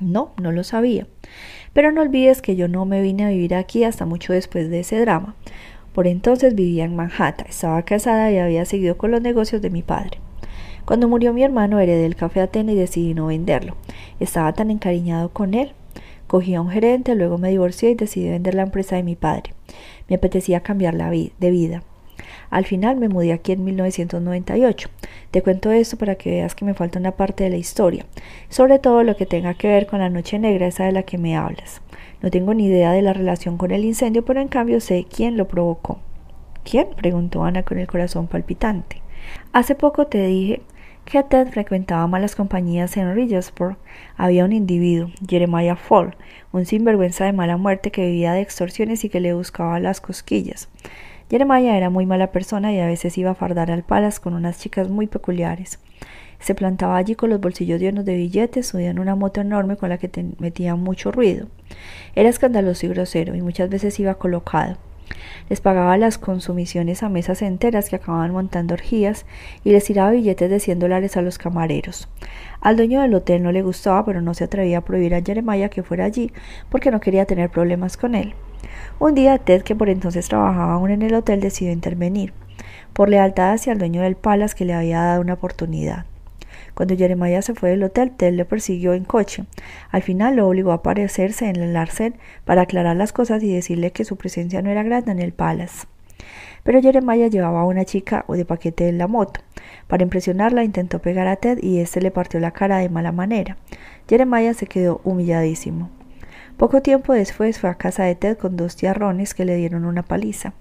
No, 0.00 0.32
no 0.40 0.50
lo 0.50 0.64
sabía. 0.64 1.06
Pero 1.72 1.92
no 1.92 2.02
olvides 2.02 2.42
que 2.42 2.56
yo 2.56 2.68
no 2.68 2.84
me 2.84 3.00
vine 3.00 3.24
a 3.24 3.28
vivir 3.28 3.54
aquí 3.54 3.84
hasta 3.84 4.06
mucho 4.06 4.32
después 4.32 4.70
de 4.70 4.80
ese 4.80 4.98
drama. 5.00 5.36
Por 5.92 6.08
entonces 6.08 6.56
vivía 6.56 6.84
en 6.84 6.96
Manhattan, 6.96 7.46
estaba 7.48 7.82
casada 7.84 8.30
y 8.32 8.38
había 8.38 8.64
seguido 8.64 8.98
con 8.98 9.12
los 9.12 9.22
negocios 9.22 9.62
de 9.62 9.70
mi 9.70 9.82
padre. 9.82 10.23
Cuando 10.84 11.08
murió 11.08 11.32
mi 11.32 11.42
hermano 11.42 11.80
heredé 11.80 12.04
el 12.04 12.14
café 12.14 12.40
Atena 12.40 12.72
y 12.72 12.76
decidí 12.76 13.14
no 13.14 13.26
venderlo. 13.26 13.74
Estaba 14.20 14.52
tan 14.52 14.70
encariñado 14.70 15.30
con 15.30 15.54
él. 15.54 15.72
Cogí 16.26 16.54
a 16.54 16.60
un 16.60 16.68
gerente, 16.68 17.14
luego 17.14 17.38
me 17.38 17.50
divorcié 17.50 17.90
y 17.90 17.94
decidí 17.94 18.28
vender 18.28 18.54
la 18.54 18.62
empresa 18.62 18.96
de 18.96 19.02
mi 19.02 19.16
padre. 19.16 19.54
Me 20.08 20.16
apetecía 20.16 20.60
cambiar 20.60 20.94
la 20.94 21.10
de 21.10 21.50
vida. 21.50 21.82
Al 22.50 22.66
final 22.66 22.96
me 22.96 23.08
mudé 23.08 23.32
aquí 23.32 23.52
en 23.52 23.64
1998. 23.64 24.88
Te 25.30 25.42
cuento 25.42 25.72
esto 25.72 25.96
para 25.96 26.16
que 26.16 26.30
veas 26.30 26.54
que 26.54 26.66
me 26.66 26.74
falta 26.74 26.98
una 26.98 27.12
parte 27.12 27.44
de 27.44 27.50
la 27.50 27.56
historia, 27.56 28.04
sobre 28.48 28.78
todo 28.78 29.02
lo 29.02 29.16
que 29.16 29.26
tenga 29.26 29.54
que 29.54 29.68
ver 29.68 29.86
con 29.86 30.00
la 30.00 30.10
noche 30.10 30.38
negra, 30.38 30.66
esa 30.66 30.84
de 30.84 30.92
la 30.92 31.02
que 31.02 31.18
me 31.18 31.36
hablas. 31.36 31.80
No 32.20 32.30
tengo 32.30 32.52
ni 32.52 32.66
idea 32.66 32.92
de 32.92 33.02
la 33.02 33.12
relación 33.12 33.56
con 33.56 33.70
el 33.70 33.84
incendio, 33.84 34.24
pero 34.24 34.40
en 34.40 34.48
cambio 34.48 34.80
sé 34.80 35.06
quién 35.08 35.36
lo 35.36 35.48
provocó. 35.48 35.98
¿Quién? 36.62 36.88
preguntó 36.96 37.44
Ana 37.44 37.62
con 37.62 37.78
el 37.78 37.86
corazón 37.86 38.26
palpitante. 38.26 39.02
Hace 39.52 39.74
poco 39.74 40.06
te 40.06 40.26
dije 40.26 40.60
que 41.04 41.46
frecuentaba 41.46 42.06
malas 42.06 42.34
compañías 42.34 42.96
en 42.96 43.14
Ridgesburg. 43.14 43.76
Había 44.16 44.44
un 44.44 44.52
individuo, 44.52 45.10
Jeremiah 45.28 45.76
Fall, 45.76 46.16
un 46.52 46.66
sinvergüenza 46.66 47.24
de 47.24 47.32
mala 47.32 47.56
muerte 47.56 47.90
que 47.90 48.06
vivía 48.06 48.32
de 48.32 48.40
extorsiones 48.40 49.04
y 49.04 49.08
que 49.08 49.20
le 49.20 49.34
buscaba 49.34 49.78
las 49.80 50.00
cosquillas. 50.00 50.68
Jeremiah 51.30 51.76
era 51.76 51.90
muy 51.90 52.06
mala 52.06 52.32
persona 52.32 52.72
y 52.72 52.80
a 52.80 52.86
veces 52.86 53.16
iba 53.18 53.30
a 53.30 53.34
fardar 53.34 53.70
al 53.70 53.82
palas 53.82 54.20
con 54.20 54.34
unas 54.34 54.58
chicas 54.58 54.88
muy 54.88 55.06
peculiares. 55.06 55.78
Se 56.40 56.54
plantaba 56.54 56.96
allí 56.96 57.14
con 57.14 57.30
los 57.30 57.40
bolsillos 57.40 57.80
llenos 57.80 58.04
de 58.04 58.16
billetes, 58.16 58.66
subía 58.66 58.90
en 58.90 58.98
una 58.98 59.14
moto 59.14 59.40
enorme 59.40 59.76
con 59.76 59.88
la 59.88 59.98
que 59.98 60.10
metía 60.38 60.74
mucho 60.74 61.10
ruido. 61.10 61.46
Era 62.14 62.28
escandaloso 62.28 62.86
y 62.86 62.90
grosero 62.90 63.34
y 63.34 63.42
muchas 63.42 63.70
veces 63.70 63.98
iba 64.00 64.14
colocado. 64.14 64.76
Les 65.48 65.60
pagaba 65.60 65.96
las 65.98 66.18
consumiciones 66.18 67.02
a 67.02 67.08
mesas 67.08 67.42
enteras 67.42 67.90
que 67.90 67.96
acababan 67.96 68.32
montando 68.32 68.74
orgías 68.74 69.26
y 69.62 69.72
les 69.72 69.84
tiraba 69.84 70.10
billetes 70.10 70.48
de 70.50 70.60
cien 70.60 70.78
dólares 70.78 71.16
a 71.16 71.22
los 71.22 71.38
camareros. 71.38 72.08
Al 72.60 72.76
dueño 72.76 73.02
del 73.02 73.14
hotel 73.14 73.42
no 73.42 73.52
le 73.52 73.62
gustaba, 73.62 74.04
pero 74.04 74.20
no 74.20 74.34
se 74.34 74.44
atrevía 74.44 74.78
a 74.78 74.84
prohibir 74.84 75.14
a 75.14 75.22
Jeremiah 75.22 75.68
que 75.68 75.82
fuera 75.82 76.04
allí 76.04 76.32
porque 76.70 76.90
no 76.90 77.00
quería 77.00 77.26
tener 77.26 77.50
problemas 77.50 77.96
con 77.96 78.14
él. 78.14 78.34
Un 78.98 79.14
día 79.14 79.38
Ted, 79.38 79.62
que 79.62 79.74
por 79.74 79.90
entonces 79.90 80.28
trabajaba 80.28 80.74
aún 80.74 80.90
en 80.90 81.02
el 81.02 81.14
hotel, 81.14 81.40
decidió 81.40 81.72
intervenir, 81.72 82.32
por 82.92 83.08
lealtad 83.08 83.52
hacia 83.52 83.72
el 83.72 83.78
dueño 83.78 84.02
del 84.02 84.16
Palace 84.16 84.54
que 84.56 84.64
le 84.64 84.74
había 84.74 85.02
dado 85.02 85.20
una 85.20 85.34
oportunidad. 85.34 86.06
Cuando 86.74 86.96
Jeremiah 86.96 87.42
se 87.42 87.54
fue 87.54 87.70
del 87.70 87.84
hotel, 87.84 88.10
Ted 88.10 88.34
le 88.34 88.44
persiguió 88.44 88.94
en 88.94 89.04
coche. 89.04 89.44
Al 89.90 90.02
final 90.02 90.36
lo 90.36 90.48
obligó 90.48 90.72
a 90.72 90.76
aparecerse 90.76 91.48
en 91.48 91.56
el 91.56 91.76
arcén 91.76 92.16
para 92.44 92.62
aclarar 92.62 92.96
las 92.96 93.12
cosas 93.12 93.42
y 93.42 93.52
decirle 93.52 93.92
que 93.92 94.04
su 94.04 94.16
presencia 94.16 94.60
no 94.62 94.70
era 94.70 94.82
grande 94.82 95.12
en 95.12 95.20
el 95.20 95.32
Palace. 95.32 95.86
Pero 96.64 96.80
Jeremiah 96.80 97.28
llevaba 97.28 97.60
a 97.60 97.66
una 97.66 97.84
chica 97.84 98.24
de 98.26 98.44
paquete 98.44 98.88
en 98.88 98.98
la 98.98 99.06
moto. 99.06 99.40
Para 99.86 100.02
impresionarla 100.02 100.64
intentó 100.64 100.98
pegar 100.98 101.26
a 101.26 101.36
Ted 101.36 101.58
y 101.62 101.78
éste 101.78 102.00
le 102.00 102.10
partió 102.10 102.40
la 102.40 102.52
cara 102.52 102.78
de 102.78 102.88
mala 102.88 103.12
manera. 103.12 103.56
Jeremiah 104.08 104.54
se 104.54 104.66
quedó 104.66 105.00
humilladísimo. 105.04 105.90
Poco 106.56 106.82
tiempo 106.82 107.12
después 107.12 107.58
fue 107.58 107.68
a 107.68 107.74
casa 107.74 108.04
de 108.04 108.14
Ted 108.14 108.38
con 108.38 108.56
dos 108.56 108.76
tiarrones 108.76 109.34
que 109.34 109.44
le 109.44 109.56
dieron 109.56 109.84
una 109.84 110.04
paliza. 110.04 110.52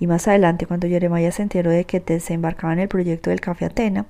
Y 0.00 0.06
más 0.06 0.26
adelante, 0.26 0.64
cuando 0.64 0.88
Jeremiah 0.88 1.30
se 1.32 1.42
enteró 1.42 1.70
de 1.70 1.84
que 1.84 2.00
Ted 2.00 2.20
se 2.20 2.32
embarcaba 2.32 2.72
en 2.72 2.78
el 2.78 2.88
proyecto 2.88 3.28
del 3.28 3.42
Café 3.42 3.66
Atena, 3.66 4.06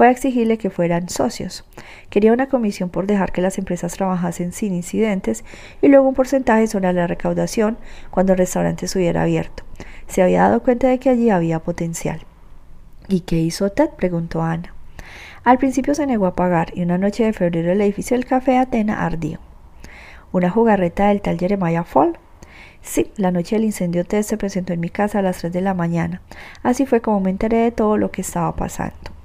fue 0.00 0.08
a 0.08 0.12
exigirle 0.12 0.56
que 0.56 0.70
fueran 0.70 1.10
socios. 1.10 1.62
Quería 2.08 2.32
una 2.32 2.48
comisión 2.48 2.88
por 2.88 3.06
dejar 3.06 3.32
que 3.32 3.42
las 3.42 3.58
empresas 3.58 3.92
trabajasen 3.92 4.54
sin 4.54 4.72
incidentes 4.72 5.44
y 5.82 5.88
luego 5.88 6.08
un 6.08 6.14
porcentaje 6.14 6.68
sobre 6.68 6.90
la 6.94 7.06
recaudación 7.06 7.76
cuando 8.10 8.32
el 8.32 8.38
restaurante 8.38 8.86
estuviera 8.86 9.20
abierto. 9.20 9.62
Se 10.06 10.22
había 10.22 10.44
dado 10.44 10.62
cuenta 10.62 10.88
de 10.88 10.98
que 10.98 11.10
allí 11.10 11.28
había 11.28 11.58
potencial. 11.58 12.22
¿Y 13.08 13.20
qué 13.20 13.40
hizo 13.40 13.68
Ted? 13.72 13.90
preguntó 13.90 14.40
Ana. 14.40 14.72
Al 15.44 15.58
principio 15.58 15.94
se 15.94 16.06
negó 16.06 16.24
a 16.24 16.34
pagar 16.34 16.72
y 16.74 16.80
una 16.80 16.96
noche 16.96 17.24
de 17.24 17.34
febrero 17.34 17.70
el 17.70 17.82
edificio 17.82 18.16
del 18.16 18.24
Café 18.24 18.56
Atena 18.56 19.04
ardió. 19.04 19.38
¿Una 20.32 20.48
jugarreta 20.48 21.08
del 21.08 21.20
tal 21.20 21.38
Jeremiah 21.38 21.84
Fall? 21.84 22.18
Sí, 22.80 23.12
la 23.18 23.32
noche 23.32 23.56
del 23.56 23.66
incendio 23.66 24.06
Ted 24.06 24.22
se 24.22 24.38
presentó 24.38 24.72
en 24.72 24.80
mi 24.80 24.88
casa 24.88 25.18
a 25.18 25.22
las 25.22 25.36
3 25.40 25.52
de 25.52 25.60
la 25.60 25.74
mañana. 25.74 26.22
Así 26.62 26.86
fue 26.86 27.02
como 27.02 27.20
me 27.20 27.28
enteré 27.28 27.58
de 27.58 27.70
todo 27.70 27.98
lo 27.98 28.10
que 28.10 28.22
estaba 28.22 28.56
pasando. 28.56 29.19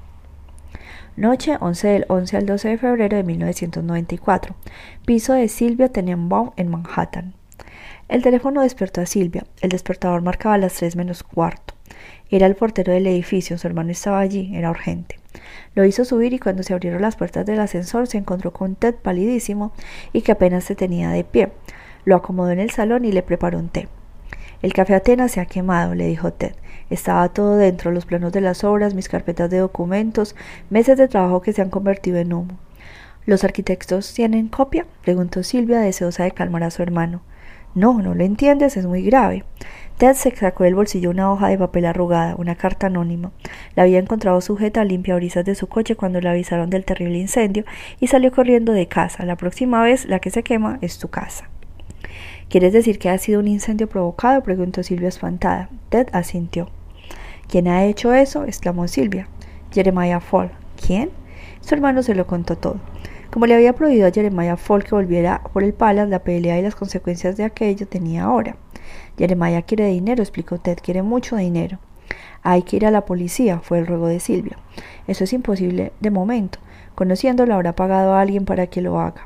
Noche 1.18 1.56
11 1.62 1.88
del 1.88 2.06
11 2.10 2.36
al 2.36 2.46
12 2.46 2.68
de 2.68 2.78
febrero 2.78 3.16
de 3.16 3.24
1994. 3.24 4.54
Piso 5.06 5.32
de 5.32 5.48
Silvia 5.48 5.88
Tenenbaum 5.88 6.52
en 6.58 6.68
Manhattan. 6.68 7.34
El 8.10 8.22
teléfono 8.22 8.62
despertó 8.62 9.00
a 9.00 9.06
Silvia. 9.06 9.46
El 9.62 9.70
despertador 9.70 10.22
marcaba 10.22 10.58
las 10.58 10.74
3 10.74 10.98
menos 10.98 11.24
cuarto. 11.24 11.74
Era 12.30 12.48
el 12.48 12.56
portero 12.58 12.92
del 12.92 13.08
edificio. 13.08 13.58
Su 13.58 13.66
hermano 13.66 13.92
estaba 13.92 14.20
allí. 14.20 14.52
Era 14.58 14.70
urgente. 14.70 15.18
Lo 15.74 15.86
hizo 15.86 16.04
subir 16.04 16.34
y 16.34 16.40
cuando 16.40 16.64
se 16.64 16.74
abrieron 16.74 17.02
las 17.02 17.16
puertas 17.16 17.46
del 17.46 17.62
ascensor 17.62 18.08
se 18.08 18.18
encontró 18.18 18.52
con 18.52 18.76
Ted 18.76 18.96
palidísimo 18.96 19.72
y 20.12 20.22
que 20.22 20.34
apenas 20.34 20.66
se 20.66 20.76
tenía 20.76 21.12
de 21.12 21.24
pie. 21.24 21.48
Lo 22.04 22.18
acomodó 22.18 22.52
en 22.52 22.60
el 22.60 22.72
salón 22.72 23.06
y 23.06 23.14
le 23.14 23.24
preparó 23.24 23.58
un 23.58 23.70
té. 23.70 23.88
El 24.62 24.74
café 24.74 24.96
Atenas 24.96 25.32
se 25.32 25.40
ha 25.40 25.46
quemado, 25.46 25.96
le 25.96 26.08
dijo 26.08 26.34
Ted. 26.34 26.56
Estaba 26.90 27.30
todo 27.30 27.58
dentro, 27.58 27.92
los 27.92 28.06
planos 28.06 28.32
de 28.32 28.42
las 28.42 28.64
obras, 28.64 28.94
mis 28.94 29.10
carpetas 29.10 29.50
de 29.50 29.58
documentos, 29.58 30.36
meses 30.70 30.98
de 30.98 31.08
trabajo 31.08 31.42
que 31.42 31.54
se 31.54 31.62
han 31.62 31.70
convertido 31.70 32.18
en 32.18 32.34
humo. 32.34 32.58
¿Los 33.26 33.44
arquitectos 33.44 34.14
tienen 34.14 34.50
copia? 34.50 34.86
preguntó 35.02 35.42
Silvia, 35.42 35.80
deseosa 35.80 36.24
de 36.24 36.32
calmar 36.32 36.64
a 36.64 36.70
su 36.70 36.84
hermano. 36.84 37.22
No, 37.74 38.02
no 38.02 38.14
lo 38.14 38.24
entiendes, 38.24 38.78
es 38.78 38.86
muy 38.86 39.02
grave. 39.04 39.44
Ted 39.98 40.14
se 40.14 40.34
sacó 40.36 40.64
del 40.64 40.76
bolsillo 40.76 41.10
una 41.10 41.32
hoja 41.32 41.50
de 41.50 41.58
papel 41.58 41.86
arrugada, 41.86 42.36
una 42.38 42.56
carta 42.56 42.88
anónima. 42.88 43.32
La 43.76 43.84
había 43.84 44.00
encontrado 44.00 44.40
sujeta 44.42 44.82
a 44.82 44.86
limpia 44.86 45.16
brisas 45.16 45.44
de 45.44 45.56
su 45.56 45.68
coche 45.68 45.96
cuando 45.96 46.22
le 46.22 46.30
avisaron 46.30 46.70
del 46.70 46.86
terrible 46.86 47.18
incendio 47.18 47.66
y 48.00 48.08
salió 48.08 48.32
corriendo 48.32 48.72
de 48.72 48.88
casa. 48.88 49.26
La 49.26 49.36
próxima 49.36 49.82
vez 49.82 50.06
la 50.06 50.20
que 50.20 50.30
se 50.30 50.44
quema 50.44 50.78
es 50.82 51.00
tu 51.00 51.10
casa. 51.10 51.50
¿Quieres 52.50 52.74
decir 52.74 53.00
que 53.00 53.10
ha 53.10 53.18
sido 53.18 53.40
un 53.40 53.48
incendio 53.48 53.90
provocado? 53.90 54.44
preguntó 54.44 54.84
Silvia 54.84 55.10
espantada. 55.10 55.70
Ted 55.90 56.08
asintió. 56.14 56.70
¿Quién 57.48 57.68
ha 57.68 57.86
hecho 57.86 58.14
eso? 58.14 58.46
exclamó 58.46 58.88
Silvia. 58.88 59.28
Jeremiah 59.72 60.20
Fall. 60.20 60.52
¿Quién? 60.86 61.10
Su 61.62 61.74
hermano 61.74 62.04
se 62.04 62.14
lo 62.14 62.28
contó 62.28 62.56
todo. 62.56 62.80
Como 63.32 63.48
le 63.48 63.56
había 63.56 63.74
prohibido 63.74 64.08
a 64.08 64.12
Jeremiah 64.12 64.58
Fall 64.58 64.84
que 64.84 64.94
volviera 64.94 65.42
por 65.52 65.64
el 65.64 65.74
palace, 65.74 66.10
la 66.10 66.20
pelea 66.20 66.60
y 66.60 66.62
las 66.62 66.76
consecuencias 66.76 67.36
de 67.36 67.44
aquello 67.44 67.88
tenía 67.88 68.26
ahora. 68.26 68.56
Jeremiah 69.18 69.64
quiere 69.64 69.88
dinero, 69.88 70.22
explicó 70.22 70.60
Ted, 70.60 70.78
quiere 70.82 71.02
mucho 71.02 71.36
dinero. 71.36 71.80
Hay 72.44 72.62
que 72.62 72.76
ir 72.76 72.86
a 72.86 72.92
la 72.92 73.06
policía, 73.06 73.60
fue 73.60 73.80
el 73.80 73.88
ruego 73.88 74.08
de 74.08 74.20
Silvia. 74.20 74.58
Eso 75.08 75.24
es 75.24 75.34
imposible 75.34 75.94
de 76.00 76.12
momento. 76.12 76.60
Conociéndolo 76.94 77.56
habrá 77.56 77.76
pagado 77.76 78.14
a 78.14 78.22
alguien 78.22 78.46
para 78.46 78.68
que 78.68 78.82
lo 78.82 79.00
haga. 79.00 79.26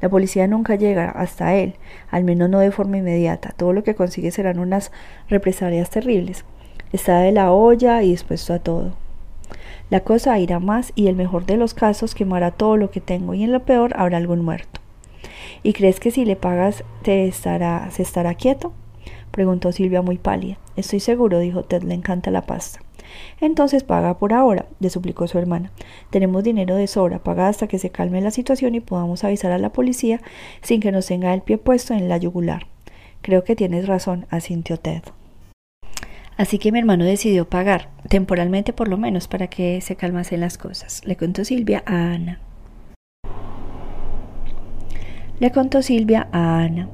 La 0.00 0.08
policía 0.08 0.46
nunca 0.46 0.76
llega 0.76 1.10
hasta 1.10 1.54
él, 1.54 1.74
al 2.10 2.24
menos 2.24 2.48
no 2.48 2.58
de 2.58 2.70
forma 2.70 2.98
inmediata. 2.98 3.54
Todo 3.56 3.72
lo 3.72 3.84
que 3.84 3.94
consigue 3.94 4.30
serán 4.30 4.58
unas 4.58 4.92
represalias 5.28 5.90
terribles. 5.90 6.44
Está 6.92 7.20
de 7.20 7.32
la 7.32 7.52
olla 7.52 8.02
y 8.02 8.10
dispuesto 8.10 8.54
a 8.54 8.58
todo. 8.58 8.94
La 9.90 10.00
cosa 10.00 10.38
irá 10.38 10.60
más 10.60 10.92
y 10.94 11.08
el 11.08 11.16
mejor 11.16 11.46
de 11.46 11.56
los 11.56 11.74
casos 11.74 12.14
quemará 12.14 12.52
todo 12.52 12.76
lo 12.76 12.90
que 12.90 13.00
tengo 13.00 13.34
y 13.34 13.42
en 13.42 13.52
lo 13.52 13.64
peor 13.64 13.92
habrá 13.96 14.16
algún 14.16 14.44
muerto. 14.44 14.80
¿Y 15.62 15.72
crees 15.72 16.00
que 16.00 16.10
si 16.10 16.24
le 16.24 16.36
pagas 16.36 16.84
te 17.02 17.26
estará, 17.26 17.90
se 17.90 18.02
estará 18.02 18.34
quieto? 18.34 18.72
Preguntó 19.30 19.72
Silvia 19.72 20.02
muy 20.02 20.18
pálida. 20.18 20.58
Estoy 20.76 21.00
seguro, 21.00 21.38
dijo 21.38 21.64
Ted, 21.64 21.82
le 21.82 21.94
encanta 21.94 22.30
la 22.30 22.42
pasta. 22.42 22.80
Entonces 23.40 23.82
paga 23.82 24.18
por 24.18 24.32
ahora, 24.32 24.66
le 24.78 24.90
suplicó 24.90 25.26
su 25.26 25.38
hermana. 25.38 25.70
Tenemos 26.10 26.44
dinero 26.44 26.76
de 26.76 26.86
sobra, 26.86 27.18
paga 27.18 27.48
hasta 27.48 27.66
que 27.66 27.78
se 27.78 27.90
calme 27.90 28.20
la 28.20 28.30
situación 28.30 28.74
y 28.74 28.80
podamos 28.80 29.24
avisar 29.24 29.52
a 29.52 29.58
la 29.58 29.72
policía 29.72 30.20
sin 30.62 30.80
que 30.80 30.92
nos 30.92 31.06
tenga 31.06 31.34
el 31.34 31.42
pie 31.42 31.58
puesto 31.58 31.94
en 31.94 32.08
la 32.08 32.18
yugular. 32.18 32.66
Creo 33.22 33.44
que 33.44 33.56
tienes 33.56 33.86
razón, 33.86 34.26
asintió 34.30 34.78
Ted. 34.78 35.02
Así 36.36 36.58
que 36.58 36.72
mi 36.72 36.78
hermano 36.78 37.04
decidió 37.04 37.46
pagar, 37.46 37.90
temporalmente 38.08 38.72
por 38.72 38.88
lo 38.88 38.96
menos, 38.96 39.28
para 39.28 39.48
que 39.48 39.80
se 39.82 39.96
calmasen 39.96 40.40
las 40.40 40.56
cosas. 40.56 41.02
Le 41.04 41.16
contó 41.16 41.44
Silvia 41.44 41.82
a 41.84 42.12
Ana. 42.12 42.40
Le 45.38 45.50
contó 45.52 45.82
Silvia 45.82 46.28
a 46.32 46.60
Ana. 46.60 46.88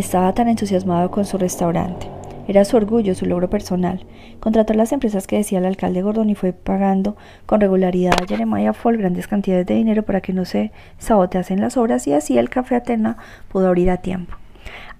Estaba 0.00 0.32
tan 0.32 0.48
entusiasmado 0.48 1.10
con 1.10 1.26
su 1.26 1.36
restaurante. 1.36 2.08
Era 2.48 2.64
su 2.64 2.74
orgullo, 2.78 3.14
su 3.14 3.26
logro 3.26 3.50
personal. 3.50 4.06
Contrató 4.40 4.72
las 4.72 4.92
empresas 4.92 5.26
que 5.26 5.36
decía 5.36 5.58
el 5.58 5.66
alcalde 5.66 6.00
Gordon 6.00 6.30
y 6.30 6.34
fue 6.34 6.54
pagando 6.54 7.18
con 7.44 7.60
regularidad 7.60 8.14
a 8.14 8.26
Jeremiah 8.26 8.72
Fall 8.72 8.96
grandes 8.96 9.28
cantidades 9.28 9.66
de 9.66 9.74
dinero 9.74 10.02
para 10.02 10.22
que 10.22 10.32
no 10.32 10.46
se 10.46 10.72
saboteasen 10.96 11.60
las 11.60 11.76
obras 11.76 12.06
y 12.06 12.14
así 12.14 12.38
el 12.38 12.48
Café 12.48 12.76
Atena 12.76 13.18
pudo 13.52 13.68
abrir 13.68 13.90
a 13.90 13.98
tiempo. 13.98 14.36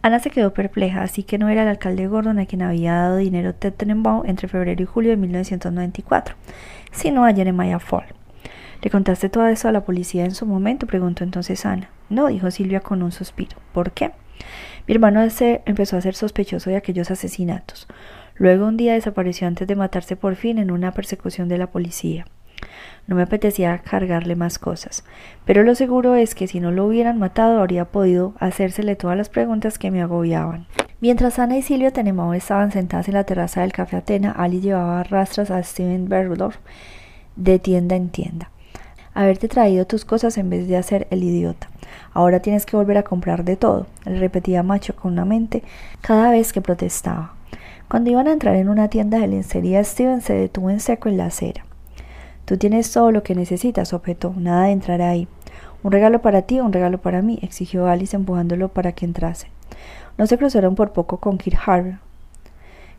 Ana 0.02 0.18
se 0.18 0.28
quedó 0.28 0.52
perpleja, 0.52 1.00
así 1.00 1.22
que 1.22 1.38
no 1.38 1.48
era 1.48 1.62
el 1.62 1.68
alcalde 1.68 2.06
Gordon 2.06 2.38
a 2.38 2.44
quien 2.44 2.60
había 2.60 2.92
dado 2.92 3.16
dinero 3.16 3.54
Ted 3.54 3.72
Tenenbaum 3.72 4.26
entre 4.26 4.48
febrero 4.48 4.82
y 4.82 4.86
julio 4.86 5.12
de 5.12 5.16
1994, 5.16 6.34
sino 6.92 7.24
a 7.24 7.32
Jeremiah 7.32 7.78
Fall. 7.78 8.04
¿Le 8.82 8.90
contaste 8.90 9.30
todo 9.30 9.46
eso 9.46 9.66
a 9.66 9.72
la 9.72 9.82
policía 9.82 10.26
en 10.26 10.34
su 10.34 10.44
momento? 10.44 10.86
preguntó 10.86 11.24
entonces 11.24 11.64
Ana. 11.64 11.88
No, 12.10 12.26
dijo 12.26 12.50
Silvia 12.50 12.80
con 12.80 13.02
un 13.02 13.12
suspiro. 13.12 13.56
¿Por 13.72 13.92
qué? 13.92 14.10
Mi 14.86 14.94
hermano 14.94 15.20
empezó 15.22 15.96
a 15.96 16.00
ser 16.00 16.14
sospechoso 16.14 16.70
de 16.70 16.76
aquellos 16.76 17.10
asesinatos. 17.10 17.86
Luego 18.36 18.66
un 18.66 18.76
día 18.76 18.94
desapareció 18.94 19.46
antes 19.46 19.68
de 19.68 19.76
matarse 19.76 20.16
por 20.16 20.34
fin 20.34 20.58
en 20.58 20.70
una 20.70 20.92
persecución 20.92 21.48
de 21.48 21.58
la 21.58 21.66
policía. 21.68 22.26
No 23.06 23.16
me 23.16 23.22
apetecía 23.22 23.78
cargarle 23.78 24.36
más 24.36 24.58
cosas, 24.58 25.04
pero 25.44 25.62
lo 25.62 25.74
seguro 25.74 26.14
es 26.14 26.34
que 26.34 26.46
si 26.46 26.60
no 26.60 26.70
lo 26.70 26.86
hubieran 26.86 27.18
matado 27.18 27.60
habría 27.60 27.86
podido 27.86 28.34
hacérsele 28.38 28.96
todas 28.96 29.16
las 29.16 29.28
preguntas 29.28 29.78
que 29.78 29.90
me 29.90 30.02
agobiaban. 30.02 30.66
Mientras 31.00 31.38
Ana 31.38 31.56
y 31.56 31.62
Silvia 31.62 31.92
Tenenbaum 31.92 32.34
estaban 32.34 32.72
sentadas 32.72 33.08
en 33.08 33.14
la 33.14 33.24
terraza 33.24 33.62
del 33.62 33.72
Café 33.72 33.96
Atena, 33.96 34.32
Ali 34.32 34.60
llevaba 34.60 35.02
rastras 35.02 35.50
a 35.50 35.62
Steven 35.62 36.08
Bergdorf 36.08 36.58
de 37.36 37.58
tienda 37.58 37.96
en 37.96 38.10
tienda. 38.10 38.50
Haberte 39.14 39.48
traído 39.48 39.86
tus 39.86 40.04
cosas 40.04 40.38
en 40.38 40.50
vez 40.50 40.68
de 40.68 40.76
hacer 40.76 41.06
el 41.10 41.24
idiota. 41.24 41.68
Ahora 42.12 42.40
tienes 42.40 42.64
que 42.64 42.76
volver 42.76 42.98
a 42.98 43.02
comprar 43.02 43.44
de 43.44 43.56
todo, 43.56 43.86
le 44.04 44.18
repetía 44.18 44.62
Macho 44.62 44.94
con 44.94 45.12
una 45.12 45.24
mente 45.24 45.62
cada 46.00 46.30
vez 46.30 46.52
que 46.52 46.60
protestaba. 46.60 47.34
Cuando 47.88 48.10
iban 48.10 48.28
a 48.28 48.32
entrar 48.32 48.54
en 48.54 48.68
una 48.68 48.88
tienda 48.88 49.18
de 49.18 49.26
lencería, 49.26 49.82
Steven 49.82 50.20
se 50.20 50.34
detuvo 50.34 50.70
en 50.70 50.78
seco 50.78 51.08
en 51.08 51.16
la 51.16 51.26
acera. 51.26 51.64
Tú 52.44 52.56
tienes 52.56 52.92
todo 52.92 53.10
lo 53.10 53.22
que 53.22 53.34
necesitas, 53.34 53.92
objetó. 53.92 54.32
Nada 54.36 54.64
de 54.64 54.72
entrar 54.72 55.02
ahí. 55.02 55.28
Un 55.82 55.92
regalo 55.92 56.20
para 56.20 56.42
ti, 56.42 56.60
un 56.60 56.72
regalo 56.72 56.98
para 56.98 57.22
mí, 57.22 57.38
exigió 57.42 57.86
Alice 57.86 58.14
empujándolo 58.14 58.68
para 58.68 58.92
que 58.92 59.06
entrase. 59.06 59.48
No 60.18 60.26
se 60.26 60.36
cruzaron 60.36 60.74
por 60.74 60.92
poco 60.92 61.18
con 61.18 61.38
Kir 61.38 61.56
Harvey, 61.64 61.96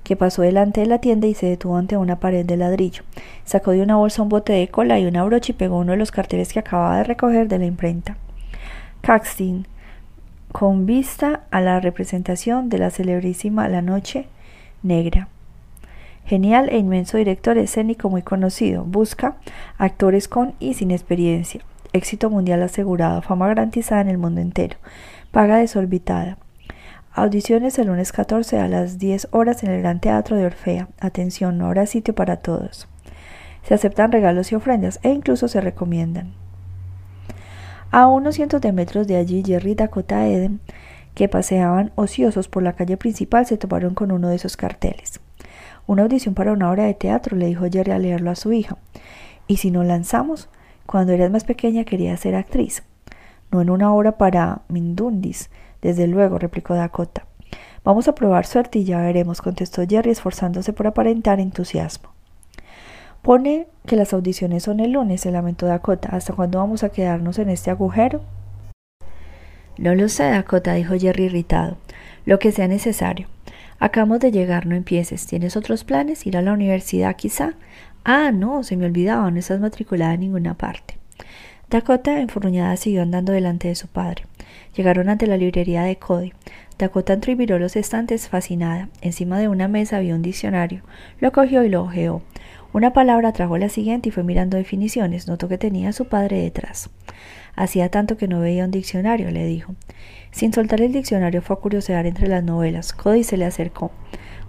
que 0.03 0.15
pasó 0.15 0.41
delante 0.41 0.81
de 0.81 0.87
la 0.87 0.99
tienda 0.99 1.27
y 1.27 1.33
se 1.33 1.45
detuvo 1.45 1.77
ante 1.77 1.97
una 1.97 2.19
pared 2.19 2.45
de 2.45 2.57
ladrillo. 2.57 3.03
Sacó 3.45 3.71
de 3.71 3.81
una 3.81 3.97
bolsa 3.97 4.21
un 4.21 4.29
bote 4.29 4.53
de 4.53 4.67
cola 4.67 4.99
y 4.99 5.05
una 5.05 5.23
brocha 5.23 5.51
y 5.51 5.55
pegó 5.55 5.77
uno 5.77 5.91
de 5.91 5.97
los 5.97 6.11
carteles 6.11 6.53
que 6.53 6.59
acababa 6.59 6.97
de 6.97 7.03
recoger 7.03 7.47
de 7.47 7.59
la 7.59 7.65
imprenta. 7.65 8.17
Caxton, 9.01 9.67
con 10.51 10.85
vista 10.85 11.41
a 11.51 11.61
la 11.61 11.79
representación 11.79 12.69
de 12.69 12.77
la 12.77 12.89
celebrísima 12.89 13.67
La 13.67 13.81
Noche 13.81 14.27
Negra. 14.83 15.27
Genial 16.25 16.69
e 16.69 16.77
inmenso 16.77 17.17
director 17.17 17.57
escénico 17.57 18.09
muy 18.09 18.21
conocido. 18.21 18.83
Busca 18.83 19.35
actores 19.77 20.27
con 20.27 20.53
y 20.59 20.75
sin 20.75 20.91
experiencia. 20.91 21.61
Éxito 21.93 22.29
mundial 22.29 22.61
asegurado, 22.63 23.21
fama 23.21 23.47
garantizada 23.47 24.01
en 24.01 24.09
el 24.09 24.17
mundo 24.17 24.39
entero. 24.39 24.77
Paga 25.31 25.57
desorbitada. 25.57 26.37
Audiciones 27.13 27.77
el 27.77 27.87
lunes 27.87 28.13
14 28.13 28.57
a 28.57 28.69
las 28.69 28.97
10 28.97 29.27
horas 29.31 29.63
en 29.63 29.71
el 29.71 29.81
Gran 29.81 29.99
Teatro 29.99 30.37
de 30.37 30.45
Orfea. 30.45 30.87
Atención, 30.97 31.57
no 31.57 31.65
habrá 31.65 31.85
sitio 31.85 32.15
para 32.15 32.37
todos. 32.37 32.87
Se 33.63 33.73
aceptan 33.73 34.13
regalos 34.13 34.49
y 34.53 34.55
ofrendas 34.55 34.97
e 35.03 35.09
incluso 35.09 35.49
se 35.49 35.59
recomiendan. 35.59 36.33
A 37.91 38.07
unos 38.07 38.35
cientos 38.35 38.61
de 38.61 38.71
metros 38.71 39.07
de 39.07 39.17
allí, 39.17 39.43
Jerry 39.45 39.71
y 39.71 39.75
Dakota 39.75 40.25
Eden, 40.25 40.61
que 41.13 41.27
paseaban 41.27 41.91
ociosos 41.95 42.47
por 42.47 42.63
la 42.63 42.73
calle 42.73 42.95
principal, 42.95 43.45
se 43.45 43.57
toparon 43.57 43.93
con 43.93 44.13
uno 44.13 44.29
de 44.29 44.37
esos 44.37 44.55
carteles. 44.55 45.19
Una 45.87 46.03
audición 46.03 46.33
para 46.33 46.53
una 46.53 46.71
obra 46.71 46.85
de 46.85 46.93
teatro, 46.93 47.35
le 47.35 47.47
dijo 47.47 47.65
Jerry 47.69 47.91
al 47.91 48.03
leerlo 48.03 48.31
a 48.31 48.35
su 48.35 48.53
hija. 48.53 48.77
¿Y 49.47 49.57
si 49.57 49.69
no 49.69 49.83
lanzamos? 49.83 50.47
Cuando 50.85 51.11
eras 51.11 51.29
más 51.29 51.43
pequeña 51.43 51.83
quería 51.83 52.15
ser 52.15 52.35
actriz. 52.35 52.83
No 53.51 53.59
en 53.61 53.69
una 53.69 53.93
obra 53.93 54.17
para 54.17 54.61
Mindundis, 54.69 55.49
desde 55.81 56.07
luego, 56.07 56.37
replicó 56.39 56.75
Dakota. 56.75 57.25
Vamos 57.83 58.07
a 58.07 58.15
probar 58.15 58.45
suerte 58.45 58.79
y 58.79 58.83
ya 58.83 58.99
veremos, 59.01 59.41
contestó 59.41 59.83
Jerry, 59.87 60.11
esforzándose 60.11 60.71
por 60.73 60.87
aparentar 60.87 61.39
entusiasmo. 61.39 62.09
Pone 63.21 63.67
que 63.85 63.95
las 63.95 64.13
audiciones 64.13 64.63
son 64.63 64.79
el 64.79 64.91
lunes, 64.91 65.21
se 65.21 65.31
lamentó 65.31 65.65
Dakota. 65.65 66.09
¿Hasta 66.11 66.33
cuándo 66.33 66.59
vamos 66.59 66.83
a 66.83 66.89
quedarnos 66.89 67.39
en 67.39 67.49
este 67.49 67.71
agujero? 67.71 68.21
No 69.77 69.95
lo 69.95 70.09
sé, 70.09 70.23
Dakota, 70.23 70.73
dijo 70.73 70.95
Jerry 70.97 71.25
irritado. 71.25 71.77
Lo 72.25 72.39
que 72.39 72.51
sea 72.51 72.67
necesario. 72.67 73.27
Acabamos 73.79 74.19
de 74.19 74.31
llegar, 74.31 74.67
no 74.67 74.75
empieces. 74.75 75.25
¿Tienes 75.25 75.57
otros 75.57 75.83
planes? 75.83 76.27
¿Ir 76.27 76.37
a 76.37 76.43
la 76.43 76.53
universidad 76.53 77.15
quizá? 77.15 77.53
Ah, 78.03 78.31
no, 78.31 78.63
se 78.63 78.77
me 78.77 78.85
olvidaba, 78.85 79.29
no 79.31 79.39
estás 79.39 79.59
matriculada 79.59 80.13
en 80.13 80.19
ninguna 80.19 80.55
parte. 80.55 81.00
Dakota, 81.71 82.19
enfurruñada, 82.19 82.75
siguió 82.75 83.01
andando 83.01 83.31
delante 83.31 83.69
de 83.69 83.75
su 83.75 83.87
padre. 83.87 84.25
Llegaron 84.75 85.07
ante 85.07 85.25
la 85.25 85.37
librería 85.37 85.83
de 85.83 85.95
Cody. 85.95 86.33
Dakota 86.77 87.13
entró 87.13 87.31
y 87.31 87.37
miró 87.37 87.59
los 87.59 87.77
estantes 87.77 88.27
fascinada. 88.27 88.89
Encima 88.99 89.39
de 89.39 89.47
una 89.47 89.69
mesa 89.69 89.95
había 89.95 90.15
un 90.15 90.21
diccionario. 90.21 90.81
Lo 91.21 91.31
cogió 91.31 91.63
y 91.63 91.69
lo 91.69 91.83
ojeó. 91.83 92.23
Una 92.73 92.91
palabra 92.91 93.31
trajo 93.31 93.57
la 93.57 93.69
siguiente 93.69 94.09
y 94.09 94.11
fue 94.11 94.23
mirando 94.23 94.57
definiciones. 94.57 95.29
Notó 95.29 95.47
que 95.47 95.57
tenía 95.57 95.87
a 95.87 95.93
su 95.93 96.09
padre 96.09 96.41
detrás. 96.41 96.89
Hacía 97.55 97.87
tanto 97.87 98.17
que 98.17 98.27
no 98.27 98.41
veía 98.41 98.65
un 98.65 98.71
diccionario, 98.71 99.31
le 99.31 99.45
dijo. 99.45 99.73
Sin 100.31 100.51
soltar 100.51 100.81
el 100.81 100.91
diccionario 100.91 101.41
fue 101.41 101.55
a 101.55 101.59
curiosear 101.59 102.05
entre 102.05 102.27
las 102.27 102.43
novelas. 102.43 102.91
Cody 102.91 103.23
se 103.23 103.37
le 103.37 103.45
acercó. 103.45 103.91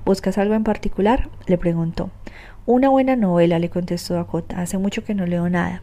¿Buscas 0.04 0.38
algo 0.38 0.54
en 0.54 0.64
particular? 0.64 1.28
le 1.46 1.56
preguntó. 1.56 2.10
Una 2.66 2.88
buena 2.88 3.14
novela, 3.14 3.60
le 3.60 3.70
contestó 3.70 4.14
Dakota. 4.14 4.60
Hace 4.60 4.76
mucho 4.78 5.04
que 5.04 5.14
no 5.14 5.24
leo 5.24 5.48
nada. 5.48 5.82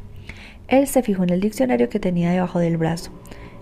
Él 0.69 0.87
se 0.87 1.01
fijó 1.01 1.23
en 1.23 1.31
el 1.31 1.41
diccionario 1.41 1.89
que 1.89 1.99
tenía 1.99 2.29
debajo 2.29 2.59
del 2.59 2.77
brazo. 2.77 3.11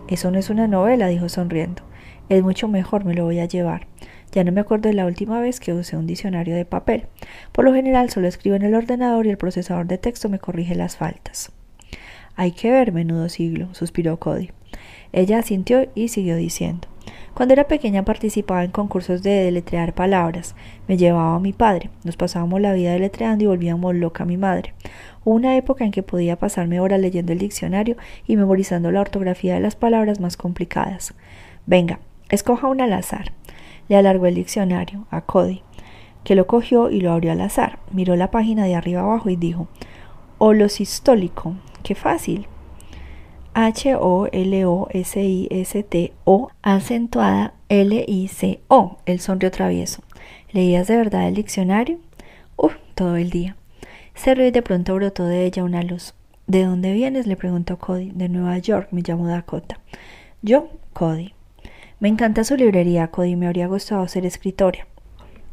Eso 0.10 0.30
no 0.30 0.40
es 0.40 0.50
una 0.50 0.68
novela, 0.68 1.08
dijo 1.08 1.30
sonriendo. 1.30 1.82
Es 2.28 2.44
mucho 2.44 2.68
mejor, 2.68 3.06
me 3.06 3.14
lo 3.14 3.24
voy 3.24 3.40
a 3.40 3.46
llevar. 3.46 3.88
Ya 4.34 4.44
no 4.44 4.52
me 4.52 4.60
acuerdo 4.60 4.90
de 4.90 4.94
la 4.94 5.06
última 5.06 5.40
vez 5.40 5.62
que 5.62 5.72
usé 5.72 5.96
un 5.96 6.06
diccionario 6.06 6.54
de 6.54 6.66
papel. 6.66 7.08
Por 7.54 7.64
lo 7.64 7.74
general 7.74 8.10
solo 8.10 8.28
escribo 8.28 8.58
en 8.58 8.64
el 8.64 8.76
ordenador 8.76 9.26
y 9.26 9.30
el 9.30 9.38
procesador 9.38 9.88
de 9.88 9.98
texto 9.98 10.28
me 10.28 10.40
corrige 10.40 10.76
las 10.76 10.98
faltas. 10.98 11.54
Hay 12.36 12.52
que 12.52 12.72
ver, 12.72 12.92
menudo 12.92 13.30
siglo, 13.30 13.74
suspiró 13.74 14.20
Cody. 14.20 14.52
Ella 15.14 15.40
asintió 15.40 15.90
y 15.96 16.10
siguió 16.10 16.36
diciendo. 16.36 16.90
Cuando 17.34 17.54
era 17.54 17.68
pequeña 17.68 18.04
participaba 18.04 18.64
en 18.64 18.72
concursos 18.72 19.24
de 19.24 19.30
deletrear 19.30 19.94
palabras. 19.94 20.56
Me 20.88 20.98
llevaba 20.98 21.36
a 21.36 21.40
mi 21.40 21.54
padre. 21.54 21.90
Nos 22.04 22.18
pasábamos 22.18 22.60
la 22.60 22.74
vida 22.74 22.92
deletreando 22.92 23.44
y 23.44 23.48
volvíamos 23.48 23.96
loca 23.96 24.24
a 24.24 24.26
mi 24.26 24.38
madre. 24.38 24.74
Una 25.30 25.58
época 25.58 25.84
en 25.84 25.92
que 25.92 26.04
podía 26.04 26.38
pasarme 26.38 26.80
horas 26.80 27.02
leyendo 27.02 27.34
el 27.34 27.40
diccionario 27.40 27.98
y 28.28 28.38
memorizando 28.38 28.92
la 28.92 29.02
ortografía 29.02 29.56
de 29.56 29.60
las 29.60 29.76
palabras 29.76 30.22
más 30.22 30.38
complicadas. 30.38 31.14
Venga, 31.66 32.00
escoja 32.30 32.70
una 32.70 32.86
al 32.86 32.94
azar. 32.94 33.34
Le 33.90 33.98
alargó 33.98 34.28
el 34.28 34.36
diccionario 34.36 35.06
a 35.12 35.20
Cody, 35.20 35.64
que 36.24 36.34
lo 36.34 36.48
cogió 36.48 36.90
y 36.90 37.02
lo 37.02 37.12
abrió 37.12 37.34
al 37.34 37.42
azar. 37.42 37.80
Miró 37.92 38.16
la 38.16 38.32
página 38.32 38.64
de 38.64 38.76
arriba 38.76 39.02
abajo 39.02 39.30
y 39.30 39.36
dijo 39.36 39.68
Holosistólico. 40.38 41.56
Qué 41.84 41.94
fácil. 41.94 42.48
H-O-L-O-S-I-S-T-O 43.54 44.32
acentuada 46.62 47.54
L-I-C-O. 47.68 48.98
El 49.06 49.20
sonrió 49.20 49.52
travieso. 49.52 50.04
¿Leías 50.54 50.88
de 50.88 50.96
verdad 50.96 51.28
el 51.28 51.34
diccionario? 51.34 52.00
Uf, 52.56 52.76
todo 52.96 53.18
el 53.18 53.30
día. 53.30 53.58
Cerró 54.18 54.44
y 54.44 54.52
de 54.52 54.64
pronto 54.64 54.96
brotó 54.96 55.26
de 55.26 55.46
ella 55.46 55.64
una 55.64 55.84
luz. 55.84 56.16
¿De 56.48 56.64
dónde 56.64 56.92
vienes? 56.92 57.28
le 57.28 57.36
preguntó 57.36 57.78
Cody. 57.78 58.12
De 58.16 58.30
Nueva 58.30 58.58
York, 58.58 58.88
me 58.92 59.04
llamo 59.06 59.28
Dakota. 59.28 59.80
Yo, 60.42 60.70
Cody. 60.94 61.34
Me 62.00 62.10
encanta 62.10 62.44
su 62.44 62.56
librería, 62.58 63.10
Cody. 63.10 63.36
Me 63.36 63.46
habría 63.46 63.68
gustado 63.68 64.08
ser 64.08 64.26
escritora. 64.26 64.88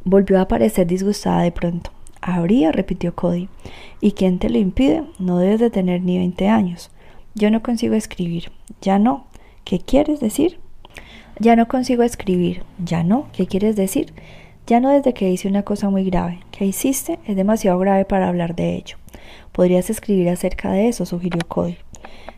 Volvió 0.04 0.40
a 0.40 0.48
parecer 0.48 0.86
disgustada 0.86 1.42
de 1.42 1.52
pronto. 1.52 1.90
Habría, 2.22 2.72
repitió 2.72 3.14
Cody. 3.14 3.50
¿Y 4.00 4.12
quién 4.12 4.38
te 4.38 4.48
lo 4.48 4.56
impide? 4.56 5.04
No 5.18 5.38
debes 5.38 5.60
de 5.60 5.68
tener 5.68 6.00
ni 6.00 6.16
veinte 6.16 6.48
años. 6.48 6.90
Yo 7.34 7.50
no 7.50 7.62
consigo 7.62 7.94
escribir. 7.94 8.50
Ya 8.80 8.98
no. 8.98 9.26
¿Qué 9.64 9.78
quieres 9.78 10.20
decir? 10.20 10.58
Ya 11.38 11.54
no 11.54 11.68
consigo 11.68 12.02
escribir. 12.02 12.62
Ya 12.82 13.02
no. 13.02 13.28
¿Qué 13.32 13.46
quieres 13.46 13.76
decir? 13.76 14.14
Ya 14.66 14.80
no 14.80 14.88
desde 14.88 15.12
que 15.12 15.30
hice 15.30 15.48
una 15.48 15.64
cosa 15.64 15.90
muy 15.90 16.04
grave. 16.04 16.40
¿Qué 16.56 16.66
hiciste? 16.66 17.18
Es 17.26 17.34
demasiado 17.34 17.80
grave 17.80 18.04
para 18.04 18.28
hablar 18.28 18.54
de 18.54 18.76
ello. 18.76 18.96
Podrías 19.50 19.90
escribir 19.90 20.28
acerca 20.28 20.70
de 20.70 20.86
eso, 20.86 21.04
sugirió 21.04 21.40
Cody. 21.48 21.78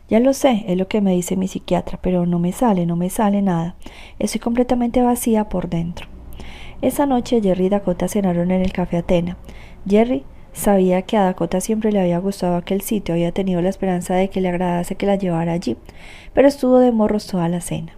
Ya 0.09 0.19
lo 0.19 0.33
sé, 0.33 0.65
es 0.67 0.75
lo 0.75 0.87
que 0.87 1.01
me 1.01 1.11
dice 1.11 1.35
mi 1.35 1.47
psiquiatra, 1.47 1.99
pero 2.01 2.25
no 2.25 2.39
me 2.39 2.51
sale, 2.51 2.87
no 2.87 2.95
me 2.95 3.11
sale 3.11 3.43
nada. 3.43 3.75
Estoy 4.17 4.39
completamente 4.39 5.03
vacía 5.03 5.49
por 5.49 5.69
dentro. 5.69 6.07
Esa 6.81 7.05
noche 7.05 7.41
Jerry 7.43 7.67
y 7.67 7.69
Dakota 7.69 8.07
cenaron 8.07 8.49
en 8.49 8.63
el 8.63 8.73
café 8.73 8.97
Atena. 8.97 9.37
Jerry 9.87 10.23
sabía 10.51 11.03
que 11.03 11.15
a 11.15 11.25
Dakota 11.25 11.61
siempre 11.61 11.91
le 11.91 11.99
había 11.99 12.17
gustado 12.17 12.55
aquel 12.55 12.81
sitio, 12.81 13.13
había 13.13 13.31
tenido 13.31 13.61
la 13.61 13.69
esperanza 13.69 14.15
de 14.15 14.31
que 14.31 14.41
le 14.41 14.49
agradase 14.49 14.95
que 14.95 15.05
la 15.05 15.17
llevara 15.17 15.53
allí, 15.53 15.77
pero 16.33 16.47
estuvo 16.47 16.79
de 16.79 16.91
morros 16.91 17.27
toda 17.27 17.49
la 17.49 17.61
cena. 17.61 17.96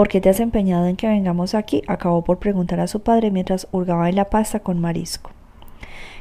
¿Por 0.00 0.08
qué 0.08 0.22
te 0.22 0.30
has 0.30 0.40
empeñado 0.40 0.86
en 0.86 0.96
que 0.96 1.08
vengamos 1.08 1.54
aquí? 1.54 1.82
acabó 1.86 2.24
por 2.24 2.38
preguntar 2.38 2.80
a 2.80 2.86
su 2.86 3.00
padre 3.00 3.30
mientras 3.30 3.68
hurgaba 3.70 4.08
en 4.08 4.16
la 4.16 4.30
pasta 4.30 4.60
con 4.60 4.80
marisco. 4.80 5.30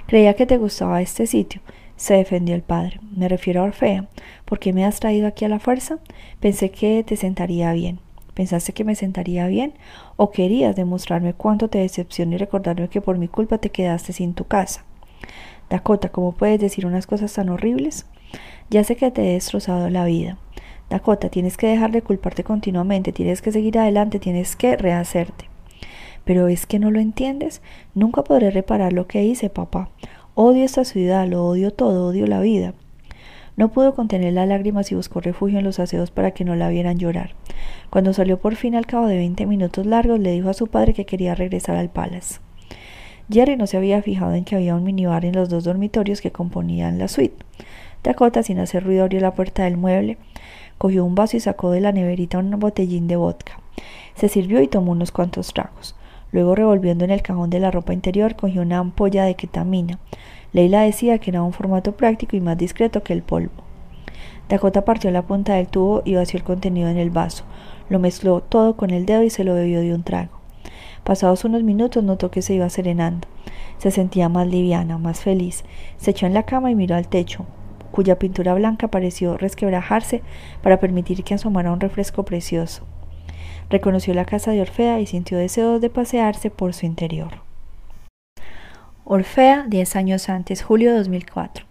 Creía 0.05 0.33
que 0.33 0.45
te 0.45 0.57
gustaba 0.57 1.01
este 1.01 1.27
sitio, 1.27 1.61
se 1.95 2.15
defendió 2.15 2.55
el 2.55 2.61
padre. 2.61 2.99
Me 3.15 3.29
refiero 3.29 3.61
a 3.61 3.63
Orfea. 3.63 4.09
¿Por 4.43 4.59
qué 4.59 4.73
me 4.73 4.83
has 4.83 4.99
traído 4.99 5.27
aquí 5.27 5.45
a 5.45 5.47
la 5.47 5.59
fuerza? 5.59 5.99
Pensé 6.41 6.71
que 6.71 7.05
te 7.05 7.15
sentaría 7.15 7.71
bien. 7.71 8.01
¿Pensaste 8.33 8.73
que 8.73 8.83
me 8.83 8.95
sentaría 8.95 9.47
bien? 9.47 9.75
¿O 10.17 10.31
querías 10.31 10.75
demostrarme 10.75 11.33
cuánto 11.33 11.69
te 11.69 11.77
decepcionó 11.77 12.35
y 12.35 12.37
recordarme 12.37 12.89
que 12.89 12.99
por 12.99 13.17
mi 13.17 13.29
culpa 13.29 13.59
te 13.59 13.69
quedaste 13.69 14.11
sin 14.11 14.33
tu 14.33 14.43
casa? 14.43 14.83
Dakota, 15.69 16.09
¿cómo 16.09 16.33
puedes 16.33 16.59
decir 16.59 16.85
unas 16.85 17.07
cosas 17.07 17.31
tan 17.31 17.47
horribles? 17.47 18.05
Ya 18.69 18.83
sé 18.83 18.97
que 18.97 19.09
te 19.09 19.21
he 19.21 19.33
destrozado 19.35 19.89
la 19.89 20.03
vida. 20.03 20.37
Dakota, 20.89 21.29
tienes 21.29 21.57
que 21.57 21.67
dejar 21.67 21.91
de 21.91 22.01
culparte 22.01 22.43
continuamente, 22.43 23.11
tienes 23.11 23.41
que 23.41 23.51
seguir 23.51 23.77
adelante, 23.77 24.19
tienes 24.19 24.55
que 24.55 24.75
rehacerte. 24.75 25.49
Pero 26.25 26.47
es 26.47 26.65
que 26.65 26.79
no 26.79 26.91
lo 26.91 26.99
entiendes. 26.99 27.61
Nunca 27.95 28.23
podré 28.23 28.51
reparar 28.51 28.93
lo 28.93 29.07
que 29.07 29.23
hice, 29.23 29.49
papá. 29.49 29.89
Odio 30.35 30.63
esta 30.63 30.85
ciudad, 30.85 31.27
lo 31.27 31.45
odio 31.45 31.71
todo, 31.71 32.07
odio 32.07 32.27
la 32.27 32.41
vida. 32.41 32.73
No 33.57 33.69
pudo 33.69 33.93
contener 33.93 34.33
las 34.33 34.47
lágrimas 34.47 34.91
y 34.91 34.95
buscó 34.95 35.19
refugio 35.19 35.59
en 35.59 35.65
los 35.65 35.79
aseos 35.79 36.11
para 36.11 36.31
que 36.31 36.45
no 36.45 36.55
la 36.55 36.69
vieran 36.69 36.97
llorar. 36.97 37.35
Cuando 37.89 38.13
salió 38.13 38.39
por 38.39 38.55
fin 38.55 38.73
al 38.73 38.85
cabo 38.85 39.07
de 39.07 39.17
veinte 39.17 39.45
minutos 39.45 39.85
largos, 39.85 40.19
le 40.19 40.31
dijo 40.31 40.49
a 40.49 40.53
su 40.53 40.67
padre 40.67 40.93
que 40.93 41.05
quería 41.05 41.35
regresar 41.35 41.75
al 41.75 41.89
Palace. 41.89 42.39
Jerry 43.29 43.57
no 43.57 43.67
se 43.67 43.77
había 43.77 44.01
fijado 44.01 44.33
en 44.33 44.45
que 44.45 44.55
había 44.55 44.75
un 44.75 44.83
minibar 44.83 45.25
en 45.25 45.35
los 45.35 45.49
dos 45.49 45.65
dormitorios 45.65 46.21
que 46.21 46.31
componían 46.31 46.97
la 46.97 47.07
suite. 47.07 47.35
Dakota, 48.01 48.43
sin 48.43 48.59
hacer 48.59 48.85
ruido, 48.85 49.03
abrió 49.03 49.19
la 49.19 49.33
puerta 49.33 49.65
del 49.65 49.75
mueble, 49.75 50.17
cogió 50.79 51.05
un 51.05 51.13
vaso 51.13 51.37
y 51.37 51.41
sacó 51.41 51.69
de 51.69 51.81
la 51.81 51.91
neverita 51.91 52.39
un 52.39 52.49
botellín 52.57 53.07
de 53.07 53.17
vodka. 53.17 53.59
Se 54.15 54.29
sirvió 54.29 54.61
y 54.61 54.67
tomó 54.67 54.93
unos 54.93 55.11
cuantos 55.11 55.53
tragos. 55.53 55.95
Luego, 56.31 56.55
revolviendo 56.55 57.05
en 57.05 57.11
el 57.11 57.21
cajón 57.21 57.49
de 57.49 57.59
la 57.59 57.69
ropa 57.69 57.93
interior, 57.93 58.35
cogió 58.35 58.61
una 58.61 58.79
ampolla 58.79 59.25
de 59.25 59.35
ketamina. 59.35 59.99
Leila 60.53 60.81
decía 60.81 61.19
que 61.19 61.31
era 61.31 61.43
un 61.43 61.53
formato 61.53 61.91
práctico 61.91 62.35
y 62.35 62.41
más 62.41 62.57
discreto 62.57 63.03
que 63.03 63.13
el 63.13 63.21
polvo. 63.21 63.51
Dakota 64.47 64.85
partió 64.85 65.11
la 65.11 65.21
punta 65.21 65.53
del 65.53 65.67
tubo 65.67 66.01
y 66.05 66.15
vació 66.15 66.37
el 66.37 66.43
contenido 66.43 66.89
en 66.89 66.97
el 66.97 67.11
vaso. 67.11 67.43
Lo 67.89 67.99
mezcló 67.99 68.41
todo 68.41 68.75
con 68.75 68.89
el 68.89 69.05
dedo 69.05 69.21
y 69.23 69.29
se 69.29 69.43
lo 69.43 69.53
bebió 69.53 69.81
de 69.81 69.93
un 69.93 70.03
trago. 70.03 70.39
Pasados 71.03 71.43
unos 71.45 71.63
minutos 71.63 72.03
notó 72.03 72.31
que 72.31 72.41
se 72.41 72.53
iba 72.53 72.69
serenando. 72.69 73.27
Se 73.77 73.91
sentía 73.91 74.29
más 74.29 74.47
liviana, 74.47 74.97
más 74.97 75.21
feliz. 75.21 75.63
Se 75.97 76.11
echó 76.11 76.25
en 76.25 76.33
la 76.33 76.43
cama 76.43 76.71
y 76.71 76.75
miró 76.75 76.95
al 76.95 77.07
techo, 77.07 77.45
cuya 77.91 78.19
pintura 78.19 78.53
blanca 78.53 78.87
pareció 78.87 79.37
resquebrajarse 79.37 80.21
para 80.61 80.79
permitir 80.79 81.23
que 81.23 81.33
asomara 81.33 81.71
un 81.71 81.79
refresco 81.79 82.23
precioso. 82.23 82.85
Reconoció 83.69 84.13
la 84.13 84.25
casa 84.25 84.51
de 84.51 84.61
Orfea 84.61 84.99
y 84.99 85.05
sintió 85.05 85.37
deseos 85.37 85.79
de 85.81 85.89
pasearse 85.89 86.49
por 86.49 86.73
su 86.73 86.85
interior. 86.85 87.41
Orfea, 89.05 89.65
diez 89.67 89.95
años 89.95 90.29
antes, 90.29 90.61
julio 90.61 90.91
de 90.91 90.97
2004. 90.97 91.65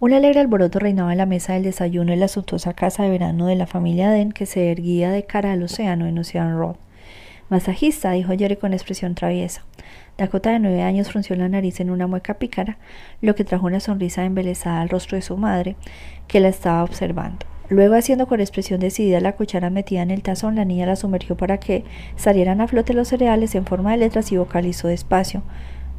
Un 0.00 0.12
alegre 0.12 0.38
alboroto 0.38 0.78
reinaba 0.78 1.10
en 1.10 1.18
la 1.18 1.26
mesa 1.26 1.54
del 1.54 1.64
desayuno 1.64 2.12
en 2.12 2.20
la 2.20 2.28
suntuosa 2.28 2.72
casa 2.72 3.02
de 3.02 3.10
verano 3.10 3.46
de 3.46 3.56
la 3.56 3.66
familia 3.66 4.10
Den 4.10 4.30
que 4.30 4.46
se 4.46 4.70
erguía 4.70 5.10
de 5.10 5.24
cara 5.24 5.50
al 5.52 5.62
océano 5.64 6.06
en 6.06 6.18
Ocean 6.18 6.56
Road. 6.56 6.76
Masajista, 7.48 8.12
dijo 8.12 8.32
Jerry 8.38 8.56
con 8.56 8.74
expresión 8.74 9.16
traviesa. 9.16 9.64
Dakota 10.18 10.50
de 10.50 10.58
nueve 10.58 10.82
años 10.82 11.08
frunció 11.08 11.36
la 11.36 11.48
nariz 11.48 11.78
en 11.78 11.90
una 11.90 12.08
mueca 12.08 12.34
pícara, 12.34 12.76
lo 13.20 13.36
que 13.36 13.44
trajo 13.44 13.66
una 13.66 13.78
sonrisa 13.78 14.24
embelesada 14.24 14.80
al 14.80 14.88
rostro 14.88 15.14
de 15.14 15.22
su 15.22 15.36
madre, 15.36 15.76
que 16.26 16.40
la 16.40 16.48
estaba 16.48 16.82
observando. 16.82 17.46
Luego, 17.70 17.94
haciendo 17.94 18.26
con 18.26 18.40
expresión 18.40 18.80
decidida 18.80 19.20
la 19.20 19.36
cuchara 19.36 19.70
metida 19.70 20.02
en 20.02 20.10
el 20.10 20.22
tazón, 20.22 20.56
la 20.56 20.64
niña 20.64 20.86
la 20.86 20.96
sumergió 20.96 21.36
para 21.36 21.58
que 21.58 21.84
salieran 22.16 22.60
a 22.60 22.66
flote 22.66 22.94
los 22.94 23.06
cereales 23.06 23.54
en 23.54 23.64
forma 23.64 23.92
de 23.92 23.98
letras 23.98 24.32
y 24.32 24.36
vocalizó 24.36 24.88
despacio 24.88 25.44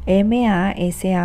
M-A-S-A-J-I-S-T-A. 0.04 1.20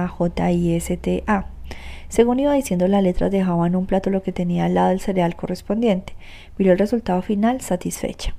Según 2.07 2.39
iba 2.39 2.53
diciendo 2.53 2.87
las 2.87 3.03
letras, 3.03 3.29
dejaba 3.29 3.67
en 3.67 3.75
un 3.75 3.87
plato 3.87 4.09
lo 4.09 4.23
que 4.23 4.31
tenía 4.31 4.63
al 4.65 4.75
lado 4.75 4.89
del 4.89 5.01
cereal 5.01 5.35
correspondiente. 5.35 6.13
Miró 6.57 6.71
el 6.71 6.79
resultado 6.79 7.21
final 7.21 7.59
satisfecha. 7.59 8.35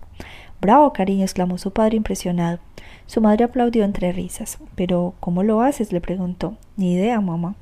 Bravo, 0.62 0.94
cariño, 0.94 1.24
exclamó 1.24 1.58
su 1.58 1.72
padre 1.72 1.98
impresionado. 1.98 2.60
Su 3.06 3.20
madre 3.20 3.44
aplaudió 3.44 3.84
entre 3.84 4.12
risas. 4.12 4.58
Pero, 4.74 5.14
¿cómo 5.20 5.42
lo 5.42 5.60
haces? 5.60 5.92
le 5.92 6.00
preguntó. 6.00 6.56
Ni 6.76 6.94
idea, 6.94 7.20
mamá. 7.20 7.54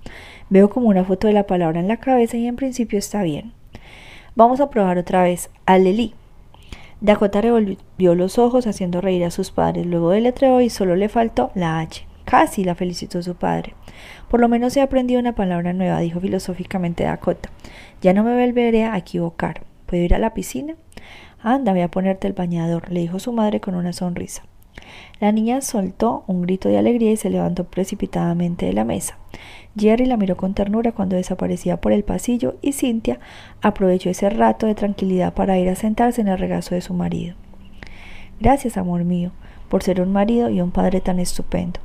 Veo 0.50 0.70
como 0.70 0.88
una 0.88 1.04
foto 1.04 1.26
de 1.26 1.34
la 1.34 1.46
palabra 1.46 1.80
en 1.80 1.88
la 1.88 1.98
cabeza 1.98 2.36
y 2.36 2.46
en 2.46 2.56
principio 2.56 2.98
está 2.98 3.22
bien. 3.22 3.52
Vamos 4.36 4.60
a 4.60 4.70
probar 4.70 4.98
otra 4.98 5.22
vez. 5.22 5.50
Alelí. 5.66 6.14
Dakota 7.00 7.40
revolvió 7.40 8.14
los 8.14 8.38
ojos 8.38 8.66
haciendo 8.66 9.00
reír 9.00 9.24
a 9.24 9.30
sus 9.30 9.50
padres. 9.50 9.86
Luego 9.86 10.10
deletreó 10.10 10.60
y 10.60 10.70
solo 10.70 10.96
le 10.96 11.08
faltó 11.08 11.50
la 11.54 11.80
H. 11.80 12.06
Casi 12.24 12.64
la 12.64 12.74
felicitó 12.74 13.22
su 13.22 13.34
padre. 13.34 13.74
Por 14.30 14.40
lo 14.40 14.48
menos 14.48 14.76
he 14.76 14.80
aprendido 14.80 15.20
una 15.20 15.34
palabra 15.34 15.74
nueva, 15.74 16.00
dijo 16.00 16.20
filosóficamente 16.20 17.04
Dakota. 17.04 17.50
Ya 18.00 18.14
no 18.14 18.24
me 18.24 18.34
volveré 18.34 18.84
a 18.84 18.96
equivocar. 18.96 19.62
¿Puedo 19.86 20.02
ir 20.02 20.14
a 20.14 20.18
la 20.18 20.32
piscina? 20.32 20.74
Anda, 21.42 21.72
voy 21.72 21.82
a 21.82 21.90
ponerte 21.90 22.26
el 22.26 22.32
bañador, 22.32 22.90
le 22.90 23.00
dijo 23.00 23.18
su 23.18 23.32
madre 23.32 23.60
con 23.60 23.74
una 23.74 23.92
sonrisa. 23.92 24.42
La 25.20 25.32
niña 25.32 25.60
soltó 25.60 26.24
un 26.26 26.42
grito 26.42 26.68
de 26.68 26.78
alegría 26.78 27.12
y 27.12 27.16
se 27.16 27.30
levantó 27.30 27.64
precipitadamente 27.64 28.66
de 28.66 28.72
la 28.72 28.84
mesa. 28.84 29.18
Jerry 29.76 30.06
la 30.06 30.16
miró 30.16 30.36
con 30.36 30.54
ternura 30.54 30.92
cuando 30.92 31.16
desaparecía 31.16 31.80
por 31.80 31.92
el 31.92 32.04
pasillo 32.04 32.56
y 32.62 32.72
Cynthia 32.72 33.18
aprovechó 33.62 34.10
ese 34.10 34.30
rato 34.30 34.66
de 34.66 34.74
tranquilidad 34.74 35.34
para 35.34 35.58
ir 35.58 35.68
a 35.68 35.74
sentarse 35.74 36.20
en 36.20 36.28
el 36.28 36.38
regazo 36.38 36.74
de 36.74 36.80
su 36.80 36.94
marido. 36.94 37.34
Gracias, 38.40 38.76
amor 38.76 39.04
mío, 39.04 39.32
por 39.68 39.82
ser 39.82 40.00
un 40.00 40.12
marido 40.12 40.50
y 40.50 40.60
un 40.60 40.70
padre 40.70 41.00
tan 41.00 41.18
estupendo. 41.18 41.80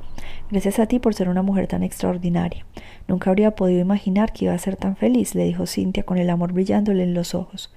Gracias 0.51 0.79
a 0.79 0.87
ti 0.87 0.99
por 0.99 1.13
ser 1.13 1.29
una 1.29 1.43
mujer 1.43 1.67
tan 1.67 1.83
extraordinaria. 1.83 2.65
Nunca 3.07 3.29
habría 3.29 3.51
podido 3.51 3.79
imaginar 3.79 4.33
que 4.33 4.45
iba 4.45 4.53
a 4.53 4.59
ser 4.59 4.75
tan 4.75 4.95
feliz, 4.95 5.35
le 5.35 5.45
dijo 5.45 5.65
Cynthia 5.65 6.03
con 6.03 6.17
el 6.17 6.29
amor 6.29 6.53
brillándole 6.53 7.03
en 7.03 7.13
los 7.13 7.35
ojos. 7.35 7.71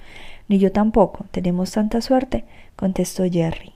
Ni 0.48 0.58
yo 0.58 0.72
tampoco. 0.72 1.26
Tenemos 1.30 1.70
tanta 1.70 2.00
suerte, 2.00 2.44
contestó 2.76 3.24
Jerry. 3.30 3.72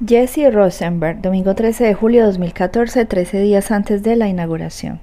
Jesse 0.00 0.50
Rosenberg, 0.52 1.20
domingo 1.20 1.54
13 1.54 1.84
de 1.84 1.94
julio 1.94 2.22
de 2.22 2.26
2014, 2.26 3.04
13 3.04 3.40
días 3.40 3.70
antes 3.70 4.02
de 4.02 4.16
la 4.16 4.26
inauguración. 4.26 5.00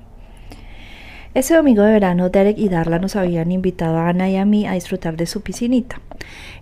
Ese 1.34 1.56
domingo 1.56 1.84
de 1.84 1.94
verano, 1.94 2.30
Derek 2.30 2.58
y 2.58 2.68
Darla 2.68 3.00
nos 3.00 3.16
habían 3.16 3.52
invitado 3.52 3.98
a 3.98 4.10
Ana 4.10 4.30
y 4.30 4.36
a 4.36 4.44
mí 4.44 4.68
a 4.68 4.74
disfrutar 4.74 5.16
de 5.16 5.26
su 5.26 5.42
piscinita. 5.42 6.02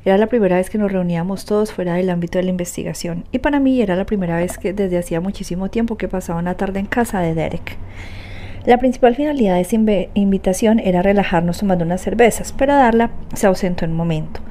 Era 0.06 0.20
la 0.20 0.28
primera 0.28 0.58
vez 0.58 0.70
que 0.70 0.78
nos 0.78 0.92
reuníamos 0.92 1.46
todos 1.46 1.72
fuera 1.72 1.96
del 1.96 2.12
ámbito 2.12 2.38
de 2.38 2.44
la 2.44 2.52
investigación, 2.52 3.24
y 3.32 3.40
para 3.40 3.60
mí 3.60 3.82
era 3.82 3.96
la 3.96 4.06
primera 4.06 4.36
vez 4.36 4.60
que 4.60 4.72
desde 4.72 5.00
hacía 5.00 5.20
muchísimo 5.20 5.70
tiempo 5.70 5.98
que 5.98 6.08
pasaba 6.08 6.40
una 6.40 6.56
tarde 6.56 6.80
en 6.80 6.86
casa 6.86 7.22
de 7.22 7.34
Derek. 7.34 7.78
La 8.66 8.78
principal 8.78 9.16
finalidad 9.16 9.56
de 9.56 9.62
esa 9.62 9.78
invitación 10.14 10.80
era 10.80 11.02
relajarnos 11.02 11.60
tomando 11.60 11.86
unas 11.86 12.02
cervezas, 12.02 12.54
pero 12.56 12.76
Darla 12.76 13.10
se 13.34 13.48
ausentó 13.48 13.86
en 13.86 13.92
un 13.92 13.98
momento. 13.98 14.42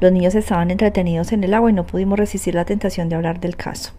Los 0.00 0.12
niños 0.12 0.34
estaban 0.34 0.70
entretenidos 0.70 1.32
en 1.32 1.42
el 1.42 1.54
agua 1.54 1.70
y 1.70 1.72
no 1.72 1.86
pudimos 1.86 2.18
resistir 2.18 2.54
la 2.54 2.64
tentación 2.64 3.08
de 3.08 3.16
hablar 3.16 3.40
del 3.40 3.56
caso. 3.56 3.92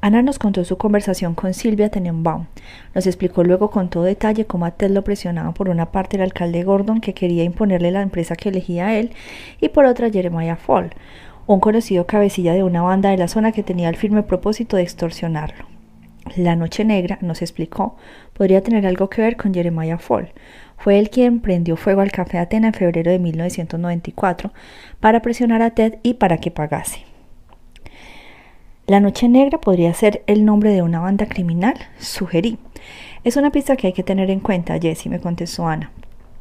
Ana 0.00 0.20
nos 0.20 0.40
contó 0.40 0.64
su 0.64 0.78
conversación 0.78 1.36
con 1.36 1.54
Silvia 1.54 1.88
Tenenbaum. 1.88 2.46
Nos 2.92 3.06
explicó 3.06 3.44
luego 3.44 3.70
con 3.70 3.88
todo 3.88 4.02
detalle 4.02 4.46
cómo 4.46 4.64
a 4.66 4.72
Ted 4.72 4.90
lo 4.90 5.04
presionaba 5.04 5.54
por 5.54 5.68
una 5.68 5.92
parte 5.92 6.16
el 6.16 6.22
alcalde 6.22 6.64
Gordon 6.64 7.00
que 7.00 7.14
quería 7.14 7.44
imponerle 7.44 7.92
la 7.92 8.02
empresa 8.02 8.34
que 8.34 8.48
elegía 8.48 8.88
a 8.88 8.98
él 8.98 9.12
y 9.60 9.68
por 9.68 9.84
otra 9.84 10.10
Jeremiah 10.10 10.56
Fall, 10.56 10.90
un 11.46 11.60
conocido 11.60 12.04
cabecilla 12.08 12.52
de 12.52 12.64
una 12.64 12.82
banda 12.82 13.10
de 13.10 13.16
la 13.16 13.28
zona 13.28 13.52
que 13.52 13.62
tenía 13.62 13.88
el 13.88 13.96
firme 13.96 14.24
propósito 14.24 14.76
de 14.76 14.82
extorsionarlo. 14.82 15.66
La 16.36 16.56
Noche 16.56 16.84
Negra, 16.84 17.18
nos 17.20 17.40
explicó, 17.40 17.96
podría 18.32 18.60
tener 18.60 18.86
algo 18.86 19.08
que 19.08 19.22
ver 19.22 19.36
con 19.36 19.54
Jeremiah 19.54 19.98
Fall. 19.98 20.32
Fue 20.82 20.98
él 20.98 21.10
quien 21.10 21.38
prendió 21.38 21.76
fuego 21.76 22.00
al 22.00 22.10
Café 22.10 22.38
Atena 22.38 22.66
en 22.66 22.74
febrero 22.74 23.12
de 23.12 23.20
1994 23.20 24.52
para 24.98 25.22
presionar 25.22 25.62
a 25.62 25.70
Ted 25.70 26.00
y 26.02 26.14
para 26.14 26.38
que 26.38 26.50
pagase. 26.50 27.04
La 28.88 28.98
Noche 28.98 29.28
Negra 29.28 29.60
podría 29.60 29.94
ser 29.94 30.24
el 30.26 30.44
nombre 30.44 30.72
de 30.72 30.82
una 30.82 30.98
banda 30.98 31.26
criminal, 31.26 31.76
sugerí. 32.00 32.58
Es 33.22 33.36
una 33.36 33.52
pista 33.52 33.76
que 33.76 33.86
hay 33.86 33.92
que 33.92 34.02
tener 34.02 34.28
en 34.28 34.40
cuenta, 34.40 34.76
Jessie, 34.80 35.08
me 35.08 35.20
contestó 35.20 35.68
Ana. 35.68 35.92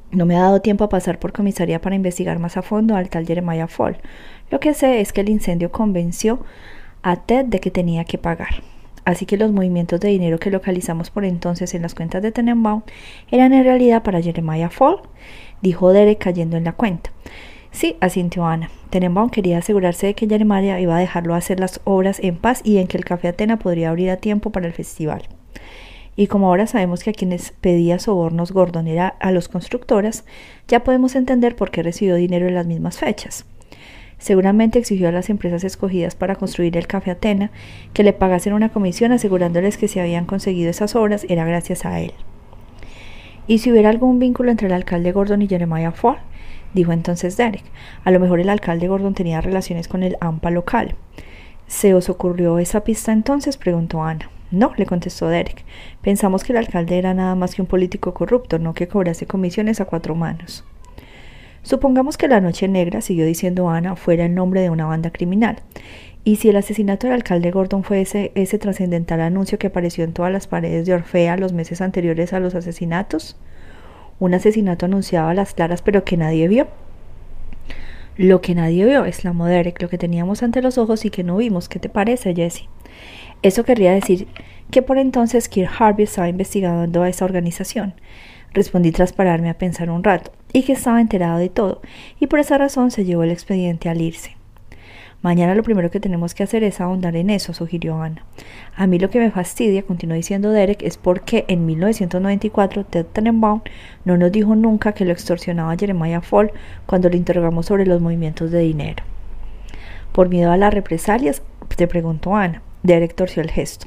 No 0.09 0.25
me 0.25 0.35
ha 0.35 0.41
dado 0.41 0.59
tiempo 0.59 0.85
a 0.85 0.89
pasar 0.89 1.19
por 1.19 1.33
comisaría 1.33 1.79
para 1.79 1.95
investigar 1.95 2.39
más 2.39 2.57
a 2.57 2.63
fondo 2.63 2.95
al 2.95 3.09
tal 3.09 3.27
Jeremiah 3.27 3.67
Fall. 3.67 3.99
Lo 4.49 4.59
que 4.59 4.73
sé 4.73 5.01
es 5.01 5.13
que 5.13 5.21
el 5.21 5.29
incendio 5.29 5.71
convenció 5.71 6.43
a 7.03 7.17
Ted 7.17 7.45
de 7.45 7.59
que 7.59 7.69
tenía 7.69 8.05
que 8.05 8.17
pagar. 8.17 8.63
Así 9.05 9.25
que 9.25 9.37
los 9.37 9.51
movimientos 9.51 9.99
de 9.99 10.09
dinero 10.09 10.39
que 10.39 10.51
localizamos 10.51 11.09
por 11.09 11.25
entonces 11.25 11.73
en 11.73 11.81
las 11.81 11.95
cuentas 11.95 12.21
de 12.21 12.31
Tenenbaum 12.31 12.83
eran 13.31 13.53
en 13.53 13.63
realidad 13.63 14.03
para 14.03 14.21
Jeremiah 14.21 14.69
Fall, 14.69 14.97
dijo 15.61 15.91
Derek 15.91 16.19
cayendo 16.19 16.57
en 16.57 16.65
la 16.65 16.73
cuenta. 16.73 17.11
Sí, 17.71 17.95
asintió 18.01 18.45
Ana. 18.45 18.69
Tenenbaum 18.89 19.29
quería 19.29 19.59
asegurarse 19.59 20.07
de 20.07 20.13
que 20.13 20.27
Jeremiah 20.27 20.79
iba 20.79 20.97
a 20.97 20.99
dejarlo 20.99 21.35
hacer 21.35 21.59
las 21.59 21.79
obras 21.85 22.19
en 22.19 22.37
paz 22.37 22.61
y 22.63 22.77
en 22.77 22.87
que 22.87 22.97
el 22.97 23.05
Café 23.05 23.29
Atena 23.29 23.57
podría 23.57 23.89
abrir 23.89 24.09
a 24.09 24.17
tiempo 24.17 24.51
para 24.51 24.67
el 24.67 24.73
festival. 24.73 25.23
Y 26.15 26.27
como 26.27 26.47
ahora 26.47 26.67
sabemos 26.67 27.03
que 27.03 27.11
a 27.11 27.13
quienes 27.13 27.53
pedía 27.61 27.97
sobornos 27.97 28.51
Gordon 28.51 28.87
era 28.87 29.07
a 29.07 29.31
los 29.31 29.47
constructoras, 29.47 30.25
ya 30.67 30.83
podemos 30.83 31.15
entender 31.15 31.55
por 31.55 31.71
qué 31.71 31.83
recibió 31.83 32.15
dinero 32.15 32.47
en 32.47 32.55
las 32.55 32.67
mismas 32.67 32.97
fechas. 32.97 33.45
Seguramente 34.21 34.77
exigió 34.77 35.09
a 35.09 35.11
las 35.11 35.31
empresas 35.31 35.63
escogidas 35.63 36.13
para 36.13 36.35
construir 36.35 36.77
el 36.77 36.85
Café 36.85 37.09
Atena 37.09 37.49
que 37.91 38.03
le 38.03 38.13
pagasen 38.13 38.53
una 38.53 38.69
comisión 38.69 39.11
asegurándoles 39.11 39.77
que 39.77 39.87
si 39.87 39.99
habían 39.99 40.25
conseguido 40.25 40.69
esas 40.69 40.95
obras 40.95 41.25
era 41.27 41.43
gracias 41.43 41.85
a 41.85 41.99
él. 41.99 42.13
¿Y 43.47 43.57
si 43.57 43.71
hubiera 43.71 43.89
algún 43.89 44.19
vínculo 44.19 44.51
entre 44.51 44.67
el 44.67 44.73
alcalde 44.73 45.11
Gordon 45.11 45.41
y 45.41 45.47
Jeremiah 45.47 45.91
Ford? 45.91 46.19
Dijo 46.75 46.91
entonces 46.91 47.35
Derek. 47.35 47.63
A 48.03 48.11
lo 48.11 48.19
mejor 48.19 48.39
el 48.39 48.49
alcalde 48.49 48.87
Gordon 48.87 49.15
tenía 49.15 49.41
relaciones 49.41 49.87
con 49.87 50.03
el 50.03 50.17
AMPA 50.21 50.51
local. 50.51 50.93
¿Se 51.65 51.95
os 51.95 52.07
ocurrió 52.07 52.59
esa 52.59 52.83
pista 52.83 53.11
entonces? 53.11 53.57
preguntó 53.57 54.03
Ana. 54.03 54.29
No, 54.51 54.71
le 54.77 54.85
contestó 54.85 55.29
Derek. 55.29 55.65
Pensamos 56.03 56.43
que 56.43 56.53
el 56.53 56.57
alcalde 56.57 56.99
era 56.99 57.15
nada 57.15 57.33
más 57.33 57.55
que 57.55 57.63
un 57.63 57.67
político 57.67 58.13
corrupto, 58.13 58.59
no 58.59 58.75
que 58.75 58.87
cobrase 58.87 59.25
comisiones 59.25 59.81
a 59.81 59.85
cuatro 59.85 60.13
manos. 60.13 60.63
Supongamos 61.63 62.17
que 62.17 62.27
la 62.27 62.41
Noche 62.41 62.67
Negra, 62.67 63.01
siguió 63.01 63.25
diciendo 63.25 63.69
Ana, 63.69 63.95
fuera 63.95 64.25
el 64.25 64.33
nombre 64.33 64.61
de 64.61 64.69
una 64.69 64.85
banda 64.85 65.11
criminal. 65.11 65.57
Y 66.23 66.35
si 66.35 66.49
el 66.49 66.55
asesinato 66.55 67.07
del 67.07 67.15
alcalde 67.15 67.51
Gordon 67.51 67.83
fue 67.83 68.01
ese, 68.01 68.31
ese 68.35 68.59
trascendental 68.59 69.21
anuncio 69.21 69.57
que 69.57 69.67
apareció 69.67 70.03
en 70.03 70.13
todas 70.13 70.31
las 70.31 70.47
paredes 70.47 70.85
de 70.85 70.93
Orfea 70.93 71.37
los 71.37 71.53
meses 71.53 71.81
anteriores 71.81 72.33
a 72.33 72.39
los 72.39 72.55
asesinatos, 72.55 73.37
Un 74.19 74.35
asesinato 74.35 74.85
anunciado 74.85 75.29
a 75.29 75.33
las 75.33 75.55
claras 75.55 75.81
pero 75.81 76.03
que 76.03 76.15
nadie 76.15 76.47
vio. 76.47 76.67
Lo 78.17 78.39
que 78.41 78.53
nadie 78.53 78.85
vio, 78.85 79.05
exclamó 79.05 79.47
Derek, 79.47 79.81
lo 79.81 79.89
que 79.89 79.97
teníamos 79.97 80.43
ante 80.43 80.61
los 80.61 80.77
ojos 80.77 81.05
y 81.05 81.09
que 81.09 81.23
no 81.23 81.37
vimos. 81.37 81.69
¿Qué 81.69 81.79
te 81.79 81.89
parece, 81.89 82.35
Jesse? 82.35 82.67
Eso 83.41 83.63
querría 83.63 83.93
decir 83.93 84.27
que 84.69 84.83
por 84.83 84.99
entonces 84.99 85.49
Kirk 85.49 85.71
Harvey 85.79 86.03
estaba 86.03 86.29
investigando 86.29 87.01
a 87.01 87.09
esa 87.09 87.25
organización. 87.25 87.95
Respondí 88.53 88.91
tras 88.91 89.13
pararme 89.13 89.49
a 89.49 89.57
pensar 89.57 89.89
un 89.89 90.03
rato, 90.03 90.31
y 90.53 90.63
que 90.63 90.73
estaba 90.73 91.01
enterado 91.01 91.37
de 91.37 91.49
todo, 91.49 91.81
y 92.19 92.27
por 92.27 92.39
esa 92.39 92.57
razón 92.57 92.91
se 92.91 93.05
llevó 93.05 93.23
el 93.23 93.31
expediente 93.31 93.89
al 93.89 94.01
irse. 94.01 94.35
Mañana 95.21 95.53
lo 95.53 95.61
primero 95.61 95.91
que 95.91 95.99
tenemos 95.99 96.33
que 96.33 96.41
hacer 96.41 96.63
es 96.63 96.81
ahondar 96.81 97.15
en 97.15 97.29
eso, 97.29 97.53
sugirió 97.53 98.01
Ana. 98.01 98.25
A 98.75 98.87
mí 98.87 98.97
lo 98.97 99.11
que 99.11 99.19
me 99.19 99.29
fastidia, 99.29 99.83
continuó 99.83 100.15
diciendo 100.15 100.49
Derek, 100.49 100.81
es 100.81 100.97
porque 100.97 101.45
en 101.47 101.67
1994 101.67 102.85
Ted 102.85 103.05
Tenenbaum 103.05 103.61
no 104.03 104.17
nos 104.17 104.31
dijo 104.31 104.55
nunca 104.55 104.93
que 104.93 105.05
lo 105.05 105.11
extorsionaba 105.11 105.77
Jeremiah 105.77 106.21
Fall 106.21 106.51
cuando 106.87 107.07
le 107.07 107.17
interrogamos 107.17 107.67
sobre 107.67 107.85
los 107.85 108.01
movimientos 108.01 108.49
de 108.49 108.61
dinero. 108.61 109.03
Por 110.11 110.27
miedo 110.27 110.51
a 110.51 110.57
las 110.57 110.73
represalias, 110.73 111.43
te 111.75 111.87
preguntó 111.87 112.35
Ana. 112.35 112.63
Derek 112.81 113.13
torció 113.13 113.43
el 113.43 113.51
gesto. 113.51 113.85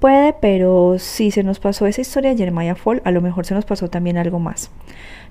Puede, 0.00 0.34
pero 0.34 0.98
si 0.98 1.30
se 1.30 1.42
nos 1.42 1.58
pasó 1.58 1.86
esa 1.86 2.02
historia 2.02 2.30
de 2.30 2.36
Jeremiah 2.36 2.74
Fall, 2.74 3.00
a 3.04 3.10
lo 3.10 3.22
mejor 3.22 3.46
se 3.46 3.54
nos 3.54 3.64
pasó 3.64 3.88
también 3.88 4.18
algo 4.18 4.38
más. 4.38 4.70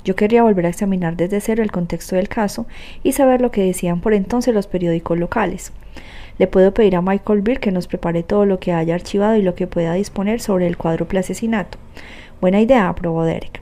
Yo 0.04 0.16
querría 0.16 0.44
volver 0.44 0.66
a 0.66 0.70
examinar 0.70 1.16
desde 1.16 1.40
cero 1.40 1.62
el 1.62 1.72
contexto 1.72 2.16
del 2.16 2.30
caso 2.30 2.66
y 3.04 3.12
saber 3.12 3.42
lo 3.42 3.52
que 3.52 3.64
decían 3.64 4.02
por 4.02 4.14
entonces 4.14 4.54
los 4.54 4.68
periódicos 4.68 5.20
locales. 5.20 5.72
Le 6.40 6.48
puedo 6.48 6.74
pedir 6.74 6.96
a 6.96 7.02
Michael 7.02 7.42
Beer 7.42 7.60
que 7.60 7.72
nos 7.72 7.88
prepare 7.88 8.24
todo 8.24 8.46
lo 8.46 8.60
que 8.60 8.74
haya 8.74 8.96
archivado 8.96 9.36
y 9.36 9.42
lo 9.42 9.56
que 9.56 9.68
pueda 9.68 9.94
disponer 9.94 10.42
sobre 10.42 10.68
el 10.68 10.78
cuádruple 10.78 11.20
asesinato. 11.20 11.78
Buena 12.42 12.60
idea, 12.60 12.90
aprobó 12.90 13.24
Derek. 13.24 13.62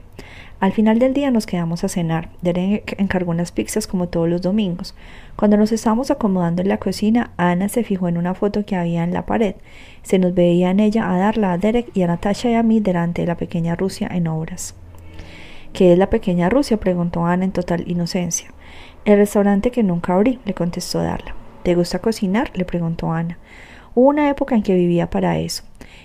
Al 0.60 0.72
final 0.72 0.98
del 0.98 1.14
día 1.14 1.30
nos 1.30 1.46
quedamos 1.46 1.84
a 1.84 1.90
cenar. 1.90 2.30
Derek 2.42 2.96
encargó 2.98 3.32
unas 3.32 3.52
pizzas 3.52 3.86
como 3.86 4.08
todos 4.08 4.30
los 4.30 4.42
domingos. 4.42 4.96
Cuando 5.36 5.58
nos 5.58 5.72
estábamos 5.72 6.12
acomodando 6.12 6.62
en 6.62 6.70
la 6.70 6.78
cocina, 6.78 7.32
Ana 7.38 7.68
se 7.68 7.84
fijó 7.84 8.08
en 8.08 8.18
una 8.18 8.36
foto 8.36 8.66
que 8.66 8.76
había 8.76 9.04
en 9.04 9.14
la 9.14 9.26
pared. 9.26 9.56
Se 10.04 10.20
nos 10.20 10.34
veía 10.34 10.70
en 10.70 10.80
ella 10.80 11.12
a 11.12 11.18
darla 11.18 11.54
a 11.54 11.58
Derek 11.58 11.90
y 11.96 12.04
a 12.04 12.08
Natasha 12.08 12.52
y 12.52 12.54
a 12.54 12.64
mí 12.64 12.80
delante 12.80 13.24
de 13.24 13.28
la 13.28 13.38
pequeña 13.38 13.76
Rusia 13.76 14.08
en 14.12 14.28
obras. 14.28 14.76
¿Qué 15.74 15.92
es 15.92 15.98
la 15.98 16.10
pequeña 16.10 16.50
Rusia? 16.50 16.78
preguntó 16.78 17.26
Ana 17.26 17.46
en 17.46 17.52
total 17.52 17.90
inocencia. 17.90 18.54
El 19.06 19.18
restaurante 19.18 19.72
que 19.72 19.82
nunca 19.82 20.14
abrí, 20.14 20.40
le 20.46 20.54
contestó 20.54 21.00
Darla. 21.00 21.36
¿Te 21.64 21.74
gusta 21.74 21.98
cocinar? 21.98 22.52
le 22.54 22.64
preguntó 22.64 23.12
Ana. 23.12 23.40
Hubo 23.96 24.10
una 24.10 24.30
época 24.30 24.54
en 24.54 24.62
que 24.62 24.76
vivía 24.76 25.10
para 25.10 25.40
eso. 25.40 25.64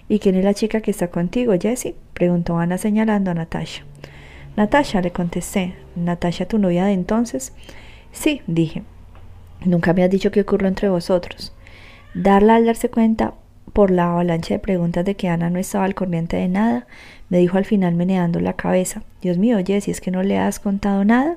¿Y 0.09 0.21
quién 0.21 0.37
es 0.37 0.45
la 0.45 0.55
chica 0.55 0.81
que 0.81 0.91
está 0.91 1.09
contigo, 1.09 1.53
Jessie? 1.61 1.95
preguntó 2.15 2.59
Ana 2.59 2.79
señalando 2.79 3.31
a 3.31 3.35
Natasha. 3.35 3.85
Natasha, 4.57 5.03
le 5.03 5.13
contesté. 5.13 5.75
¿Natasha 5.97 6.49
tu 6.49 6.59
novia 6.59 6.87
de 6.87 6.93
entonces? 6.93 7.53
Sí, 8.11 8.41
dije. 8.47 8.83
Nunca 9.65 9.93
me 9.93 10.05
has 10.05 10.11
dicho 10.11 10.31
qué 10.31 10.43
ocurrió 10.43 10.69
entre 10.69 10.89
vosotros. 10.89 11.53
Darla 12.15 12.57
al 12.57 12.67
darse 12.67 12.91
cuenta 12.91 13.35
por 13.73 13.91
la 13.91 14.13
avalancha 14.13 14.55
de 14.55 14.61
preguntas 14.61 15.05
de 15.05 15.15
que 15.15 15.29
Ana 15.29 15.51
no 15.51 15.59
estaba 15.59 15.85
al 15.85 15.95
corriente 15.95 16.37
de 16.37 16.49
nada, 16.49 16.87
me 17.29 17.39
dijo 17.39 17.59
al 17.59 17.65
final 17.65 17.95
meneando 17.95 18.41
la 18.41 18.55
cabeza. 18.55 19.03
Dios 19.21 19.39
mío, 19.39 19.59
Jessie, 19.65 19.93
¿es 19.93 20.01
que 20.01 20.11
no 20.11 20.23
le 20.23 20.39
has 20.39 20.59
contado 20.59 21.05
nada? 21.05 21.37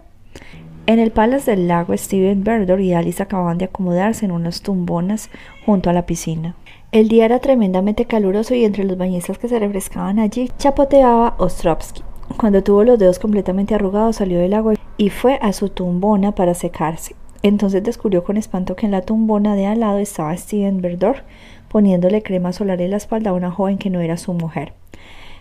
En 0.87 0.99
el 0.99 1.11
Palace 1.11 1.51
del 1.51 1.67
Lago, 1.67 1.95
Steven 1.95 2.43
Berdor 2.43 2.81
y 2.81 2.93
Alice 2.93 3.21
acababan 3.21 3.57
de 3.57 3.65
acomodarse 3.65 4.25
en 4.25 4.31
unas 4.31 4.61
tumbonas 4.61 5.29
junto 5.65 5.89
a 5.89 5.93
la 5.93 6.05
piscina. 6.05 6.55
El 6.91 7.07
día 7.07 7.25
era 7.25 7.39
tremendamente 7.39 8.05
caluroso 8.05 8.55
y 8.55 8.65
entre 8.65 8.83
los 8.83 8.97
bañistas 8.97 9.37
que 9.37 9.47
se 9.47 9.59
refrescaban 9.59 10.19
allí 10.19 10.49
chapoteaba 10.57 11.35
Ostrovsky. 11.37 12.01
Cuando 12.37 12.63
tuvo 12.63 12.83
los 12.83 12.97
dedos 12.97 13.19
completamente 13.19 13.75
arrugados 13.75 14.17
salió 14.17 14.39
del 14.39 14.53
agua 14.53 14.73
y 14.97 15.09
fue 15.09 15.37
a 15.41 15.53
su 15.53 15.69
tumbona 15.69 16.33
para 16.33 16.53
secarse. 16.53 17.15
Entonces 17.43 17.83
descubrió 17.83 18.23
con 18.23 18.37
espanto 18.37 18.75
que 18.75 18.85
en 18.85 18.91
la 18.91 19.01
tumbona 19.01 19.55
de 19.55 19.65
al 19.65 19.79
lado 19.79 19.97
estaba 19.97 20.35
Steven 20.37 20.81
Berdor 20.81 21.23
poniéndole 21.71 22.21
crema 22.21 22.51
solar 22.51 22.81
en 22.81 22.91
la 22.91 22.97
espalda 22.97 23.29
a 23.29 23.33
una 23.33 23.49
joven 23.49 23.77
que 23.77 23.89
no 23.89 24.01
era 24.01 24.17
su 24.17 24.33
mujer. 24.33 24.73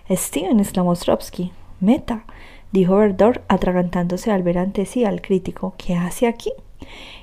Steven, 0.09 0.61
exclamó 0.61 0.91
Ostrovsky. 0.91 1.53
Meta, 1.81 2.25
dijo 2.73 2.97
Verdor, 2.97 3.43
atragantándose 3.49 4.31
al 4.31 4.43
ver 4.43 4.59
ante 4.59 4.87
sí 4.87 5.05
al 5.05 5.23
crítico. 5.23 5.75
¿Qué 5.77 5.95
hace 5.95 6.27
aquí? 6.27 6.53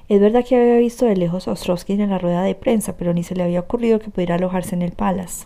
Es 0.10 0.20
verdad 0.20 0.44
que 0.46 0.56
había 0.56 0.78
visto 0.78 1.06
de 1.06 1.16
lejos 1.16 1.48
a 1.48 1.52
Ostrovsky 1.52 1.94
en 1.94 2.10
la 2.10 2.18
rueda 2.18 2.44
de 2.44 2.56
prensa, 2.56 2.98
pero 2.98 3.14
ni 3.14 3.24
se 3.24 3.36
le 3.36 3.44
había 3.44 3.62
ocurrido 3.62 4.00
que 4.00 4.10
pudiera 4.10 4.36
alojarse 4.36 4.76
en 4.76 4.82
el 4.82 4.92
Palace. 4.92 5.46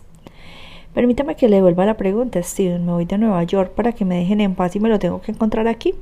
Permítame 0.92 1.36
que 1.36 1.48
le 1.48 1.56
devuelva 1.56 1.86
la 1.86 1.96
pregunta, 1.96 2.42
Steven. 2.42 2.84
Me 2.84 2.92
voy 2.92 3.04
de 3.04 3.16
Nueva 3.16 3.42
York 3.44 3.72
para 3.74 3.92
que 3.92 4.04
me 4.04 4.18
dejen 4.18 4.40
en 4.40 4.54
paz 4.54 4.76
y 4.76 4.80
me 4.80 4.88
lo 4.88 4.98
tengo 4.98 5.20
que 5.20 5.32
encontrar 5.32 5.68
aquí. 5.68 5.94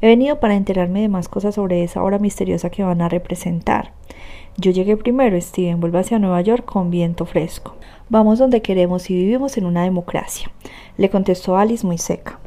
He 0.00 0.06
venido 0.06 0.38
para 0.38 0.54
enterarme 0.54 1.00
de 1.00 1.08
más 1.08 1.28
cosas 1.28 1.56
sobre 1.56 1.82
esa 1.82 2.02
obra 2.02 2.18
misteriosa 2.18 2.70
que 2.70 2.84
van 2.84 3.02
a 3.02 3.08
representar. 3.08 3.92
Yo 4.56 4.70
llegué 4.70 4.96
primero, 4.96 5.40
Steven. 5.40 5.80
Vuelve 5.80 6.00
hacia 6.00 6.18
Nueva 6.18 6.40
York 6.40 6.64
con 6.64 6.90
viento 6.90 7.26
fresco. 7.26 7.76
Vamos 8.08 8.38
donde 8.38 8.62
queremos 8.62 9.10
y 9.10 9.14
vivimos 9.14 9.56
en 9.56 9.66
una 9.66 9.82
democracia, 9.82 10.50
le 10.96 11.10
contestó 11.10 11.56
Alice 11.56 11.86
muy 11.86 11.98
seca. 11.98 12.40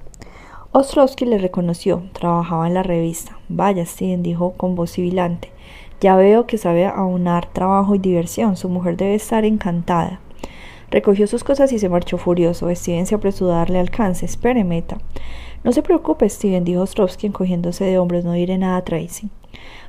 Ostrowski 0.71 1.25
le 1.25 1.37
reconoció, 1.37 2.03
trabajaba 2.13 2.65
en 2.67 2.73
la 2.73 2.83
revista. 2.83 3.37
Vaya, 3.49 3.85
Steven, 3.85 4.23
dijo 4.23 4.53
con 4.53 4.75
voz 4.75 4.91
sibilante. 4.91 5.51
Ya 5.99 6.15
veo 6.15 6.47
que 6.47 6.57
sabe 6.57 6.85
aunar 6.85 7.51
trabajo 7.51 7.93
y 7.93 7.99
diversión. 7.99 8.55
Su 8.55 8.69
mujer 8.69 8.97
debe 8.97 9.15
estar 9.15 9.45
encantada. 9.45 10.19
Recogió 10.89 11.27
sus 11.27 11.43
cosas 11.43 11.71
y 11.73 11.79
se 11.79 11.89
marchó 11.89 12.17
furioso. 12.17 12.73
Steven 12.73 13.05
se 13.05 13.15
apresuró 13.15 13.51
a 13.51 13.57
darle 13.57 13.79
alcance. 13.79 14.25
Espere, 14.25 14.63
Meta. 14.63 14.97
No 15.63 15.71
se 15.71 15.83
preocupe, 15.83 16.27
Steven, 16.27 16.63
dijo 16.63 16.81
Ostrowski 16.81 17.27
encogiéndose 17.27 17.85
de 17.85 17.99
hombros. 17.99 18.25
No 18.25 18.33
diré 18.33 18.57
nada 18.57 18.77
a 18.77 18.83
Tracy. 18.83 19.29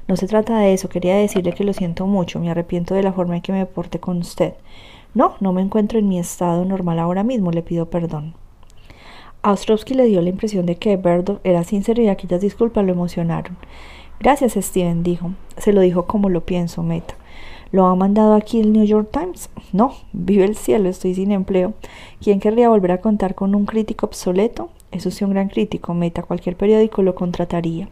No 0.07 0.16
se 0.16 0.27
trata 0.27 0.59
de 0.59 0.75
eso. 0.75 0.89
Quería 0.89 1.16
decirle 1.16 1.53
que 1.53 1.64
lo 1.64 1.73
siento 1.73 2.07
mucho. 2.07 2.41
Me 2.41 2.51
arrepiento 2.51 2.95
de 2.95 3.03
la 3.03 3.12
forma 3.12 3.37
en 3.37 3.43
que 3.43 3.53
me 3.53 3.64
porté 3.66 3.99
con 3.99 4.18
usted. 4.18 4.55
No, 5.14 5.35
no 5.41 5.53
me 5.53 5.62
encuentro 5.62 5.99
en 5.99 6.09
mi 6.09 6.18
estado 6.18 6.64
normal 6.64 6.99
ahora 6.99 7.23
mismo, 7.23 7.51
le 7.51 7.62
pido 7.62 7.91
perdón. 7.91 8.35
A 9.43 9.53
Ostrowski 9.53 9.95
le 9.95 10.07
dio 10.07 10.23
la 10.23 10.31
impresión 10.31 10.64
de 10.64 10.77
que 10.77 10.97
Berdo 10.97 11.41
era 11.45 11.64
sincero 11.64 12.01
y 12.01 12.09
aquellas 12.09 12.41
disculpas 12.41 12.85
lo 12.85 12.93
emocionaron. 12.93 13.57
Gracias, 14.20 14.55
Steven, 14.55 15.03
dijo. 15.03 15.33
Se 15.59 15.73
lo 15.73 15.81
dijo 15.81 16.07
como 16.07 16.29
lo 16.29 16.47
pienso, 16.47 16.83
Meta. 16.83 17.14
¿Lo 17.73 17.87
ha 17.87 17.97
mandado 17.97 18.35
aquí 18.35 18.61
el 18.61 18.73
New 18.73 18.85
York 18.85 19.09
Times? 19.11 19.51
No, 19.73 19.95
vive 20.12 20.45
el 20.45 20.57
cielo, 20.57 20.89
estoy 20.89 21.14
sin 21.14 21.33
empleo. 21.33 21.75
¿Quién 22.20 22.39
querría 22.39 22.68
volver 22.68 22.93
a 22.93 23.01
contar 23.01 23.35
con 23.35 23.55
un 23.55 23.66
crítico 23.66 24.07
obsoleto? 24.07 24.70
Eso 24.93 25.11
sí, 25.11 25.24
un 25.24 25.30
gran 25.30 25.49
crítico, 25.49 25.95
Meta. 25.95 26.22
Cualquier 26.22 26.57
periódico 26.57 27.03
lo 27.03 27.14
contrataría. 27.14 27.88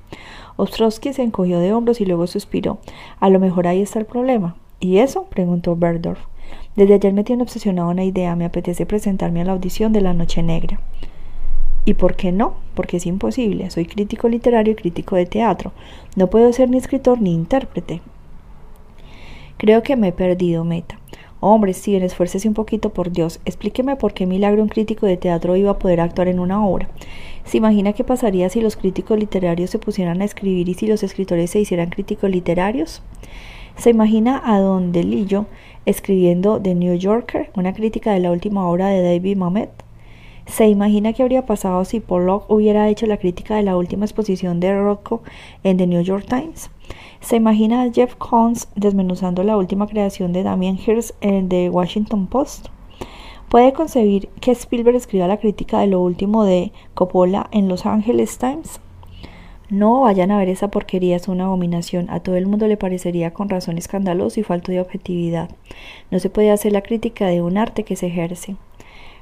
Ostrowski 0.56 1.12
se 1.14 1.22
encogió 1.22 1.58
de 1.58 1.72
hombros 1.72 2.00
y 2.00 2.06
luego 2.06 2.26
suspiró. 2.26 2.78
A 3.18 3.30
lo 3.30 3.40
mejor 3.40 3.66
ahí 3.66 3.80
está 3.80 3.98
el 3.98 4.06
problema. 4.06 4.54
¿Y 4.78 4.98
eso? 4.98 5.24
preguntó 5.24 5.74
Berdorf. 5.76 6.20
Desde 6.76 6.94
ayer 6.94 7.12
me 7.12 7.24
tiene 7.24 7.42
obsesionada 7.42 7.88
una 7.88 8.04
idea, 8.04 8.36
me 8.36 8.44
apetece 8.44 8.86
presentarme 8.86 9.40
a 9.40 9.44
la 9.44 9.52
audición 9.52 9.92
de 9.92 10.02
La 10.02 10.14
Noche 10.14 10.42
Negra. 10.42 10.78
¿Y 11.84 11.94
por 11.94 12.14
qué 12.14 12.30
no? 12.30 12.54
Porque 12.74 12.98
es 12.98 13.06
imposible. 13.06 13.70
Soy 13.70 13.86
crítico 13.86 14.28
literario 14.28 14.74
y 14.74 14.76
crítico 14.76 15.16
de 15.16 15.26
teatro. 15.26 15.72
No 16.14 16.28
puedo 16.28 16.52
ser 16.52 16.70
ni 16.70 16.76
escritor 16.76 17.20
ni 17.20 17.32
intérprete. 17.32 18.02
Creo 19.56 19.82
que 19.82 19.96
me 19.96 20.08
he 20.08 20.12
perdido, 20.12 20.64
Meta. 20.64 20.99
Hombre, 21.42 21.72
Steven, 21.72 22.02
esfuércese 22.02 22.48
un 22.48 22.54
poquito, 22.54 22.90
por 22.90 23.10
Dios. 23.10 23.40
Explíqueme 23.46 23.96
por 23.96 24.12
qué 24.12 24.26
milagro 24.26 24.62
un 24.62 24.68
crítico 24.68 25.06
de 25.06 25.16
teatro 25.16 25.56
iba 25.56 25.70
a 25.70 25.78
poder 25.78 26.00
actuar 26.00 26.28
en 26.28 26.38
una 26.38 26.64
obra. 26.66 26.90
¿Se 27.44 27.56
imagina 27.56 27.94
qué 27.94 28.04
pasaría 28.04 28.50
si 28.50 28.60
los 28.60 28.76
críticos 28.76 29.18
literarios 29.18 29.70
se 29.70 29.78
pusieran 29.78 30.20
a 30.20 30.26
escribir 30.26 30.68
y 30.68 30.74
si 30.74 30.86
los 30.86 31.02
escritores 31.02 31.50
se 31.50 31.60
hicieran 31.60 31.88
críticos 31.88 32.30
literarios? 32.30 33.02
¿Se 33.76 33.88
imagina 33.88 34.42
a 34.44 34.60
Don 34.60 34.92
Delillo 34.92 35.46
escribiendo 35.86 36.60
The 36.60 36.74
New 36.74 36.94
Yorker, 36.96 37.50
una 37.56 37.72
crítica 37.72 38.12
de 38.12 38.20
la 38.20 38.30
última 38.30 38.68
obra 38.68 38.88
de 38.88 39.02
David 39.02 39.38
Mamet? 39.38 39.70
¿Se 40.50 40.66
imagina 40.66 41.12
qué 41.12 41.22
habría 41.22 41.46
pasado 41.46 41.84
si 41.84 42.00
Pollock 42.00 42.50
hubiera 42.50 42.88
hecho 42.88 43.06
la 43.06 43.18
crítica 43.18 43.54
de 43.54 43.62
la 43.62 43.76
última 43.76 44.04
exposición 44.04 44.58
de 44.58 44.76
Rocco 44.76 45.22
en 45.62 45.76
The 45.76 45.86
New 45.86 46.02
York 46.02 46.26
Times? 46.28 46.70
¿Se 47.20 47.36
imagina 47.36 47.82
a 47.82 47.92
Jeff 47.92 48.16
Koons 48.16 48.66
desmenuzando 48.74 49.44
la 49.44 49.56
última 49.56 49.86
creación 49.86 50.32
de 50.32 50.42
Damien 50.42 50.76
Hirst 50.76 51.12
en 51.20 51.48
The 51.48 51.70
Washington 51.70 52.26
Post? 52.26 52.66
¿Puede 53.48 53.72
concebir 53.72 54.28
que 54.40 54.50
Spielberg 54.50 54.96
escriba 54.96 55.28
la 55.28 55.38
crítica 55.38 55.78
de 55.78 55.86
lo 55.86 56.00
último 56.00 56.42
de 56.42 56.72
Coppola 56.94 57.48
en 57.52 57.68
Los 57.68 57.86
Angeles 57.86 58.36
Times? 58.38 58.80
No 59.68 60.00
vayan 60.00 60.32
a 60.32 60.38
ver 60.38 60.48
esa 60.48 60.68
porquería, 60.68 61.14
es 61.14 61.28
una 61.28 61.44
abominación. 61.44 62.10
A 62.10 62.20
todo 62.20 62.34
el 62.34 62.46
mundo 62.46 62.66
le 62.66 62.76
parecería 62.76 63.32
con 63.32 63.48
razón 63.48 63.78
escandaloso 63.78 64.40
y 64.40 64.42
falto 64.42 64.72
de 64.72 64.80
objetividad. 64.80 65.48
No 66.10 66.18
se 66.18 66.28
puede 66.28 66.50
hacer 66.50 66.72
la 66.72 66.82
crítica 66.82 67.28
de 67.28 67.40
un 67.40 67.56
arte 67.56 67.84
que 67.84 67.94
se 67.94 68.08
ejerce. 68.08 68.56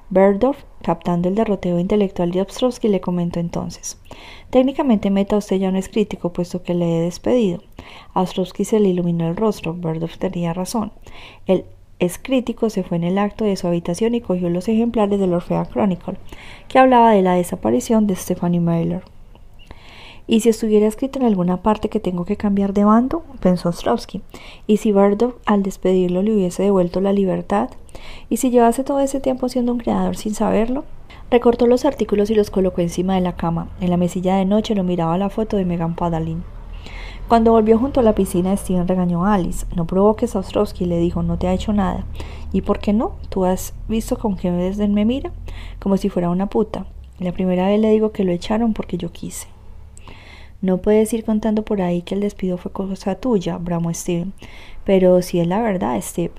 Berdorf, 0.09 0.65
captando 0.89 1.29
el 1.29 1.35
derroteo 1.35 1.79
intelectual 1.79 2.31
de 2.31 2.41
Ostrovsky, 2.41 2.89
le 2.89 3.03
comentó 3.03 3.41
entonces: 3.41 3.99
Técnicamente, 4.49 5.11
Meta, 5.11 5.37
usted 5.37 5.57
ya 5.57 5.71
no 5.71 5.77
es 5.77 5.91
crítico, 5.91 6.33
puesto 6.33 6.63
que 6.63 6.73
le 6.73 6.97
he 6.97 7.03
despedido. 7.03 7.63
A 8.15 8.23
Ostrovsky 8.23 8.65
se 8.65 8.81
le 8.81 8.89
iluminó 8.89 9.29
el 9.29 9.37
rostro. 9.37 9.75
Berdorf 9.75 10.17
tenía 10.17 10.55
razón. 10.55 10.93
El 11.47 11.67
es 11.99 12.17
crítico, 12.17 12.71
se 12.71 12.85
fue 12.85 12.97
en 12.97 13.05
el 13.05 13.19
acto 13.19 13.45
de 13.45 13.57
su 13.57 13.67
habitación 13.67 14.15
y 14.15 14.23
cogió 14.23 14.49
los 14.49 14.67
ejemplares 14.67 15.21
del 15.21 15.35
Orfea 15.35 15.67
Chronicle, 15.67 16.17
que 16.69 16.79
hablaba 16.79 17.11
de 17.11 17.21
la 17.21 17.35
desaparición 17.35 18.07
de 18.07 18.17
Stephanie 18.17 18.61
Mailer. 18.61 19.03
¿Y 20.31 20.41
si 20.41 20.51
estuviera 20.51 20.87
escrito 20.87 21.19
en 21.19 21.25
alguna 21.25 21.63
parte 21.63 21.89
que 21.89 22.01
tengo 22.01 22.27
que 22.27 22.37
cambiar 22.37 22.75
de 22.75 22.85
bando? 22.85 23.25
pensó 23.41 23.71
Ostrovsky. 23.71 24.21
¿Y 24.67 24.77
si 24.77 24.93
Bardock 24.93 25.39
al 25.47 25.63
despedirlo 25.63 26.21
le 26.21 26.35
hubiese 26.35 26.65
devuelto 26.65 27.01
la 27.01 27.15
libertad? 27.15 27.71
¿Y 28.29 28.37
si 28.37 28.51
llevase 28.51 28.85
todo 28.85 29.01
ese 29.01 29.21
tiempo 29.21 29.49
siendo 29.49 29.73
un 29.73 29.79
creador 29.79 30.19
sin 30.19 30.35
saberlo? 30.35 30.85
Recortó 31.31 31.67
los 31.67 31.87
artículos 31.87 32.29
y 32.29 32.35
los 32.35 32.51
colocó 32.51 32.83
encima 32.83 33.15
de 33.15 33.23
la 33.23 33.37
cama. 33.37 33.71
En 33.81 33.89
la 33.89 33.97
mesilla 33.97 34.37
de 34.37 34.45
noche 34.45 34.75
lo 34.75 34.85
miraba 34.85 35.17
la 35.17 35.31
foto 35.31 35.57
de 35.57 35.65
Megan 35.65 35.95
Padalin. 35.95 36.45
Cuando 37.27 37.53
volvió 37.53 37.79
junto 37.79 38.01
a 38.01 38.03
la 38.03 38.15
piscina, 38.15 38.55
Steven 38.55 38.87
regañó 38.87 39.25
a 39.25 39.33
Alice. 39.33 39.65
No 39.75 39.87
provoques 39.87 40.37
a 40.37 40.41
Ostrovsky, 40.41 40.85
le 40.85 40.99
dijo, 40.99 41.23
no 41.23 41.39
te 41.39 41.49
ha 41.49 41.55
hecho 41.55 41.73
nada. 41.73 42.05
¿Y 42.53 42.61
por 42.61 42.81
qué 42.81 42.93
no? 42.93 43.17
¿Tú 43.31 43.47
has 43.47 43.73
visto 43.89 44.19
con 44.19 44.37
qué 44.37 44.51
me 44.51 45.05
mira? 45.07 45.33
Como 45.79 45.97
si 45.97 46.11
fuera 46.11 46.29
una 46.29 46.51
puta. 46.51 46.85
La 47.19 47.33
primera 47.33 47.67
vez 47.67 47.81
le 47.81 47.91
digo 47.91 48.13
que 48.13 48.25
lo 48.25 48.33
echaron 48.33 48.75
porque 48.75 48.99
yo 48.99 49.11
quise. 49.11 49.49
No 50.61 50.79
puedes 50.79 51.13
ir 51.13 51.25
contando 51.25 51.65
por 51.65 51.81
ahí 51.81 52.03
que 52.03 52.17
el 52.17 52.21
despido 52.21 52.59
fue 52.59 52.73
cosa 52.73 53.15
tuya, 53.15 53.59
bramó 53.59 53.95
Steven. 53.95 54.33
Pero 54.85 55.23
si 55.23 55.39
es 55.39 55.47
la 55.47 55.63
verdad, 55.63 56.01
Steve. 56.01 56.33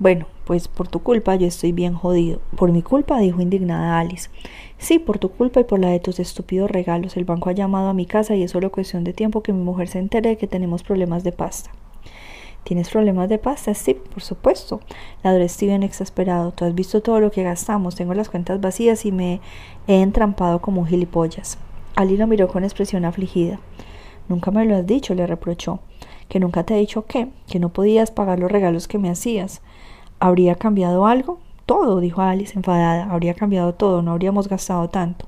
Bueno, 0.00 0.26
pues 0.44 0.66
por 0.66 0.88
tu 0.88 1.00
culpa 1.00 1.36
yo 1.36 1.46
estoy 1.46 1.70
bien 1.70 1.94
jodido. 1.94 2.40
Por 2.56 2.72
mi 2.72 2.82
culpa, 2.82 3.20
dijo 3.20 3.40
indignada 3.40 4.00
Alice. 4.00 4.30
Sí, 4.78 4.98
por 4.98 5.20
tu 5.20 5.30
culpa 5.30 5.60
y 5.60 5.64
por 5.64 5.78
la 5.78 5.90
de 5.90 6.00
tus 6.00 6.18
estúpidos 6.18 6.72
regalos. 6.72 7.16
El 7.16 7.24
banco 7.24 7.50
ha 7.50 7.52
llamado 7.52 7.88
a 7.88 7.94
mi 7.94 8.04
casa 8.04 8.34
y 8.34 8.42
es 8.42 8.50
solo 8.50 8.72
cuestión 8.72 9.04
de 9.04 9.12
tiempo 9.12 9.44
que 9.44 9.52
mi 9.52 9.62
mujer 9.62 9.86
se 9.86 10.00
entere 10.00 10.30
de 10.30 10.36
que 10.38 10.48
tenemos 10.48 10.82
problemas 10.82 11.22
de 11.22 11.30
pasta. 11.30 11.70
¿Tienes 12.64 12.90
problemas 12.90 13.28
de 13.28 13.38
pasta? 13.38 13.74
Sí, 13.74 13.94
por 13.94 14.24
supuesto. 14.24 14.80
Ladró 15.22 15.48
Steven 15.48 15.84
exasperado. 15.84 16.50
Tú 16.50 16.64
has 16.64 16.74
visto 16.74 17.00
todo 17.00 17.20
lo 17.20 17.30
que 17.30 17.44
gastamos. 17.44 17.94
Tengo 17.94 18.14
las 18.14 18.28
cuentas 18.28 18.60
vacías 18.60 19.06
y 19.06 19.12
me 19.12 19.40
he 19.86 20.02
entrampado 20.02 20.60
como 20.60 20.80
un 20.80 20.88
gilipollas. 20.88 21.58
Ali 21.94 22.16
lo 22.16 22.26
miró 22.26 22.48
con 22.48 22.64
expresión 22.64 23.04
afligida. 23.04 23.60
Nunca 24.28 24.50
me 24.50 24.64
lo 24.64 24.76
has 24.76 24.86
dicho, 24.86 25.14
le 25.14 25.26
reprochó. 25.26 25.80
Que 26.28 26.40
nunca 26.40 26.64
te 26.64 26.74
he 26.74 26.78
dicho 26.78 27.04
qué, 27.06 27.28
que 27.48 27.58
no 27.58 27.68
podías 27.68 28.10
pagar 28.10 28.38
los 28.38 28.50
regalos 28.50 28.88
que 28.88 28.98
me 28.98 29.10
hacías. 29.10 29.60
¿Habría 30.18 30.54
cambiado 30.54 31.06
algo? 31.06 31.38
Todo, 31.66 32.00
dijo 32.00 32.22
Alice 32.22 32.54
enfadada. 32.56 33.10
Habría 33.10 33.34
cambiado 33.34 33.74
todo, 33.74 34.02
no 34.02 34.12
habríamos 34.12 34.48
gastado 34.48 34.88
tanto. 34.88 35.26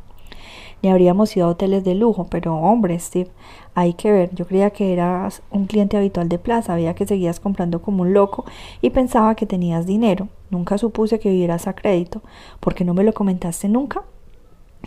Ni 0.82 0.90
habríamos 0.90 1.34
ido 1.36 1.46
a 1.46 1.50
hoteles 1.50 1.82
de 1.84 1.94
lujo, 1.94 2.26
pero 2.28 2.56
hombre, 2.56 2.98
Steve, 2.98 3.30
hay 3.74 3.94
que 3.94 4.12
ver. 4.12 4.34
Yo 4.34 4.46
creía 4.46 4.70
que 4.70 4.92
eras 4.92 5.42
un 5.50 5.66
cliente 5.66 5.96
habitual 5.96 6.28
de 6.28 6.38
plaza, 6.38 6.74
veía 6.74 6.94
que 6.94 7.06
seguías 7.06 7.40
comprando 7.40 7.80
como 7.80 8.02
un 8.02 8.12
loco 8.12 8.44
y 8.82 8.90
pensaba 8.90 9.34
que 9.34 9.46
tenías 9.46 9.86
dinero. 9.86 10.28
Nunca 10.50 10.76
supuse 10.78 11.18
que 11.18 11.30
vivieras 11.30 11.66
a 11.66 11.74
crédito. 11.74 12.22
¿Por 12.60 12.74
qué 12.74 12.84
no 12.84 12.94
me 12.94 13.04
lo 13.04 13.14
comentaste 13.14 13.68
nunca? 13.68 14.02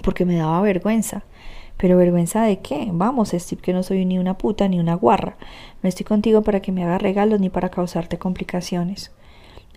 Porque 0.04 0.26
me 0.26 0.36
daba 0.36 0.62
vergüenza. 0.62 1.24
Pero 1.78 1.98
vergüenza 1.98 2.42
de 2.44 2.60
qué? 2.60 2.90
Vamos, 2.92 3.30
Steve, 3.30 3.62
que 3.62 3.74
no 3.74 3.84
soy 3.84 4.04
ni 4.06 4.18
una 4.18 4.38
puta 4.38 4.68
ni 4.68 4.80
una 4.80 4.96
guarra. 4.96 5.38
No 5.84 5.90
estoy 5.90 6.06
contigo 6.06 6.42
para 6.42 6.60
que 6.60 6.72
me 6.72 6.84
hagas 6.84 7.02
regalos 7.02 7.40
ni 7.40 7.50
para 7.50 7.70
causarte 7.70 8.18
complicaciones. 8.18 9.12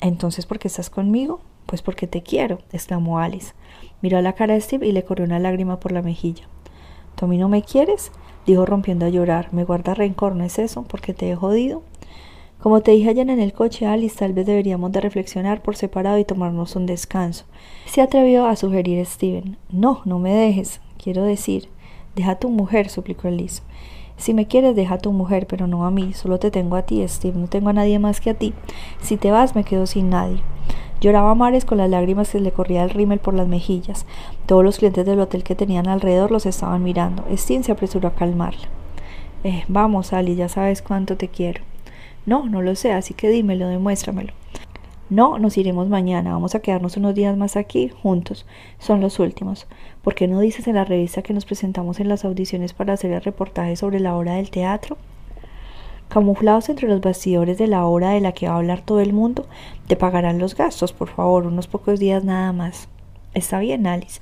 Entonces, 0.00 0.46
¿por 0.46 0.58
qué 0.58 0.68
estás 0.68 0.88
conmigo? 0.88 1.40
Pues 1.66 1.82
porque 1.82 2.06
te 2.06 2.22
quiero, 2.22 2.58
exclamó 2.72 3.18
Alice. 3.18 3.52
Miró 4.00 4.18
a 4.18 4.22
la 4.22 4.32
cara 4.32 4.54
de 4.54 4.60
Steve 4.62 4.86
y 4.86 4.92
le 4.92 5.04
corrió 5.04 5.26
una 5.26 5.38
lágrima 5.38 5.78
por 5.78 5.92
la 5.92 6.02
mejilla. 6.02 6.48
¿Tú 7.16 7.26
no 7.26 7.48
me 7.50 7.62
quieres? 7.62 8.12
dijo 8.46 8.64
rompiendo 8.64 9.04
a 9.04 9.10
llorar. 9.10 9.52
¿Me 9.52 9.64
guarda 9.64 9.92
rencor, 9.92 10.34
no 10.34 10.44
es 10.44 10.58
eso? 10.58 10.84
¿Porque 10.84 11.12
te 11.12 11.30
he 11.30 11.36
jodido? 11.36 11.82
Como 12.60 12.80
te 12.80 12.92
dije 12.92 13.10
ayer 13.10 13.28
en 13.28 13.40
el 13.40 13.52
coche, 13.52 13.86
Alice, 13.86 14.18
tal 14.18 14.32
vez 14.32 14.46
deberíamos 14.46 14.90
de 14.92 15.00
reflexionar 15.00 15.62
por 15.62 15.76
separado 15.76 16.18
y 16.18 16.24
tomarnos 16.24 16.76
un 16.76 16.86
descanso. 16.86 17.44
Se 17.86 18.00
atrevió 18.00 18.46
a 18.46 18.56
sugerir 18.56 19.04
Steven. 19.04 19.56
No, 19.70 20.00
no 20.04 20.18
me 20.18 20.32
dejes. 20.32 20.80
Quiero 21.02 21.24
decir, 21.24 21.68
Deja 22.14 22.32
a 22.32 22.38
tu 22.38 22.48
mujer, 22.50 22.88
suplicó 22.88 23.28
Elise. 23.28 23.62
Si 24.16 24.34
me 24.34 24.46
quieres, 24.46 24.76
deja 24.76 24.96
a 24.96 24.98
tu 24.98 25.12
mujer, 25.12 25.46
pero 25.46 25.66
no 25.66 25.86
a 25.86 25.90
mí. 25.90 26.12
Solo 26.12 26.38
te 26.38 26.50
tengo 26.50 26.76
a 26.76 26.82
ti, 26.82 27.06
Steve. 27.08 27.38
No 27.38 27.46
tengo 27.46 27.70
a 27.70 27.72
nadie 27.72 27.98
más 27.98 28.20
que 28.20 28.30
a 28.30 28.34
ti. 28.34 28.52
Si 29.00 29.16
te 29.16 29.30
vas, 29.30 29.54
me 29.54 29.64
quedo 29.64 29.86
sin 29.86 30.10
nadie. 30.10 30.42
Lloraba 31.00 31.34
mares 31.34 31.64
con 31.64 31.78
las 31.78 31.88
lágrimas 31.88 32.28
que 32.30 32.40
le 32.40 32.52
corría 32.52 32.82
el 32.82 32.90
rímel 32.90 33.20
por 33.20 33.32
las 33.32 33.48
mejillas. 33.48 34.04
Todos 34.44 34.62
los 34.62 34.76
clientes 34.76 35.06
del 35.06 35.20
hotel 35.20 35.42
que 35.42 35.54
tenían 35.54 35.88
alrededor 35.88 36.30
los 36.30 36.44
estaban 36.44 36.82
mirando. 36.82 37.24
Steve 37.34 37.62
se 37.62 37.72
apresuró 37.72 38.08
a 38.08 38.14
calmarla. 38.14 38.68
Eh, 39.42 39.64
vamos, 39.68 40.12
Ali, 40.12 40.36
ya 40.36 40.50
sabes 40.50 40.82
cuánto 40.82 41.16
te 41.16 41.28
quiero. 41.28 41.62
No, 42.26 42.46
no 42.46 42.60
lo 42.60 42.74
sé, 42.74 42.92
así 42.92 43.14
que 43.14 43.30
dímelo, 43.30 43.68
demuéstramelo. 43.68 44.34
No, 45.10 45.40
nos 45.40 45.58
iremos 45.58 45.88
mañana, 45.88 46.32
vamos 46.32 46.54
a 46.54 46.60
quedarnos 46.60 46.96
unos 46.96 47.16
días 47.16 47.36
más 47.36 47.56
aquí, 47.56 47.88
juntos. 47.88 48.46
Son 48.78 49.00
los 49.00 49.18
últimos. 49.18 49.66
¿Por 50.02 50.14
qué 50.14 50.28
no 50.28 50.38
dices 50.38 50.68
en 50.68 50.76
la 50.76 50.84
revista 50.84 51.22
que 51.22 51.34
nos 51.34 51.44
presentamos 51.44 51.98
en 51.98 52.08
las 52.08 52.24
audiciones 52.24 52.74
para 52.74 52.92
hacer 52.92 53.10
el 53.10 53.20
reportaje 53.20 53.74
sobre 53.74 53.98
la 53.98 54.16
obra 54.16 54.34
del 54.34 54.52
teatro? 54.52 54.96
Camuflados 56.08 56.68
entre 56.68 56.86
los 56.86 57.00
bastidores 57.00 57.58
de 57.58 57.66
la 57.66 57.86
obra 57.86 58.10
de 58.10 58.20
la 58.20 58.30
que 58.30 58.46
va 58.46 58.54
a 58.54 58.58
hablar 58.58 58.82
todo 58.82 59.00
el 59.00 59.12
mundo, 59.12 59.46
te 59.88 59.96
pagarán 59.96 60.38
los 60.38 60.54
gastos, 60.54 60.92
por 60.92 61.08
favor, 61.08 61.44
unos 61.44 61.66
pocos 61.66 61.98
días 61.98 62.22
nada 62.22 62.52
más. 62.52 62.88
Está 63.34 63.58
bien, 63.58 63.88
Alice, 63.88 64.20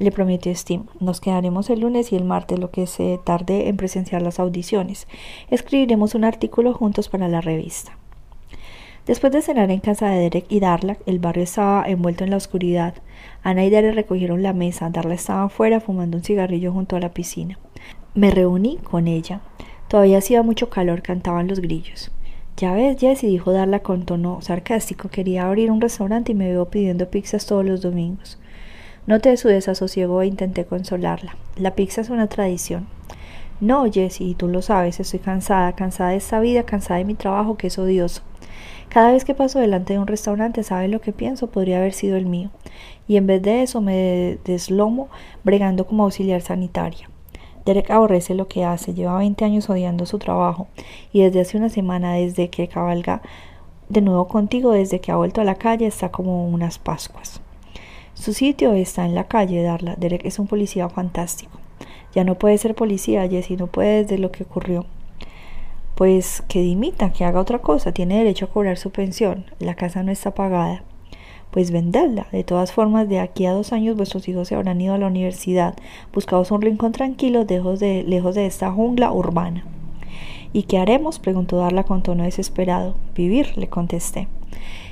le 0.00 0.10
prometió 0.10 0.52
Steve. 0.52 0.82
Nos 0.98 1.20
quedaremos 1.20 1.70
el 1.70 1.78
lunes 1.78 2.10
y 2.10 2.16
el 2.16 2.24
martes, 2.24 2.58
lo 2.58 2.72
que 2.72 2.88
se 2.88 3.20
tarde 3.22 3.68
en 3.68 3.76
presenciar 3.76 4.20
las 4.20 4.40
audiciones. 4.40 5.06
Escribiremos 5.48 6.16
un 6.16 6.24
artículo 6.24 6.74
juntos 6.74 7.08
para 7.08 7.28
la 7.28 7.40
revista. 7.40 7.96
Después 9.06 9.34
de 9.34 9.42
cenar 9.42 9.70
en 9.70 9.80
casa 9.80 10.08
de 10.08 10.18
Derek 10.18 10.46
y 10.48 10.60
Darla, 10.60 10.96
el 11.04 11.18
barrio 11.18 11.44
estaba 11.44 11.84
envuelto 11.86 12.24
en 12.24 12.30
la 12.30 12.38
oscuridad. 12.38 12.94
Ana 13.42 13.62
y 13.62 13.68
Derek 13.68 13.94
recogieron 13.94 14.42
la 14.42 14.54
mesa. 14.54 14.88
Darla 14.88 15.12
estaba 15.12 15.44
afuera 15.44 15.80
fumando 15.80 16.16
un 16.16 16.24
cigarrillo 16.24 16.72
junto 16.72 16.96
a 16.96 17.00
la 17.00 17.12
piscina. 17.12 17.58
Me 18.14 18.30
reuní 18.30 18.78
con 18.78 19.06
ella. 19.06 19.42
Todavía 19.88 20.18
hacía 20.18 20.42
mucho 20.42 20.70
calor, 20.70 21.02
cantaban 21.02 21.48
los 21.48 21.60
grillos. 21.60 22.10
Ya 22.56 22.72
ves, 22.72 22.98
Jessie, 22.98 23.28
dijo 23.28 23.52
Darla 23.52 23.80
con 23.80 24.06
tono 24.06 24.40
sarcástico, 24.40 25.10
quería 25.10 25.46
abrir 25.46 25.70
un 25.70 25.82
restaurante 25.82 26.32
y 26.32 26.34
me 26.34 26.48
veo 26.48 26.70
pidiendo 26.70 27.10
pizzas 27.10 27.44
todos 27.44 27.64
los 27.64 27.82
domingos. 27.82 28.38
Noté 29.06 29.36
su 29.36 29.48
desasosiego 29.48 30.22
e 30.22 30.28
intenté 30.28 30.64
consolarla. 30.64 31.36
La 31.56 31.74
pizza 31.74 32.00
es 32.00 32.08
una 32.08 32.28
tradición. 32.28 32.86
No, 33.60 33.84
Jessie, 33.92 34.28
y 34.28 34.34
tú 34.34 34.48
lo 34.48 34.62
sabes, 34.62 34.98
estoy 34.98 35.20
cansada, 35.20 35.74
cansada 35.74 36.10
de 36.10 36.16
esta 36.16 36.40
vida, 36.40 36.62
cansada 36.62 36.98
de 36.98 37.04
mi 37.04 37.14
trabajo 37.14 37.56
que 37.56 37.66
es 37.66 37.78
odioso. 37.78 38.22
Cada 38.88 39.12
vez 39.12 39.24
que 39.24 39.34
paso 39.34 39.58
delante 39.58 39.92
de 39.92 39.98
un 39.98 40.06
restaurante, 40.06 40.62
sabe 40.62 40.88
lo 40.88 41.00
que 41.00 41.12
pienso, 41.12 41.48
podría 41.48 41.78
haber 41.78 41.92
sido 41.92 42.16
el 42.16 42.26
mío. 42.26 42.50
Y 43.08 43.16
en 43.16 43.26
vez 43.26 43.42
de 43.42 43.62
eso 43.62 43.80
me 43.80 44.38
deslomo 44.44 45.08
bregando 45.42 45.86
como 45.86 46.04
auxiliar 46.04 46.42
sanitaria. 46.42 47.10
Derek 47.64 47.90
aborrece 47.90 48.34
lo 48.34 48.46
que 48.46 48.64
hace, 48.64 48.94
lleva 48.94 49.18
20 49.18 49.44
años 49.44 49.70
odiando 49.70 50.04
su 50.04 50.18
trabajo 50.18 50.68
y 51.12 51.22
desde 51.22 51.40
hace 51.40 51.56
una 51.56 51.70
semana, 51.70 52.14
desde 52.14 52.50
que 52.50 52.68
cabalga 52.68 53.22
de 53.88 54.02
nuevo 54.02 54.28
contigo, 54.28 54.72
desde 54.72 55.00
que 55.00 55.12
ha 55.12 55.16
vuelto 55.16 55.40
a 55.40 55.44
la 55.44 55.54
calle, 55.54 55.86
está 55.86 56.10
como 56.10 56.46
unas 56.46 56.78
Pascuas. 56.78 57.40
Su 58.12 58.32
sitio 58.32 58.74
está 58.74 59.06
en 59.06 59.14
la 59.14 59.24
calle, 59.24 59.62
Darla. 59.62 59.96
Derek 59.96 60.24
es 60.24 60.38
un 60.38 60.46
policía 60.46 60.88
fantástico. 60.88 61.58
Ya 62.14 62.22
no 62.22 62.36
puede 62.36 62.58
ser 62.58 62.74
policía, 62.74 63.28
Jesse, 63.28 63.58
no 63.58 63.66
puede 63.66 64.02
desde 64.02 64.18
lo 64.18 64.30
que 64.30 64.44
ocurrió 64.44 64.86
pues 65.94 66.42
que 66.48 66.60
dimita, 66.60 67.12
que 67.12 67.24
haga 67.24 67.40
otra 67.40 67.60
cosa, 67.60 67.92
tiene 67.92 68.18
derecho 68.18 68.46
a 68.46 68.48
cobrar 68.48 68.76
su 68.76 68.90
pensión, 68.90 69.46
la 69.58 69.74
casa 69.74 70.02
no 70.02 70.10
está 70.10 70.34
pagada, 70.34 70.82
pues 71.50 71.70
venderla. 71.70 72.26
De 72.32 72.42
todas 72.42 72.72
formas, 72.72 73.08
de 73.08 73.20
aquí 73.20 73.46
a 73.46 73.52
dos 73.52 73.72
años 73.72 73.96
vuestros 73.96 74.28
hijos 74.28 74.48
se 74.48 74.56
habrán 74.56 74.80
ido 74.80 74.94
a 74.94 74.98
la 74.98 75.06
universidad, 75.06 75.74
buscados 76.12 76.50
un 76.50 76.62
rincón 76.62 76.92
tranquilo, 76.92 77.44
lejos 77.48 77.78
de, 77.78 78.02
lejos 78.02 78.34
de 78.34 78.46
esta 78.46 78.72
jungla 78.72 79.12
urbana. 79.12 79.64
¿Y 80.52 80.64
qué 80.64 80.78
haremos? 80.78 81.18
preguntó 81.18 81.58
Darla 81.58 81.84
con 81.84 82.02
tono 82.02 82.24
desesperado. 82.24 82.94
Vivir, 83.14 83.56
le 83.56 83.68
contesté. 83.68 84.28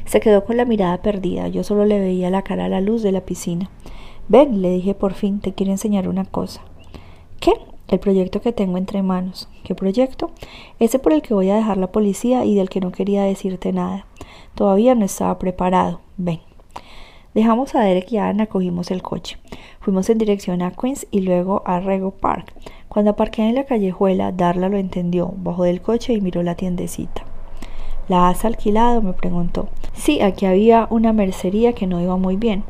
Se 0.04 0.20
quedó 0.20 0.44
con 0.44 0.56
la 0.56 0.64
mirada 0.64 1.02
perdida, 1.02 1.48
yo 1.48 1.64
solo 1.64 1.84
le 1.84 2.00
veía 2.00 2.30
la 2.30 2.42
cara 2.42 2.66
a 2.66 2.68
la 2.68 2.80
luz 2.80 3.02
de 3.02 3.12
la 3.12 3.22
piscina. 3.22 3.70
Ven, 4.28 4.62
le 4.62 4.70
dije 4.70 4.94
por 4.94 5.14
fin, 5.14 5.40
te 5.40 5.52
quiero 5.52 5.72
enseñar 5.72 6.08
una 6.08 6.24
cosa. 6.24 6.62
¿Qué? 7.40 7.52
El 7.92 8.00
proyecto 8.00 8.40
que 8.40 8.52
tengo 8.52 8.78
entre 8.78 9.02
manos. 9.02 9.48
¿Qué 9.64 9.74
proyecto? 9.74 10.30
Ese 10.78 10.98
por 10.98 11.12
el 11.12 11.22
que 11.22 11.34
voy 11.34 11.50
a 11.50 11.56
dejar 11.56 11.76
la 11.76 11.92
policía 11.92 12.44
y 12.44 12.54
del 12.54 12.70
que 12.70 12.80
no 12.80 12.90
quería 12.90 13.22
decirte 13.22 13.72
nada. 13.72 14.06
Todavía 14.54 14.94
no 14.94 15.04
estaba 15.04 15.38
preparado. 15.38 16.00
Ven. 16.16 16.40
Dejamos 17.34 17.74
a 17.74 17.80
Derek 17.80 18.12
y 18.12 18.18
a 18.18 18.28
Ana, 18.28 18.46
cogimos 18.46 18.90
el 18.90 19.02
coche. 19.02 19.38
Fuimos 19.80 20.08
en 20.10 20.18
dirección 20.18 20.62
a 20.62 20.70
Queens 20.70 21.06
y 21.10 21.20
luego 21.20 21.62
a 21.66 21.80
Rego 21.80 22.10
Park. 22.10 22.52
Cuando 22.88 23.12
aparqué 23.12 23.42
en 23.42 23.54
la 23.54 23.64
callejuela, 23.64 24.32
Darla 24.32 24.68
lo 24.68 24.76
entendió, 24.76 25.32
bajó 25.36 25.64
del 25.64 25.80
coche 25.80 26.12
y 26.12 26.20
miró 26.20 26.42
la 26.42 26.56
tiendecita. 26.56 27.24
¿La 28.08 28.28
has 28.28 28.44
alquilado? 28.44 29.02
me 29.02 29.12
preguntó. 29.12 29.68
Sí, 29.94 30.20
aquí 30.20 30.46
había 30.46 30.86
una 30.90 31.12
mercería 31.12 31.72
que 31.72 31.86
no 31.86 32.00
iba 32.00 32.16
muy 32.16 32.36
bien. 32.36 32.64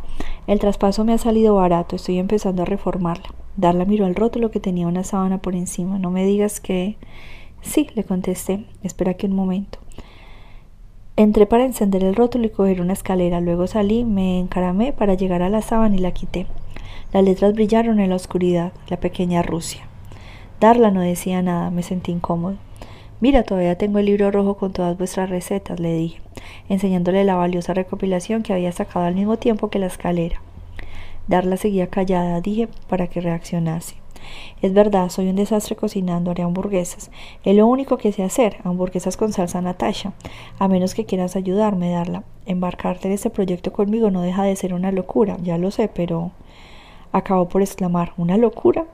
El 0.47 0.59
traspaso 0.59 1.05
me 1.05 1.12
ha 1.12 1.18
salido 1.18 1.55
barato, 1.55 1.97
estoy 1.97 2.18
empezando 2.18 2.62
a 2.62 2.66
reformarla. 2.66 3.28
Darla 3.57 3.85
miró 3.85 4.07
al 4.07 4.14
rótulo 4.14 4.51
que 4.51 4.61
tenía 4.61 4.87
una 4.87 5.05
sábana 5.05 5.39
por 5.39 5.55
encima. 5.55 5.99
No 5.99 6.11
me 6.11 6.24
digas 6.24 6.61
que. 6.61 6.97
Sí, 7.61 7.89
le 7.95 8.05
contesté. 8.05 8.64
Espera 8.83 9.12
aquí 9.12 9.26
un 9.26 9.37
momento. 9.37 9.78
Entré 11.16 11.47
para 11.47 11.64
encender 11.64 12.03
el 12.03 12.14
rótulo 12.14 12.47
y 12.47 12.51
coger 12.51 12.80
una 12.80 12.95
escalera, 12.95 13.41
luego 13.41 13.66
salí, 13.66 14.03
me 14.03 14.41
encaramé 14.41 14.95
para 14.95 15.12
llegar 15.12 15.43
a 15.43 15.51
la 15.51 15.61
sábana 15.61 15.95
y 15.95 15.99
la 15.99 16.12
quité. 16.12 16.47
Las 17.12 17.22
letras 17.22 17.53
brillaron 17.53 18.01
en 18.01 18.09
la 18.09 18.16
oscuridad, 18.16 18.72
la 18.89 18.97
pequeña 18.97 19.43
Rusia. 19.43 19.83
Darla 20.59 20.91
no 20.91 21.03
decía 21.03 21.43
nada, 21.43 21.70
me 21.70 21.83
sentí 21.83 22.12
incómodo. 22.12 22.57
Mira, 23.23 23.45
todavía 23.45 23.79
tengo 23.79 24.01
el 24.01 24.07
libro 24.07 24.33
rojo 24.33 24.57
con 24.57 24.73
todas 24.73 24.99
vuestras 24.99 25.31
recetas, 25.31 25.79
le 25.79 25.95
dije, 25.95 26.20
enseñándole 26.68 27.23
la 27.23 27.37
valiosa 27.37 27.73
recopilación 27.73 28.43
que 28.43 28.53
había 28.53 28.73
sacado 28.73 29.05
al 29.07 29.14
mismo 29.14 29.37
tiempo 29.37 29.70
que 29.70 29.79
la 29.79 29.87
escalera. 29.87 30.43
Darla 31.29 31.57
seguía 31.57 31.87
callada, 31.87 32.41
dije, 32.41 32.68
para 32.89 33.07
que 33.07 33.20
reaccionase. 33.20 33.95
Es 34.61 34.75
verdad, 34.75 35.09
soy 35.09 35.29
un 35.29 35.37
desastre 35.37 35.77
cocinando, 35.77 36.33
haré 36.33 36.43
hamburguesas. 36.43 37.12
Es 37.45 37.55
lo 37.55 37.68
único 37.68 37.97
que 37.97 38.11
sé 38.11 38.25
hacer, 38.25 38.57
hamburguesas 38.64 39.16
con 39.16 39.33
salsa 39.33 39.61
Natasha. 39.61 40.14
A 40.59 40.66
menos 40.66 40.93
que 40.93 41.05
quieras 41.05 41.37
ayudarme, 41.37 41.91
Darla. 41.91 42.25
Embarcarte 42.45 43.07
en 43.07 43.14
este 43.14 43.31
proyecto 43.31 43.73
conmigo 43.73 44.11
no 44.11 44.23
deja 44.23 44.43
de 44.43 44.57
ser 44.57 44.75
una 44.75 44.91
locura, 44.91 45.37
ya 45.45 45.59
lo 45.59 45.70
sé, 45.70 45.87
pero... 45.87 46.33
Acabó 47.12 47.49
por 47.49 47.62
exclamar, 47.62 48.14
¿una 48.16 48.37
locura? 48.37 48.87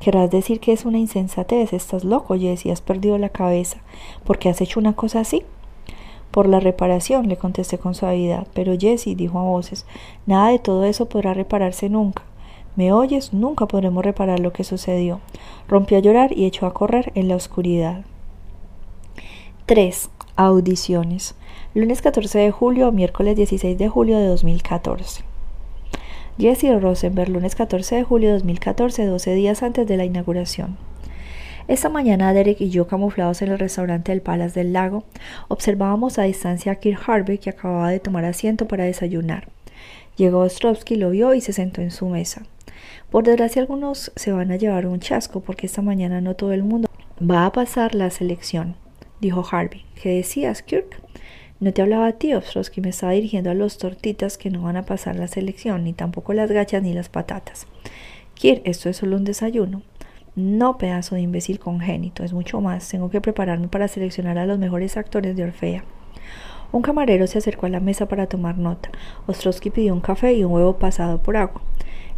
Querrás 0.00 0.30
decir 0.30 0.60
que 0.60 0.72
es 0.72 0.86
una 0.86 0.98
insensatez, 0.98 1.74
estás 1.74 2.04
loco, 2.04 2.34
Jesse, 2.34 2.68
has 2.72 2.80
perdido 2.80 3.18
la 3.18 3.28
cabeza. 3.28 3.82
¿Por 4.24 4.38
qué 4.38 4.48
has 4.48 4.62
hecho 4.62 4.80
una 4.80 4.94
cosa 4.94 5.20
así? 5.20 5.42
Por 6.30 6.48
la 6.48 6.58
reparación, 6.58 7.28
le 7.28 7.36
contesté 7.36 7.76
con 7.76 7.94
suavidad. 7.94 8.46
Pero 8.54 8.78
Jesse, 8.78 9.14
dijo 9.14 9.38
a 9.38 9.42
voces, 9.42 9.84
nada 10.24 10.48
de 10.48 10.58
todo 10.58 10.84
eso 10.84 11.06
podrá 11.06 11.34
repararse 11.34 11.90
nunca. 11.90 12.22
¿Me 12.76 12.94
oyes? 12.94 13.34
Nunca 13.34 13.66
podremos 13.66 14.02
reparar 14.02 14.40
lo 14.40 14.54
que 14.54 14.64
sucedió. 14.64 15.20
Rompió 15.68 15.98
a 15.98 16.00
llorar 16.00 16.32
y 16.34 16.46
echó 16.46 16.64
a 16.64 16.72
correr 16.72 17.12
en 17.14 17.28
la 17.28 17.36
oscuridad. 17.36 18.06
3. 19.66 20.08
Audiciones. 20.34 21.34
Lunes 21.74 22.00
14 22.00 22.38
de 22.38 22.50
julio, 22.50 22.90
miércoles 22.90 23.36
16 23.36 23.76
de 23.76 23.88
julio 23.90 24.16
de 24.16 24.28
2014. 24.28 25.29
Jesse 26.40 26.80
Rosenberg, 26.80 27.28
lunes 27.28 27.54
14 27.54 27.96
de 27.96 28.02
julio 28.02 28.28
de 28.28 28.34
2014, 28.36 29.04
12 29.04 29.34
días 29.34 29.62
antes 29.62 29.86
de 29.86 29.98
la 29.98 30.06
inauguración. 30.06 30.78
Esta 31.68 31.90
mañana 31.90 32.32
Derek 32.32 32.62
y 32.62 32.70
yo, 32.70 32.86
camuflados 32.86 33.42
en 33.42 33.50
el 33.50 33.58
restaurante 33.58 34.10
del 34.10 34.22
Palace 34.22 34.58
del 34.58 34.72
Lago, 34.72 35.04
observábamos 35.48 36.18
a 36.18 36.22
distancia 36.22 36.72
a 36.72 36.76
Kirk 36.76 36.98
Harvey 37.06 37.36
que 37.36 37.50
acababa 37.50 37.90
de 37.90 38.00
tomar 38.00 38.24
asiento 38.24 38.66
para 38.66 38.84
desayunar. 38.84 39.48
Llegó 40.16 40.38
Ostrovsky, 40.38 40.96
lo 40.96 41.10
vio 41.10 41.34
y 41.34 41.42
se 41.42 41.52
sentó 41.52 41.82
en 41.82 41.90
su 41.90 42.08
mesa. 42.08 42.44
Por 43.10 43.24
desgracia 43.24 43.60
algunos 43.60 44.10
se 44.16 44.32
van 44.32 44.50
a 44.50 44.56
llevar 44.56 44.86
un 44.86 44.98
chasco 44.98 45.40
porque 45.40 45.66
esta 45.66 45.82
mañana 45.82 46.22
no 46.22 46.36
todo 46.36 46.54
el 46.54 46.62
mundo 46.62 46.88
va 47.20 47.44
a 47.44 47.52
pasar 47.52 47.94
la 47.94 48.08
selección, 48.08 48.76
dijo 49.20 49.44
Harvey. 49.52 49.84
¿Qué 49.94 50.08
decías, 50.16 50.62
Kirk? 50.62 51.02
No 51.60 51.74
te 51.74 51.82
hablaba 51.82 52.06
a 52.06 52.12
ti, 52.12 52.32
Ostrovsky, 52.32 52.80
me 52.80 52.88
estaba 52.88 53.12
dirigiendo 53.12 53.50
a 53.50 53.54
los 53.54 53.76
tortitas 53.76 54.38
que 54.38 54.48
no 54.48 54.62
van 54.62 54.78
a 54.78 54.86
pasar 54.86 55.16
la 55.16 55.28
selección, 55.28 55.84
ni 55.84 55.92
tampoco 55.92 56.32
las 56.32 56.50
gachas 56.50 56.82
ni 56.82 56.94
las 56.94 57.10
patatas. 57.10 57.66
Kirk, 58.32 58.62
esto 58.64 58.88
es 58.88 58.96
solo 58.96 59.16
un 59.16 59.24
desayuno. 59.24 59.82
No, 60.34 60.78
pedazo 60.78 61.16
de 61.16 61.20
imbécil 61.20 61.58
congénito, 61.58 62.24
es 62.24 62.32
mucho 62.32 62.62
más. 62.62 62.88
Tengo 62.88 63.10
que 63.10 63.20
prepararme 63.20 63.68
para 63.68 63.88
seleccionar 63.88 64.38
a 64.38 64.46
los 64.46 64.58
mejores 64.58 64.96
actores 64.96 65.36
de 65.36 65.44
Orfea. 65.44 65.84
Un 66.72 66.80
camarero 66.80 67.26
se 67.26 67.36
acercó 67.36 67.66
a 67.66 67.68
la 67.68 67.80
mesa 67.80 68.08
para 68.08 68.26
tomar 68.26 68.56
nota. 68.56 68.90
Ostrovsky 69.26 69.68
pidió 69.68 69.92
un 69.92 70.00
café 70.00 70.32
y 70.32 70.44
un 70.44 70.52
huevo 70.52 70.78
pasado 70.78 71.18
por 71.18 71.36
agua. 71.36 71.60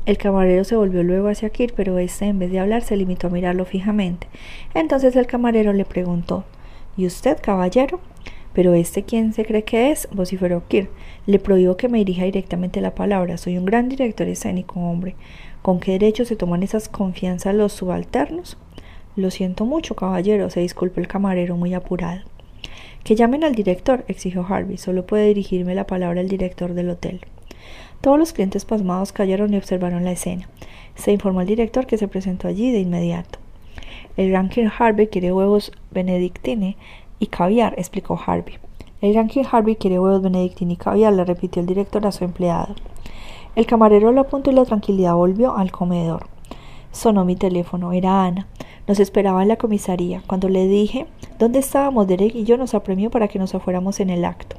El 0.07 0.19
camarero 0.19 0.63
se 0.63 0.77
volvió 0.77 1.03
luego 1.03 1.27
hacia 1.27 1.51
Kirk, 1.51 1.75
pero 1.75 1.99
este, 1.99 2.27
en 2.27 2.39
vez 2.39 2.53
de 2.53 2.61
hablar, 2.61 2.83
se 2.83 2.97
limitó 2.97 3.27
a 3.27 3.31
mirarlo 3.31 3.65
fijamente. 3.65 4.29
Entonces 4.75 5.17
el 5.17 5.27
camarero 5.27 5.73
le 5.73 5.85
preguntó 5.85 6.45
¿Y 6.97 7.07
usted, 7.07 7.39
caballero? 7.43 7.99
Pero 8.53 8.75
este, 8.75 9.03
¿quién 9.03 9.33
se 9.33 9.45
cree 9.45 9.65
que 9.65 9.91
es? 9.91 10.09
vociferó 10.13 10.67
Kirk. 10.69 10.91
Le 11.27 11.39
prohíbo 11.39 11.77
que 11.77 11.89
me 11.89 11.99
dirija 11.99 12.25
directamente 12.25 12.81
la 12.81 12.95
palabra. 12.95 13.39
Soy 13.39 13.57
un 13.57 13.65
gran 13.65 13.89
director 13.89 14.29
escénico, 14.29 14.81
hombre. 14.81 15.15
¿Con 15.63 15.81
qué 15.81 15.93
derecho 15.93 16.25
se 16.25 16.37
toman 16.37 16.63
esas 16.63 16.89
confianzas 16.89 17.55
los 17.55 17.73
subalternos? 17.73 18.59
Lo 19.17 19.31
siento 19.31 19.65
mucho, 19.65 19.95
caballero, 19.95 20.51
se 20.51 20.61
disculpó 20.61 21.01
el 21.01 21.09
camarero 21.09 21.57
muy 21.57 21.75
apurado. 21.75 22.23
Que 23.05 23.15
llamen 23.15 23.45
al 23.45 23.55
director, 23.55 24.05
exigió 24.09 24.47
Harvey. 24.49 24.79
Solo 24.79 25.07
puede 25.07 25.29
dirigirme 25.29 25.75
la 25.75 25.87
palabra 25.87 26.21
el 26.21 26.29
director 26.29 26.75
del 26.75 26.91
hotel. 26.91 27.21
Todos 28.01 28.19
los 28.19 28.33
clientes 28.33 28.65
pasmados 28.65 29.13
callaron 29.13 29.55
y 29.55 29.57
observaron 29.57 30.05
la 30.05 30.13
escena. 30.13 30.49
Se 30.95 31.13
informó 31.13 31.41
al 31.41 31.47
director 31.47 31.87
que 31.87 31.99
se 31.99 32.09
presentó 32.09 32.49
allí 32.49 32.73
de 32.73 32.81
inmediato. 32.81 33.39
El 34.17 34.31
gran 34.31 34.51
Harvey 34.79 35.07
quiere 35.07 35.33
huevos 35.33 35.73
benedictine 35.91 36.77
y 37.23 37.29
caviar, 37.29 37.75
explicó 37.79 38.19
Harvey. 38.27 38.59
El 39.01 39.13
gran 39.13 39.31
Harvey 39.49 39.77
quiere 39.77 40.01
huevos 40.01 40.23
benedictine 40.23 40.73
y 40.73 40.77
caviar, 40.77 41.13
le 41.13 41.25
repitió 41.25 41.61
el 41.61 41.67
director 41.67 42.05
a 42.05 42.11
su 42.11 42.25
empleado. 42.25 42.75
El 43.55 43.65
camarero 43.65 44.11
lo 44.11 44.23
apuntó 44.23 44.51
y 44.51 44.55
la 44.55 44.65
tranquilidad 44.65 45.15
volvió 45.15 45.57
al 45.57 45.71
comedor. 45.71 46.27
Sonó 46.91 47.25
mi 47.25 47.37
teléfono, 47.37 47.93
era 47.93 48.25
Ana. 48.25 48.49
Nos 48.89 48.99
esperaba 48.99 49.41
en 49.43 49.47
la 49.47 49.57
comisaría. 49.57 50.25
Cuando 50.27 50.49
le 50.49 50.67
dije 50.67 51.07
dónde 51.39 51.61
estábamos, 51.61 52.09
Derek 52.09 52.35
y 52.35 52.43
yo 52.43 52.57
nos 52.57 52.75
apremió 52.75 53.09
para 53.09 53.29
que 53.29 53.39
nos 53.39 53.55
afuéramos 53.55 54.01
en 54.01 54.11
el 54.11 54.25
acto. 54.25 54.57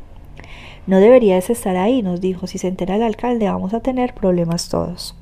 No 0.87 0.99
deberías 0.99 1.49
estar 1.49 1.75
ahí, 1.75 2.01
nos 2.01 2.21
dijo. 2.21 2.47
Si 2.47 2.59
se 2.59 2.69
entera 2.69 2.95
el 2.95 3.03
alcalde, 3.03 3.49
vamos 3.49 3.73
a 3.73 3.81
tener 3.81 4.13
problemas 4.13 4.69
todos. 4.69 5.17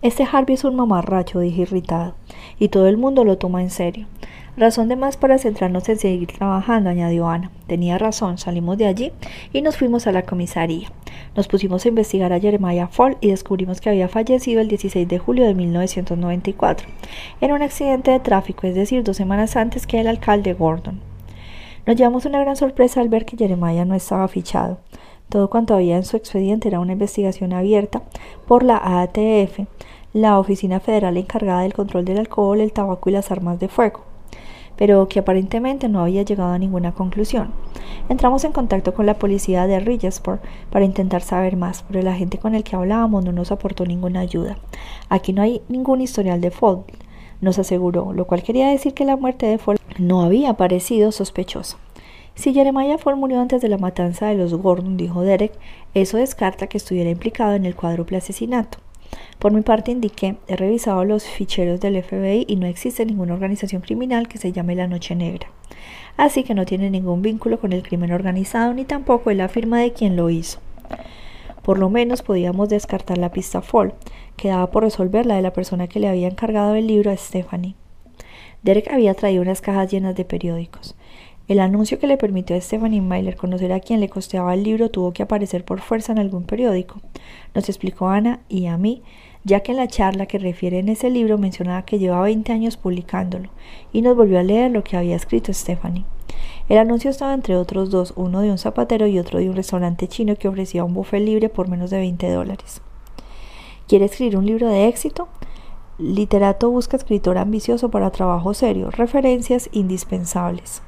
Este 0.00 0.24
Harvey 0.24 0.54
es 0.54 0.64
un 0.64 0.74
mamarracho, 0.74 1.40
dije 1.40 1.62
irritado, 1.62 2.14
y 2.58 2.68
todo 2.68 2.88
el 2.88 2.96
mundo 2.96 3.24
lo 3.24 3.36
toma 3.36 3.60
en 3.60 3.70
serio. 3.70 4.06
Razón 4.54 4.88
de 4.88 4.96
más 4.96 5.16
para 5.16 5.38
centrarnos 5.38 5.88
en 5.88 5.98
seguir 5.98 6.28
trabajando, 6.28 6.90
añadió 6.90 7.26
Ana. 7.26 7.50
Tenía 7.66 7.96
razón, 7.96 8.36
salimos 8.36 8.76
de 8.76 8.86
allí 8.86 9.10
y 9.50 9.62
nos 9.62 9.78
fuimos 9.78 10.06
a 10.06 10.12
la 10.12 10.24
comisaría. 10.24 10.88
Nos 11.34 11.48
pusimos 11.48 11.86
a 11.86 11.88
investigar 11.88 12.34
a 12.34 12.38
Jeremiah 12.38 12.88
Fall 12.88 13.16
y 13.22 13.30
descubrimos 13.30 13.80
que 13.80 13.88
había 13.88 14.08
fallecido 14.08 14.60
el 14.60 14.68
16 14.68 15.08
de 15.08 15.18
julio 15.18 15.46
de 15.46 15.54
1994 15.54 16.86
en 17.40 17.52
un 17.52 17.62
accidente 17.62 18.10
de 18.10 18.20
tráfico, 18.20 18.66
es 18.66 18.74
decir, 18.74 19.02
dos 19.02 19.16
semanas 19.16 19.56
antes 19.56 19.86
que 19.86 20.00
el 20.00 20.06
alcalde 20.06 20.52
Gordon. 20.52 21.00
Nos 21.86 21.96
llevamos 21.96 22.26
una 22.26 22.40
gran 22.40 22.56
sorpresa 22.56 23.00
al 23.00 23.08
ver 23.08 23.24
que 23.24 23.38
Jeremiah 23.38 23.86
no 23.86 23.94
estaba 23.94 24.28
fichado. 24.28 24.80
Todo 25.30 25.48
cuanto 25.48 25.74
había 25.74 25.96
en 25.96 26.04
su 26.04 26.18
expediente 26.18 26.68
era 26.68 26.78
una 26.78 26.92
investigación 26.92 27.54
abierta 27.54 28.02
por 28.46 28.64
la 28.64 29.00
ATF, 29.00 29.60
la 30.12 30.38
Oficina 30.38 30.78
Federal 30.78 31.16
encargada 31.16 31.62
del 31.62 31.72
control 31.72 32.04
del 32.04 32.18
alcohol, 32.18 32.60
el 32.60 32.74
tabaco 32.74 33.08
y 33.08 33.14
las 33.14 33.30
armas 33.30 33.58
de 33.58 33.68
fuego, 33.68 34.11
pero 34.82 35.06
que 35.06 35.20
aparentemente 35.20 35.88
no 35.88 36.00
había 36.00 36.24
llegado 36.24 36.50
a 36.50 36.58
ninguna 36.58 36.90
conclusión. 36.90 37.52
Entramos 38.08 38.42
en 38.42 38.50
contacto 38.50 38.94
con 38.94 39.06
la 39.06 39.14
policía 39.14 39.68
de 39.68 39.78
Ridgesport 39.78 40.42
para 40.70 40.84
intentar 40.84 41.22
saber 41.22 41.56
más, 41.56 41.84
pero 41.84 42.00
el 42.00 42.08
agente 42.08 42.38
con 42.38 42.56
el 42.56 42.64
que 42.64 42.74
hablábamos 42.74 43.24
no 43.24 43.30
nos 43.30 43.52
aportó 43.52 43.86
ninguna 43.86 44.18
ayuda. 44.18 44.56
Aquí 45.08 45.32
no 45.32 45.40
hay 45.40 45.62
ningún 45.68 46.00
historial 46.00 46.40
de 46.40 46.50
Ford, 46.50 46.80
nos 47.40 47.60
aseguró, 47.60 48.12
lo 48.12 48.26
cual 48.26 48.42
quería 48.42 48.70
decir 48.70 48.92
que 48.92 49.04
la 49.04 49.16
muerte 49.16 49.46
de 49.46 49.58
Ford 49.58 49.78
no 49.98 50.22
había 50.22 50.54
parecido 50.54 51.12
sospechosa. 51.12 51.76
Si 52.34 52.52
Jeremiah 52.52 52.98
Ford 52.98 53.14
murió 53.14 53.40
antes 53.40 53.62
de 53.62 53.68
la 53.68 53.78
matanza 53.78 54.26
de 54.26 54.34
los 54.34 54.52
Gordon, 54.52 54.96
dijo 54.96 55.22
Derek, 55.22 55.52
eso 55.94 56.16
descarta 56.16 56.66
que 56.66 56.78
estuviera 56.78 57.08
implicado 57.08 57.54
en 57.54 57.66
el 57.66 57.76
cuádruple 57.76 58.16
asesinato. 58.16 58.78
Por 59.38 59.52
mi 59.52 59.62
parte 59.62 59.90
indiqué, 59.90 60.36
he 60.46 60.56
revisado 60.56 61.04
los 61.04 61.24
ficheros 61.24 61.80
del 61.80 62.02
FBI 62.02 62.44
y 62.48 62.56
no 62.56 62.66
existe 62.66 63.04
ninguna 63.04 63.34
organización 63.34 63.82
criminal 63.82 64.28
que 64.28 64.38
se 64.38 64.52
llame 64.52 64.76
La 64.76 64.86
Noche 64.86 65.14
Negra. 65.14 65.48
Así 66.16 66.44
que 66.44 66.54
no 66.54 66.64
tiene 66.64 66.90
ningún 66.90 67.22
vínculo 67.22 67.58
con 67.58 67.72
el 67.72 67.82
crimen 67.82 68.12
organizado 68.12 68.74
ni 68.74 68.84
tampoco 68.84 69.30
es 69.30 69.36
la 69.36 69.48
firma 69.48 69.80
de 69.80 69.92
quien 69.92 70.16
lo 70.16 70.30
hizo. 70.30 70.60
Por 71.62 71.78
lo 71.78 71.90
menos 71.90 72.22
podíamos 72.22 72.68
descartar 72.68 73.18
la 73.18 73.32
pista 73.32 73.62
Ford. 73.62 73.92
Quedaba 74.36 74.70
por 74.70 74.82
resolver 74.82 75.26
la 75.26 75.36
de 75.36 75.42
la 75.42 75.52
persona 75.52 75.86
que 75.86 76.00
le 76.00 76.08
había 76.08 76.28
encargado 76.28 76.74
el 76.74 76.86
libro 76.86 77.10
a 77.10 77.16
Stephanie. 77.16 77.76
Derek 78.62 78.92
había 78.92 79.14
traído 79.14 79.42
unas 79.42 79.60
cajas 79.60 79.90
llenas 79.90 80.14
de 80.14 80.24
periódicos. 80.24 80.94
El 81.48 81.58
anuncio 81.58 81.98
que 81.98 82.06
le 82.06 82.16
permitió 82.16 82.54
a 82.54 82.60
Stephanie 82.60 83.00
Myler 83.00 83.36
conocer 83.36 83.72
a 83.72 83.80
quien 83.80 83.98
le 84.00 84.08
costeaba 84.08 84.54
el 84.54 84.62
libro 84.62 84.90
tuvo 84.90 85.12
que 85.12 85.24
aparecer 85.24 85.64
por 85.64 85.80
fuerza 85.80 86.12
en 86.12 86.18
algún 86.18 86.44
periódico. 86.44 87.00
Nos 87.54 87.68
explicó 87.68 88.08
Ana 88.08 88.40
y 88.48 88.66
a 88.66 88.78
mí, 88.78 89.02
ya 89.44 89.60
que 89.60 89.72
en 89.72 89.78
la 89.78 89.88
charla 89.88 90.26
que 90.26 90.38
refiere 90.38 90.78
en 90.78 90.88
ese 90.88 91.10
libro 91.10 91.38
mencionaba 91.38 91.84
que 91.84 91.98
llevaba 91.98 92.22
20 92.22 92.52
años 92.52 92.76
publicándolo, 92.76 93.50
y 93.92 94.02
nos 94.02 94.16
volvió 94.16 94.38
a 94.38 94.44
leer 94.44 94.70
lo 94.70 94.84
que 94.84 94.96
había 94.96 95.16
escrito 95.16 95.52
Stephanie. 95.52 96.04
El 96.68 96.78
anuncio 96.78 97.10
estaba 97.10 97.34
entre 97.34 97.56
otros 97.56 97.90
dos, 97.90 98.12
uno 98.16 98.40
de 98.40 98.50
un 98.50 98.58
zapatero 98.58 99.08
y 99.08 99.18
otro 99.18 99.40
de 99.40 99.50
un 99.50 99.56
restaurante 99.56 100.06
chino 100.06 100.36
que 100.36 100.48
ofrecía 100.48 100.84
un 100.84 100.94
buffet 100.94 101.20
libre 101.20 101.48
por 101.48 101.68
menos 101.68 101.90
de 101.90 101.98
20 101.98 102.30
dólares. 102.30 102.80
¿Quiere 103.88 104.04
escribir 104.04 104.36
un 104.36 104.46
libro 104.46 104.68
de 104.68 104.86
éxito? 104.86 105.28
Literato 105.98 106.70
busca 106.70 106.96
escritor 106.96 107.36
ambicioso 107.36 107.90
para 107.90 108.10
trabajo 108.10 108.54
serio, 108.54 108.90
referencias 108.90 109.68
indispensables. 109.72 110.82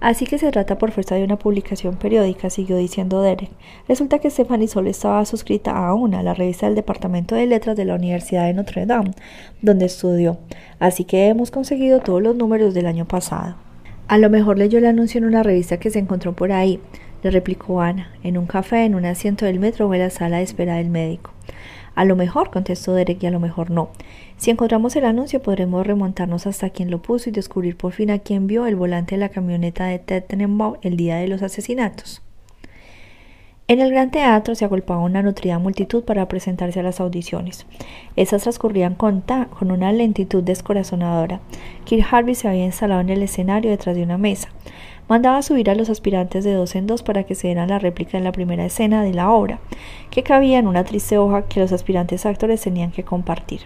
Así 0.00 0.26
que 0.26 0.38
se 0.38 0.50
trata 0.50 0.76
por 0.78 0.90
fuerza 0.90 1.14
de 1.14 1.24
una 1.24 1.38
publicación 1.38 1.96
periódica, 1.96 2.50
siguió 2.50 2.76
diciendo 2.76 3.22
Derek. 3.22 3.50
Resulta 3.88 4.18
que 4.18 4.30
Stephanie 4.30 4.68
solo 4.68 4.90
estaba 4.90 5.24
suscrita 5.24 5.72
a 5.72 5.94
una, 5.94 6.22
la 6.22 6.34
revista 6.34 6.66
del 6.66 6.74
Departamento 6.74 7.34
de 7.34 7.46
Letras 7.46 7.76
de 7.76 7.84
la 7.84 7.94
Universidad 7.94 8.46
de 8.46 8.54
Notre 8.54 8.86
Dame, 8.86 9.12
donde 9.62 9.86
estudió. 9.86 10.38
Así 10.78 11.04
que 11.04 11.28
hemos 11.28 11.50
conseguido 11.50 12.00
todos 12.00 12.22
los 12.22 12.36
números 12.36 12.74
del 12.74 12.86
año 12.86 13.06
pasado. 13.06 13.56
A 14.06 14.18
lo 14.18 14.28
mejor 14.28 14.58
leyó 14.58 14.78
el 14.78 14.86
anuncio 14.86 15.18
en 15.18 15.24
una 15.24 15.42
revista 15.42 15.78
que 15.78 15.90
se 15.90 15.98
encontró 15.98 16.34
por 16.34 16.52
ahí, 16.52 16.80
le 17.22 17.30
replicó 17.30 17.80
Ana, 17.80 18.10
en 18.22 18.36
un 18.36 18.44
café, 18.44 18.84
en 18.84 18.94
un 18.94 19.06
asiento 19.06 19.46
del 19.46 19.58
metro 19.58 19.88
o 19.88 19.94
en 19.94 20.00
la 20.00 20.10
sala 20.10 20.36
de 20.36 20.42
espera 20.42 20.76
del 20.76 20.90
médico. 20.90 21.30
A 21.94 22.04
lo 22.04 22.16
mejor, 22.16 22.50
contestó 22.50 22.92
Derek, 22.92 23.22
y 23.22 23.26
a 23.26 23.30
lo 23.30 23.40
mejor 23.40 23.70
no. 23.70 23.90
Si 24.36 24.50
encontramos 24.50 24.96
el 24.96 25.04
anuncio, 25.04 25.40
podremos 25.40 25.86
remontarnos 25.86 26.46
hasta 26.46 26.70
quien 26.70 26.90
lo 26.90 27.00
puso 27.00 27.28
y 27.28 27.32
descubrir 27.32 27.76
por 27.76 27.92
fin 27.92 28.10
a 28.10 28.18
quién 28.18 28.46
vio 28.46 28.66
el 28.66 28.76
volante 28.76 29.14
de 29.14 29.20
la 29.20 29.28
camioneta 29.28 29.86
de 29.86 29.98
Ted 29.98 30.24
el 30.82 30.96
día 30.96 31.16
de 31.16 31.28
los 31.28 31.42
asesinatos. 31.42 32.22
En 33.66 33.80
el 33.80 33.90
gran 33.90 34.10
teatro 34.10 34.54
se 34.54 34.66
agolpaba 34.66 35.00
una 35.00 35.22
nutrida 35.22 35.58
multitud 35.58 36.04
para 36.04 36.28
presentarse 36.28 36.80
a 36.80 36.82
las 36.82 37.00
audiciones. 37.00 37.64
Esas 38.14 38.42
transcurrían 38.42 38.94
con, 38.94 39.22
con 39.58 39.70
una 39.70 39.90
lentitud 39.90 40.42
descorazonadora. 40.42 41.40
Kirk 41.84 42.06
Harvey 42.10 42.34
se 42.34 42.46
había 42.46 42.66
instalado 42.66 43.00
en 43.00 43.08
el 43.08 43.22
escenario 43.22 43.70
detrás 43.70 43.96
de 43.96 44.02
una 44.02 44.18
mesa. 44.18 44.50
Mandaba 45.08 45.42
subir 45.42 45.68
a 45.68 45.74
los 45.74 45.90
aspirantes 45.90 46.44
de 46.44 46.54
dos 46.54 46.74
en 46.74 46.86
dos 46.86 47.02
para 47.02 47.24
que 47.24 47.34
se 47.34 47.48
dieran 47.48 47.68
la 47.68 47.78
réplica 47.78 48.16
en 48.16 48.24
la 48.24 48.32
primera 48.32 48.64
escena 48.64 49.02
de 49.02 49.12
la 49.12 49.30
obra, 49.30 49.58
que 50.10 50.22
cabía 50.22 50.58
en 50.58 50.66
una 50.66 50.84
triste 50.84 51.18
hoja 51.18 51.42
que 51.42 51.60
los 51.60 51.72
aspirantes 51.72 52.24
actores 52.24 52.62
tenían 52.62 52.90
que 52.90 53.04
compartir. 53.04 53.60